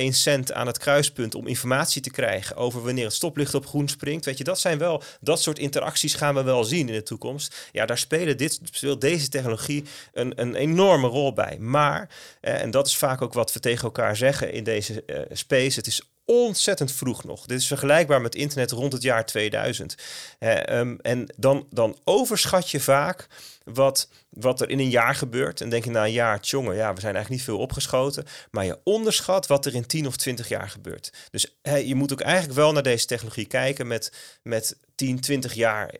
0,01 0.00 0.08
cent 0.08 0.52
aan 0.52 0.66
het 0.66 0.78
kruispunt 0.78 1.34
om 1.34 1.46
informatie 1.46 2.02
te 2.02 2.10
krijgen 2.10 2.56
over 2.56 2.82
wanneer 2.82 3.04
het 3.04 3.14
stoplicht 3.14 3.54
op 3.54 3.66
groen 3.66 3.88
springt. 3.88 4.24
Weet 4.24 4.38
je, 4.38 4.44
dat 4.44 4.60
zijn 4.60 4.78
wel, 4.78 5.02
dat 5.20 5.42
soort 5.42 5.58
interacties 5.58 6.14
gaan 6.14 6.34
we 6.34 6.42
wel 6.42 6.64
zien 6.64 6.88
in 6.88 6.94
de 6.94 7.02
toekomst. 7.02 7.68
Ja, 7.72 7.86
daar 7.86 7.98
spelen 7.98 8.36
dit, 8.36 8.60
speelt 8.64 9.00
deze 9.00 9.28
technologie 9.28 9.84
een, 10.12 10.40
een 10.40 10.54
enorme 10.54 11.06
rol 11.06 11.32
bij. 11.32 11.58
Maar, 11.58 12.08
eh, 12.40 12.62
en 12.62 12.70
dat 12.70 12.86
is 12.86 12.96
vaak 12.96 13.22
ook 13.22 13.32
wat 13.32 13.52
we 13.52 13.60
tegen 13.60 13.84
elkaar 13.84 14.16
zeggen 14.16 14.52
in 14.52 14.64
deze 14.64 15.02
uh, 15.06 15.18
space, 15.32 15.78
het 15.78 15.86
is 15.86 16.09
ontzettend 16.30 16.92
vroeg 16.92 17.24
nog. 17.24 17.46
Dit 17.46 17.60
is 17.60 17.66
vergelijkbaar 17.66 18.20
met 18.20 18.34
internet 18.34 18.70
rond 18.70 18.92
het 18.92 19.02
jaar 19.02 19.26
2000. 19.26 19.94
Ehm, 20.38 20.96
en 21.02 21.34
dan, 21.36 21.66
dan 21.70 21.98
overschat 22.04 22.70
je 22.70 22.80
vaak 22.80 23.26
wat, 23.64 24.08
wat 24.28 24.60
er 24.60 24.70
in 24.70 24.78
een 24.78 24.90
jaar 24.90 25.14
gebeurt. 25.14 25.60
En 25.60 25.70
denk 25.70 25.84
je 25.84 25.90
na 25.90 26.04
een 26.04 26.12
jaar, 26.12 26.38
jongen, 26.40 26.76
ja, 26.76 26.94
we 26.94 27.00
zijn 27.00 27.14
eigenlijk 27.14 27.28
niet 27.28 27.42
veel 27.42 27.58
opgeschoten. 27.58 28.24
Maar 28.50 28.64
je 28.64 28.78
onderschat 28.84 29.46
wat 29.46 29.66
er 29.66 29.74
in 29.74 29.86
10 29.86 30.06
of 30.06 30.16
20 30.16 30.48
jaar 30.48 30.68
gebeurt. 30.68 31.12
Dus 31.30 31.54
je 31.84 31.94
moet 31.94 32.12
ook 32.12 32.20
eigenlijk 32.20 32.54
wel 32.54 32.72
naar 32.72 32.82
deze 32.82 33.06
technologie 33.06 33.46
kijken 33.46 33.86
met, 33.86 34.12
met 34.42 34.76
10, 34.94 35.20
20 35.20 35.54
jaar 35.54 35.94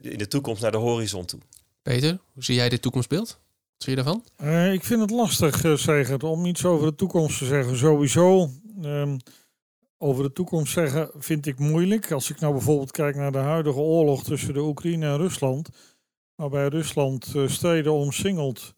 in 0.00 0.18
de 0.18 0.28
toekomst 0.28 0.62
naar 0.62 0.70
de 0.70 0.76
horizon 0.76 1.24
toe. 1.24 1.40
Peter, 1.82 2.18
hoe 2.32 2.44
zie 2.44 2.54
jij 2.54 2.68
dit 2.68 2.82
toekomstbeeld? 2.82 3.28
Wat 3.28 3.90
zie 3.90 3.96
je 3.96 4.02
daarvan? 4.02 4.24
Uh, 4.42 4.72
ik 4.72 4.84
vind 4.84 5.00
het 5.00 5.10
lastig, 5.10 5.64
uh, 5.64 5.76
zeggen, 5.76 6.22
om 6.22 6.46
iets 6.46 6.64
over 6.64 6.86
de 6.86 6.94
toekomst 6.94 7.38
te 7.38 7.44
zeggen. 7.44 7.76
Sowieso, 7.76 8.50
um, 8.84 9.16
over 9.98 10.22
de 10.22 10.32
toekomst 10.32 10.72
zeggen 10.72 11.10
vind 11.18 11.46
ik 11.46 11.58
moeilijk. 11.58 12.12
Als 12.12 12.30
ik 12.30 12.40
nou 12.40 12.52
bijvoorbeeld 12.52 12.90
kijk 12.90 13.16
naar 13.16 13.32
de 13.32 13.38
huidige 13.38 13.78
oorlog 13.78 14.24
tussen 14.24 14.54
de 14.54 14.60
Oekraïne 14.60 15.06
en 15.06 15.16
Rusland, 15.16 15.68
waarbij 16.34 16.68
Rusland 16.68 17.32
uh, 17.36 17.48
steden 17.48 17.92
omsingelt 17.92 18.74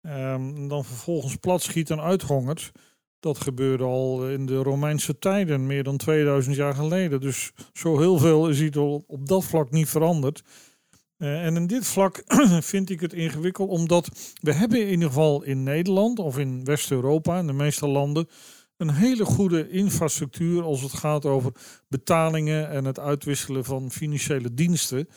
en 0.00 0.68
dan 0.68 0.84
vervolgens 0.84 1.36
platschiet 1.36 1.90
en 1.90 2.00
uithongert. 2.00 2.72
Dat 3.20 3.38
gebeurde 3.38 3.84
al 3.84 4.28
in 4.28 4.46
de 4.46 4.56
Romeinse 4.56 5.18
tijden, 5.18 5.66
meer 5.66 5.82
dan 5.82 5.96
2000 5.96 6.56
jaar 6.56 6.74
geleden. 6.74 7.20
Dus 7.20 7.52
zo 7.72 7.98
heel 7.98 8.18
veel 8.18 8.48
is 8.48 8.60
het 8.60 8.76
op 8.76 9.28
dat 9.28 9.44
vlak 9.44 9.70
niet 9.70 9.88
veranderd. 9.88 10.42
Uh, 11.18 11.44
en 11.44 11.56
in 11.56 11.66
dit 11.66 11.86
vlak 11.86 12.22
vind 12.72 12.90
ik 12.90 13.00
het 13.00 13.12
ingewikkeld, 13.12 13.68
omdat 13.68 14.34
we 14.40 14.52
hebben 14.52 14.80
in 14.80 14.88
ieder 14.88 15.08
geval 15.08 15.42
in 15.42 15.62
Nederland 15.62 16.18
of 16.18 16.38
in 16.38 16.64
West-Europa, 16.64 17.38
in 17.38 17.46
de 17.46 17.52
meeste 17.52 17.86
landen, 17.86 18.28
een 18.82 18.94
hele 18.94 19.24
goede 19.24 19.68
infrastructuur 19.68 20.62
als 20.62 20.82
het 20.82 20.92
gaat 20.92 21.26
over 21.26 21.52
betalingen 21.88 22.70
en 22.70 22.84
het 22.84 22.98
uitwisselen 22.98 23.64
van 23.64 23.90
financiële 23.90 24.54
diensten. 24.54 25.08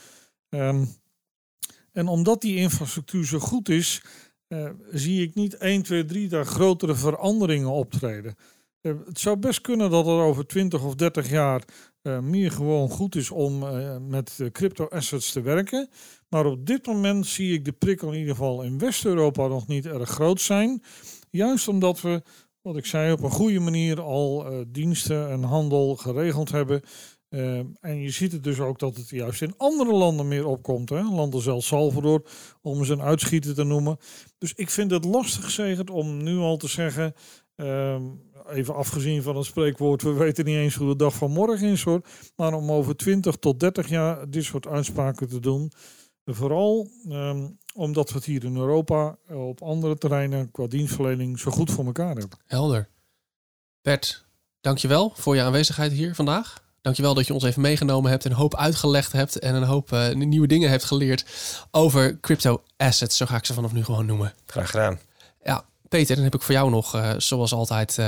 Um, 0.49 0.87
en 1.91 2.07
omdat 2.07 2.41
die 2.41 2.55
infrastructuur 2.55 3.25
zo 3.25 3.39
goed 3.39 3.69
is, 3.69 4.03
uh, 4.47 4.69
zie 4.91 5.21
ik 5.21 5.35
niet 5.35 5.57
1, 5.57 5.81
2, 5.81 6.05
3 6.05 6.27
daar 6.27 6.45
grotere 6.45 6.95
veranderingen 6.95 7.71
optreden. 7.71 8.35
Uh, 8.81 8.93
het 9.05 9.19
zou 9.19 9.37
best 9.37 9.61
kunnen 9.61 9.89
dat 9.89 10.05
er 10.07 10.13
over 10.13 10.47
20 10.47 10.83
of 10.83 10.95
30 10.95 11.29
jaar 11.29 11.63
uh, 12.03 12.19
meer 12.19 12.51
gewoon 12.51 12.89
goed 12.89 13.15
is 13.15 13.31
om 13.31 13.59
met 14.09 14.39
crypto 14.51 14.87
assets 14.87 15.31
te 15.31 15.41
werken. 15.41 15.89
Maar 16.29 16.45
op 16.45 16.65
dit 16.65 16.85
moment 16.85 17.25
zie 17.25 17.53
ik 17.53 17.65
de 17.65 17.71
prikkel 17.71 18.11
in 18.11 18.19
ieder 18.19 18.35
geval 18.35 18.61
in 18.61 18.79
West-Europa 18.79 19.47
nog 19.47 19.67
niet 19.67 19.85
erg 19.85 20.09
groot 20.09 20.41
zijn. 20.41 20.83
Juist 21.29 21.67
omdat 21.67 22.01
we, 22.01 22.23
wat 22.65 22.77
ik 22.77 22.85
zei, 22.85 23.11
op 23.11 23.23
een 23.23 23.31
goede 23.31 23.59
manier 23.59 24.01
al 24.01 24.45
diensten 24.67 25.29
en 25.29 25.43
handel 25.43 25.95
geregeld 25.95 26.51
hebben. 26.51 26.81
Uh, 27.29 27.59
en 27.79 28.01
je 28.01 28.09
ziet 28.09 28.31
het 28.31 28.43
dus 28.43 28.59
ook 28.59 28.79
dat 28.79 28.95
het 28.95 29.09
juist 29.09 29.41
in 29.41 29.53
andere 29.57 29.93
landen 29.93 30.27
meer 30.27 30.45
opkomt. 30.45 30.89
Hè? 30.89 31.01
Landen 31.01 31.41
zoals 31.41 31.67
Salvador, 31.67 32.21
om 32.61 32.77
eens 32.77 32.89
een 32.89 33.01
uitschieter 33.01 33.53
te 33.53 33.63
noemen. 33.63 33.97
Dus 34.37 34.53
ik 34.53 34.69
vind 34.69 34.91
het 34.91 35.05
lastig 35.05 35.43
gezegd 35.43 35.89
om 35.89 36.23
nu 36.23 36.37
al 36.37 36.57
te 36.57 36.67
zeggen... 36.67 37.13
Uh, 37.55 37.95
even 38.49 38.75
afgezien 38.75 39.21
van 39.21 39.35
het 39.35 39.45
spreekwoord, 39.45 40.01
we 40.01 40.13
weten 40.13 40.45
niet 40.45 40.55
eens 40.55 40.75
hoe 40.75 40.87
de 40.87 40.95
dag 40.95 41.15
van 41.15 41.31
morgen 41.31 41.67
is 41.67 41.83
hoor. 41.83 42.01
Maar 42.35 42.53
om 42.53 42.71
over 42.71 42.95
20 42.95 43.35
tot 43.35 43.59
30 43.59 43.89
jaar 43.89 44.29
dit 44.29 44.43
soort 44.43 44.67
uitspraken 44.67 45.27
te 45.27 45.39
doen. 45.39 45.71
Vooral 46.25 46.89
um, 47.09 47.57
omdat 47.73 48.09
we 48.09 48.15
het 48.15 48.25
hier 48.25 48.43
in 48.43 48.55
Europa 48.55 49.17
op 49.27 49.61
andere 49.61 49.97
terreinen 49.97 50.51
qua 50.51 50.67
dienstverlening 50.67 51.39
zo 51.39 51.51
goed 51.51 51.71
voor 51.71 51.85
elkaar 51.85 52.15
hebben. 52.15 52.39
Helder. 52.45 52.89
Bert, 53.81 54.25
dankjewel 54.61 55.11
voor 55.15 55.35
je 55.35 55.41
aanwezigheid 55.41 55.91
hier 55.91 56.15
vandaag. 56.15 56.63
Dankjewel 56.81 57.13
dat 57.13 57.27
je 57.27 57.33
ons 57.33 57.43
even 57.43 57.61
meegenomen 57.61 58.11
hebt 58.11 58.25
en 58.25 58.31
een 58.31 58.37
hoop 58.37 58.55
uitgelegd 58.55 59.11
hebt 59.11 59.39
en 59.39 59.55
een 59.55 59.63
hoop 59.63 59.91
uh, 59.91 60.13
nieuwe 60.13 60.47
dingen 60.47 60.69
hebt 60.69 60.83
geleerd 60.83 61.25
over 61.71 62.19
crypto 62.19 62.63
assets. 62.77 63.17
Zo 63.17 63.25
ga 63.25 63.35
ik 63.35 63.45
ze 63.45 63.53
vanaf 63.53 63.73
nu 63.73 63.83
gewoon 63.83 64.05
noemen. 64.05 64.33
Graag 64.45 64.69
gedaan. 64.69 64.99
Ja, 65.43 65.65
Peter, 65.95 66.15
dan 66.15 66.23
heb 66.23 66.35
ik 66.35 66.41
voor 66.41 66.53
jou 66.53 66.69
nog, 66.69 66.95
uh, 66.95 67.11
zoals 67.17 67.53
altijd, 67.53 67.97
uh, 67.99 68.05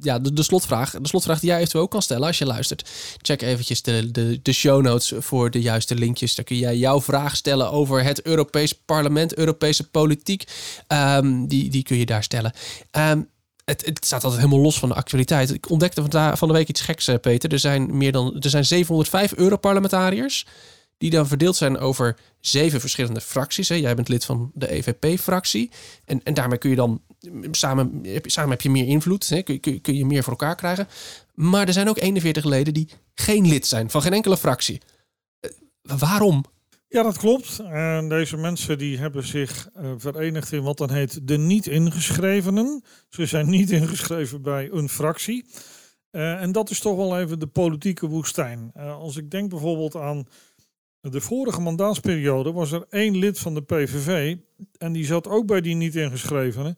ja, 0.00 0.18
de, 0.18 0.32
de, 0.32 0.42
slotvraag. 0.42 0.90
De 0.90 1.08
slotvraag 1.08 1.40
die 1.40 1.48
jij 1.48 1.58
eventueel 1.58 1.84
ook 1.84 1.90
kan 1.90 2.02
stellen 2.02 2.26
als 2.26 2.38
je 2.38 2.46
luistert. 2.46 2.90
Check 3.22 3.42
eventjes 3.42 3.82
de, 3.82 4.10
de, 4.10 4.40
de 4.42 4.52
show 4.52 4.82
notes 4.82 5.12
voor 5.18 5.50
de 5.50 5.60
juiste 5.60 5.94
linkjes. 5.94 6.34
Daar 6.34 6.44
kun 6.44 6.56
jij 6.56 6.76
jouw 6.76 7.00
vraag 7.00 7.36
stellen 7.36 7.70
over 7.70 8.04
het 8.04 8.22
Europees 8.22 8.72
Parlement, 8.72 9.34
Europese 9.34 9.88
politiek. 9.88 10.44
Um, 10.88 11.48
die, 11.48 11.70
die 11.70 11.82
kun 11.82 11.96
je 11.96 12.06
daar 12.06 12.22
stellen. 12.22 12.52
Um, 12.96 13.28
het, 13.64 13.86
het, 13.86 14.04
staat 14.04 14.24
altijd 14.24 14.42
helemaal 14.42 14.64
los 14.64 14.78
van 14.78 14.88
de 14.88 14.94
actualiteit. 14.94 15.52
Ik 15.52 15.70
ontdekte 15.70 16.02
van, 16.10 16.36
van 16.36 16.48
de 16.48 16.54
week 16.54 16.68
iets 16.68 16.80
geks, 16.80 17.08
eh, 17.08 17.14
Peter. 17.20 17.52
Er 17.52 17.58
zijn 17.58 17.96
meer 17.96 18.12
dan 18.12 18.36
er 18.40 18.50
zijn 18.50 18.64
705 18.64 19.34
Europarlementariërs 19.34 20.46
die 20.98 21.10
dan 21.10 21.26
verdeeld 21.26 21.56
zijn 21.56 21.78
over 21.78 22.16
zeven 22.40 22.80
verschillende 22.80 23.20
fracties. 23.20 23.68
Hè. 23.68 23.74
Jij 23.74 23.94
bent 23.94 24.08
lid 24.08 24.24
van 24.24 24.50
de 24.54 24.70
EVP-fractie. 24.70 25.70
En, 26.04 26.22
en 26.22 26.34
daarmee 26.34 26.58
kun 26.58 26.70
je 26.70 26.76
dan 26.76 27.02
samen, 27.50 28.02
samen 28.22 28.50
heb 28.50 28.60
je 28.60 28.70
meer 28.70 28.86
invloed. 28.86 29.28
Hè. 29.28 29.42
Kun, 29.42 29.60
kun, 29.60 29.80
kun 29.80 29.94
je 29.94 30.06
meer 30.06 30.22
voor 30.22 30.32
elkaar 30.32 30.56
krijgen. 30.56 30.88
Maar 31.34 31.66
er 31.66 31.72
zijn 31.72 31.88
ook 31.88 31.98
41 31.98 32.44
leden 32.44 32.74
die 32.74 32.88
geen 33.14 33.48
lid 33.48 33.66
zijn 33.66 33.90
van 33.90 34.02
geen 34.02 34.12
enkele 34.12 34.36
fractie. 34.36 34.80
Uh, 35.40 35.50
waarom? 35.98 36.44
Ja, 36.88 37.02
dat 37.02 37.18
klopt. 37.18 37.58
En 37.58 38.08
deze 38.08 38.36
mensen 38.36 38.78
die 38.78 38.98
hebben 38.98 39.26
zich 39.26 39.68
uh, 39.76 39.92
verenigd 39.96 40.52
in 40.52 40.62
wat 40.62 40.78
dan 40.78 40.90
heet 40.90 41.28
de 41.28 41.38
niet-ingeschrevenen. 41.38 42.84
Ze 43.08 43.26
zijn 43.26 43.50
niet 43.50 43.70
ingeschreven 43.70 44.42
bij 44.42 44.68
een 44.72 44.88
fractie. 44.88 45.46
Uh, 46.10 46.42
en 46.42 46.52
dat 46.52 46.70
is 46.70 46.80
toch 46.80 46.96
wel 46.96 47.18
even 47.18 47.38
de 47.38 47.46
politieke 47.46 48.06
woestijn. 48.06 48.72
Als 48.74 49.16
ik 49.16 49.30
denk 49.30 49.50
bijvoorbeeld 49.50 49.96
aan 49.96 50.26
de 51.10 51.20
vorige 51.20 51.60
mandaatsperiode, 51.60 52.52
was 52.52 52.72
er 52.72 52.86
één 52.90 53.16
lid 53.16 53.38
van 53.38 53.54
de 53.54 53.62
PVV. 53.62 54.36
En 54.78 54.92
die 54.92 55.04
zat 55.04 55.28
ook 55.28 55.46
bij 55.46 55.60
die 55.60 55.74
niet-ingeschrevenen. 55.74 56.76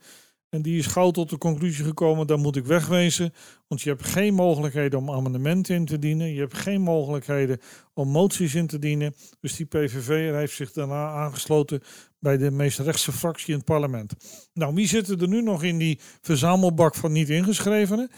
En 0.48 0.62
die 0.62 0.78
is 0.78 0.86
gauw 0.86 1.10
tot 1.10 1.30
de 1.30 1.38
conclusie 1.38 1.84
gekomen, 1.84 2.26
daar 2.26 2.38
moet 2.38 2.56
ik 2.56 2.64
wegwezen. 2.64 3.34
Want 3.68 3.82
je 3.82 3.88
hebt 3.88 4.04
geen 4.04 4.34
mogelijkheden 4.34 4.98
om 4.98 5.10
amendementen 5.10 5.74
in 5.74 5.84
te 5.84 5.98
dienen. 5.98 6.32
Je 6.32 6.40
hebt 6.40 6.56
geen 6.56 6.80
mogelijkheden 6.80 7.60
om 7.94 8.08
moties 8.08 8.54
in 8.54 8.66
te 8.66 8.78
dienen. 8.78 9.14
Dus 9.40 9.56
die 9.56 9.66
PVV 9.66 10.32
heeft 10.32 10.54
zich 10.54 10.72
daarna 10.72 11.08
aangesloten 11.08 11.82
bij 12.18 12.36
de 12.36 12.50
meest 12.50 12.78
rechtse 12.78 13.12
fractie 13.12 13.48
in 13.48 13.56
het 13.56 13.64
parlement. 13.64 14.14
Nou, 14.52 14.74
wie 14.74 14.88
zitten 14.88 15.20
er 15.20 15.28
nu 15.28 15.42
nog 15.42 15.62
in 15.62 15.78
die 15.78 16.00
verzamelbak 16.20 16.94
van 16.94 17.12
niet 17.12 17.30
ingeschrevenen? 17.30 18.10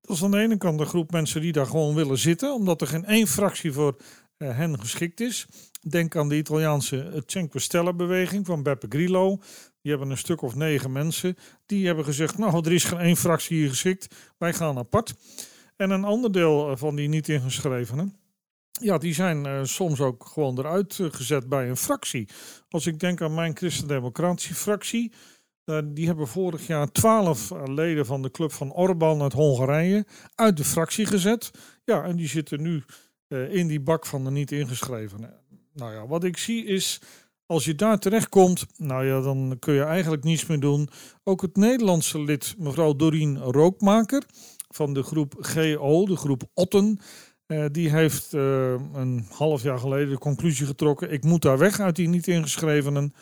Dat 0.00 0.16
is 0.16 0.22
aan 0.22 0.30
de 0.30 0.38
ene 0.38 0.56
kant 0.56 0.80
een 0.80 0.86
groep 0.86 1.10
mensen 1.10 1.40
die 1.40 1.52
daar 1.52 1.66
gewoon 1.66 1.94
willen 1.94 2.18
zitten, 2.18 2.54
omdat 2.54 2.80
er 2.80 2.86
geen 2.86 3.04
één 3.04 3.26
fractie 3.26 3.72
voor 3.72 3.96
hen 4.38 4.80
geschikt 4.80 5.20
is. 5.20 5.46
Denk 5.88 6.16
aan 6.16 6.28
de 6.28 6.36
Italiaanse 6.36 7.22
Cinque 7.26 7.58
Stelle 7.60 7.94
beweging 7.94 8.46
van 8.46 8.62
Beppe 8.62 8.86
Grillo. 8.88 9.38
Die 9.80 9.90
hebben 9.90 10.10
een 10.10 10.18
stuk 10.18 10.42
of 10.42 10.54
negen 10.54 10.92
mensen. 10.92 11.36
Die 11.66 11.86
hebben 11.86 12.04
gezegd, 12.04 12.38
nou 12.38 12.66
er 12.66 12.72
is 12.72 12.84
geen 12.84 12.98
één 12.98 13.16
fractie 13.16 13.56
hier 13.56 13.68
geschikt. 13.68 14.14
Wij 14.38 14.52
gaan 14.52 14.78
apart. 14.78 15.14
En 15.76 15.90
een 15.90 16.04
ander 16.04 16.32
deel 16.32 16.70
eh, 16.70 16.76
van 16.76 16.96
die 16.96 17.08
niet 17.08 17.28
ingeschrevenen. 17.28 18.16
Ja, 18.80 18.98
die 18.98 19.14
zijn 19.14 19.66
soms 19.66 20.00
ook 20.00 20.26
gewoon 20.26 20.58
eruit 20.58 20.98
gezet 21.10 21.48
bij 21.48 21.68
een 21.68 21.76
fractie. 21.76 22.28
Als 22.68 22.86
ik 22.86 23.00
denk 23.00 23.22
aan 23.22 23.34
mijn 23.34 23.56
Christen-Democratische 23.56 24.54
fractie. 24.54 25.12
Die 25.84 26.06
hebben 26.06 26.28
vorig 26.28 26.66
jaar 26.66 26.92
twaalf 26.92 27.50
leden 27.64 28.06
van 28.06 28.22
de 28.22 28.30
club 28.30 28.52
van 28.52 28.72
Orbán 28.72 29.22
uit 29.22 29.32
Hongarije 29.32 30.06
uit 30.34 30.56
de 30.56 30.64
fractie 30.64 31.06
gezet. 31.06 31.50
Ja, 31.84 32.04
en 32.04 32.16
die 32.16 32.28
zitten 32.28 32.62
nu 32.62 32.84
in 33.42 33.66
die 33.66 33.80
bak 33.80 34.06
van 34.06 34.24
de 34.24 34.30
niet 34.30 34.52
ingeschrevenen. 34.52 35.34
Nou 35.72 35.94
ja, 35.94 36.06
wat 36.06 36.24
ik 36.24 36.36
zie 36.36 36.64
is 36.64 37.00
als 37.46 37.64
je 37.64 37.74
daar 37.74 37.98
terechtkomt, 37.98 38.66
nou 38.76 39.06
ja, 39.06 39.20
dan 39.20 39.56
kun 39.58 39.74
je 39.74 39.82
eigenlijk 39.82 40.24
niets 40.24 40.46
meer 40.46 40.60
doen. 40.60 40.88
Ook 41.24 41.42
het 41.42 41.56
Nederlandse 41.56 42.20
lid, 42.20 42.54
mevrouw 42.58 42.96
Dorien 42.96 43.38
Rookmaker 43.38 44.22
van 44.68 44.94
de 44.94 45.02
groep 45.02 45.34
GO, 45.38 46.06
de 46.06 46.16
groep 46.16 46.42
Otten, 46.54 47.00
uh, 47.46 47.64
die 47.72 47.90
heeft 47.90 48.32
een 48.32 49.26
half 49.30 49.62
jaar 49.62 49.78
geleden 49.78 50.10
de 50.10 50.18
conclusie 50.18 50.66
getrokken: 50.66 51.10
ik 51.10 51.24
moet 51.24 51.42
daar 51.42 51.58
weg 51.58 51.80
uit 51.80 51.96
die 51.96 52.08
niet 52.08 52.26
ingeschrevenen. 52.26 53.14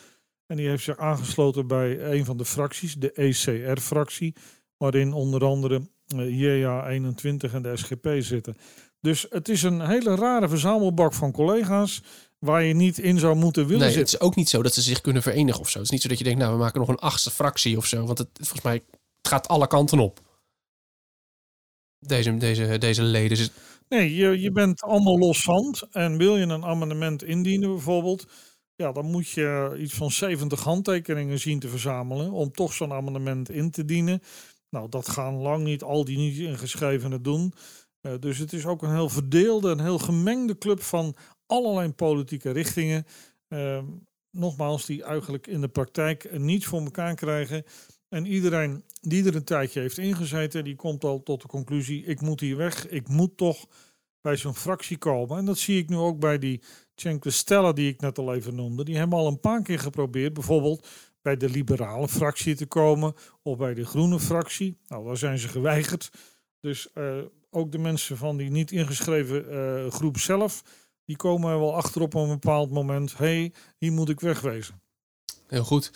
En 0.46 0.58
die 0.58 0.68
heeft 0.68 0.84
zich 0.84 0.98
aangesloten 0.98 1.66
bij 1.66 2.12
een 2.12 2.24
van 2.24 2.36
de 2.36 2.44
fracties, 2.44 2.94
de 2.94 3.12
ECR-fractie, 3.12 4.34
waarin 4.76 5.12
onder 5.12 5.44
andere 5.44 5.88
uh, 6.14 6.40
JA21 6.40 7.52
en 7.52 7.62
de 7.62 7.76
SGP 7.76 8.08
zitten. 8.18 8.56
Dus 9.02 9.26
het 9.30 9.48
is 9.48 9.62
een 9.62 9.80
hele 9.80 10.14
rare 10.14 10.48
verzamelbak 10.48 11.14
van 11.14 11.32
collega's 11.32 12.02
waar 12.38 12.62
je 12.62 12.74
niet 12.74 12.98
in 12.98 13.18
zou 13.18 13.36
moeten 13.36 13.66
willen 13.66 13.80
nee, 13.80 13.92
zitten. 13.92 14.12
Het 14.12 14.20
is 14.22 14.26
ook 14.26 14.36
niet 14.36 14.48
zo 14.48 14.62
dat 14.62 14.74
ze 14.74 14.82
zich 14.82 15.00
kunnen 15.00 15.22
verenigen 15.22 15.60
of 15.60 15.68
zo. 15.68 15.78
Het 15.78 15.86
is 15.86 15.92
niet 15.92 16.02
zo 16.02 16.08
dat 16.08 16.18
je 16.18 16.24
denkt, 16.24 16.38
nou, 16.38 16.52
we 16.52 16.58
maken 16.58 16.80
nog 16.80 16.88
een 16.88 16.98
achtste 16.98 17.30
fractie 17.30 17.76
of 17.76 17.86
zo. 17.86 18.06
Want 18.06 18.18
het, 18.18 18.28
volgens 18.32 18.62
mij 18.62 18.74
het 18.74 19.28
gaat 19.28 19.48
alle 19.48 19.66
kanten 19.66 19.98
op. 19.98 20.20
Deze, 21.98 22.36
deze, 22.36 22.78
deze 22.78 23.02
leden. 23.02 23.48
Nee, 23.88 24.14
je, 24.14 24.40
je 24.40 24.52
bent 24.52 24.82
allemaal 24.82 25.18
loszand. 25.18 25.82
En 25.90 26.16
wil 26.16 26.36
je 26.36 26.46
een 26.46 26.64
amendement 26.64 27.24
indienen 27.24 27.68
bijvoorbeeld... 27.68 28.26
Ja, 28.74 28.92
dan 28.92 29.06
moet 29.06 29.28
je 29.28 29.76
iets 29.78 29.94
van 29.94 30.10
70 30.10 30.62
handtekeningen 30.62 31.38
zien 31.38 31.58
te 31.58 31.68
verzamelen... 31.68 32.30
om 32.30 32.52
toch 32.52 32.72
zo'n 32.72 32.92
amendement 32.92 33.50
in 33.50 33.70
te 33.70 33.84
dienen. 33.84 34.22
Nou, 34.70 34.88
dat 34.88 35.08
gaan 35.08 35.34
lang 35.34 35.64
niet 35.64 35.82
al 35.82 36.04
die 36.04 36.18
niet 36.18 36.38
ingeschrevenen 36.38 37.22
doen. 37.22 37.54
Uh, 38.02 38.12
dus 38.20 38.38
het 38.38 38.52
is 38.52 38.66
ook 38.66 38.82
een 38.82 38.94
heel 38.94 39.08
verdeelde, 39.08 39.70
een 39.70 39.80
heel 39.80 39.98
gemengde 39.98 40.58
club 40.58 40.82
van 40.82 41.14
allerlei 41.46 41.92
politieke 41.92 42.50
richtingen. 42.50 43.06
Uh, 43.48 43.82
nogmaals, 44.30 44.86
die 44.86 45.02
eigenlijk 45.02 45.46
in 45.46 45.60
de 45.60 45.68
praktijk 45.68 46.38
niets 46.38 46.66
voor 46.66 46.80
elkaar 46.80 47.14
krijgen. 47.14 47.64
En 48.08 48.26
iedereen 48.26 48.84
die 49.00 49.26
er 49.26 49.36
een 49.36 49.44
tijdje 49.44 49.80
heeft 49.80 49.98
ingezeten, 49.98 50.64
die 50.64 50.76
komt 50.76 51.04
al 51.04 51.22
tot 51.22 51.42
de 51.42 51.48
conclusie: 51.48 52.04
ik 52.04 52.20
moet 52.20 52.40
hier 52.40 52.56
weg, 52.56 52.88
ik 52.88 53.08
moet 53.08 53.36
toch 53.36 53.66
bij 54.20 54.36
zo'n 54.36 54.54
fractie 54.54 54.98
komen. 54.98 55.38
En 55.38 55.44
dat 55.44 55.58
zie 55.58 55.78
ik 55.78 55.88
nu 55.88 55.96
ook 55.96 56.18
bij 56.18 56.38
die 56.38 56.62
Cenque 56.94 57.30
Stella 57.30 57.72
die 57.72 57.88
ik 57.88 58.00
net 58.00 58.18
al 58.18 58.34
even 58.34 58.54
noemde. 58.54 58.84
Die 58.84 58.96
hebben 58.96 59.18
al 59.18 59.26
een 59.26 59.40
paar 59.40 59.62
keer 59.62 59.78
geprobeerd, 59.78 60.32
bijvoorbeeld 60.32 60.88
bij 61.22 61.36
de 61.36 61.48
liberale 61.48 62.08
fractie 62.08 62.54
te 62.54 62.66
komen 62.66 63.14
of 63.42 63.56
bij 63.58 63.74
de 63.74 63.84
groene 63.84 64.20
fractie. 64.20 64.78
Nou, 64.86 65.06
daar 65.06 65.16
zijn 65.16 65.38
ze 65.38 65.48
geweigerd. 65.48 66.10
Dus 66.60 66.88
uh, 66.94 67.18
ook 67.54 67.72
de 67.72 67.78
mensen 67.78 68.16
van 68.16 68.36
die 68.36 68.50
niet 68.50 68.70
ingeschreven 68.70 69.54
uh, 69.54 69.90
groep 69.90 70.18
zelf, 70.18 70.62
die 71.04 71.16
komen 71.16 71.50
er 71.50 71.58
wel 71.58 71.76
achter 71.76 72.02
op 72.02 72.14
een 72.14 72.28
bepaald 72.28 72.70
moment. 72.70 73.18
Hé, 73.18 73.24
hey, 73.24 73.52
hier 73.78 73.92
moet 73.92 74.08
ik 74.08 74.20
wegwezen. 74.20 74.80
Heel 75.46 75.64
goed. 75.64 75.92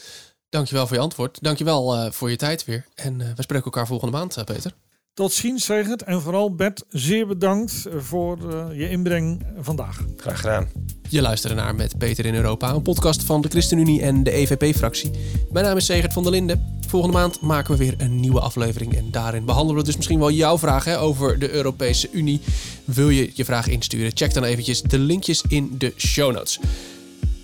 Dankjewel 0.49 0.87
voor 0.87 0.97
je 0.97 1.03
antwoord. 1.03 1.43
Dankjewel 1.43 1.97
uh, 1.97 2.11
voor 2.11 2.31
je 2.31 2.37
tijd 2.37 2.65
weer. 2.65 2.87
En 2.95 3.19
we 3.19 3.43
spreken 3.43 3.65
elkaar 3.65 3.87
volgende 3.87 4.17
maand, 4.17 4.45
Peter. 4.45 4.73
Tot 5.17 5.33
ziens, 5.33 5.65
Zegert. 5.65 6.03
En 6.03 6.21
vooral 6.21 6.55
Bert, 6.55 6.85
zeer 6.89 7.27
bedankt 7.27 7.87
voor 7.97 8.39
uh, 8.39 8.79
je 8.79 8.91
inbreng 8.91 9.47
vandaag. 9.61 10.05
Graag 10.17 10.41
gedaan. 10.41 10.69
Je 11.09 11.21
luistert 11.21 11.55
naar 11.55 11.75
Met 11.75 11.99
Peter 11.99 12.27
in 12.27 12.35
Europa, 12.35 12.71
een 12.71 12.83
podcast 12.83 13.23
van 13.23 13.41
de 13.41 13.49
ChristenUnie 13.49 14.03
en 14.03 14.23
de 14.23 14.31
EVP-fractie. 14.31 15.11
Mijn 15.51 15.65
naam 15.65 15.77
is 15.77 15.85
Segert 15.85 16.13
van 16.13 16.23
der 16.23 16.33
Linden. 16.33 16.79
Volgende 16.87 17.17
maand 17.17 17.41
maken 17.41 17.73
we 17.73 17.79
weer 17.79 17.95
een 17.99 18.21
nieuwe 18.21 18.41
aflevering 18.41 18.97
en 18.97 19.11
daarin 19.11 19.45
behandelen 19.45 19.81
we 19.81 19.87
dus 19.87 19.97
misschien 19.97 20.19
wel 20.19 20.31
jouw 20.31 20.59
vragen 20.59 21.01
over 21.01 21.39
de 21.39 21.51
Europese 21.51 22.09
Unie. 22.13 22.41
Wil 22.85 23.11
je 23.11 23.31
je 23.35 23.45
vraag 23.45 23.69
insturen? 23.69 24.11
Check 24.15 24.35
dan 24.35 24.45
eventjes 24.45 24.83
de 24.83 24.99
linkjes 24.99 25.43
in 25.49 25.75
de 25.79 25.93
show 25.97 26.33
notes. 26.33 26.61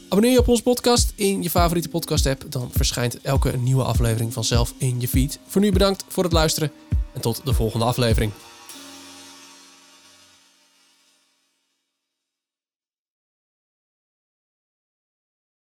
Abonneer 0.08 0.32
je 0.32 0.38
op 0.38 0.48
ons 0.48 0.62
podcast 0.62 1.12
in 1.14 1.42
je 1.42 1.50
favoriete 1.50 1.88
podcast-app, 1.88 2.44
dan 2.48 2.70
verschijnt 2.72 3.20
elke 3.20 3.56
nieuwe 3.56 3.82
aflevering 3.82 4.32
vanzelf 4.32 4.74
in 4.78 5.00
je 5.00 5.08
feed. 5.08 5.38
Voor 5.46 5.60
nu 5.60 5.72
bedankt 5.72 6.04
voor 6.08 6.24
het 6.24 6.32
luisteren 6.32 6.70
en 7.12 7.20
tot 7.20 7.40
de 7.44 7.54
volgende 7.54 7.84
aflevering. 7.84 8.32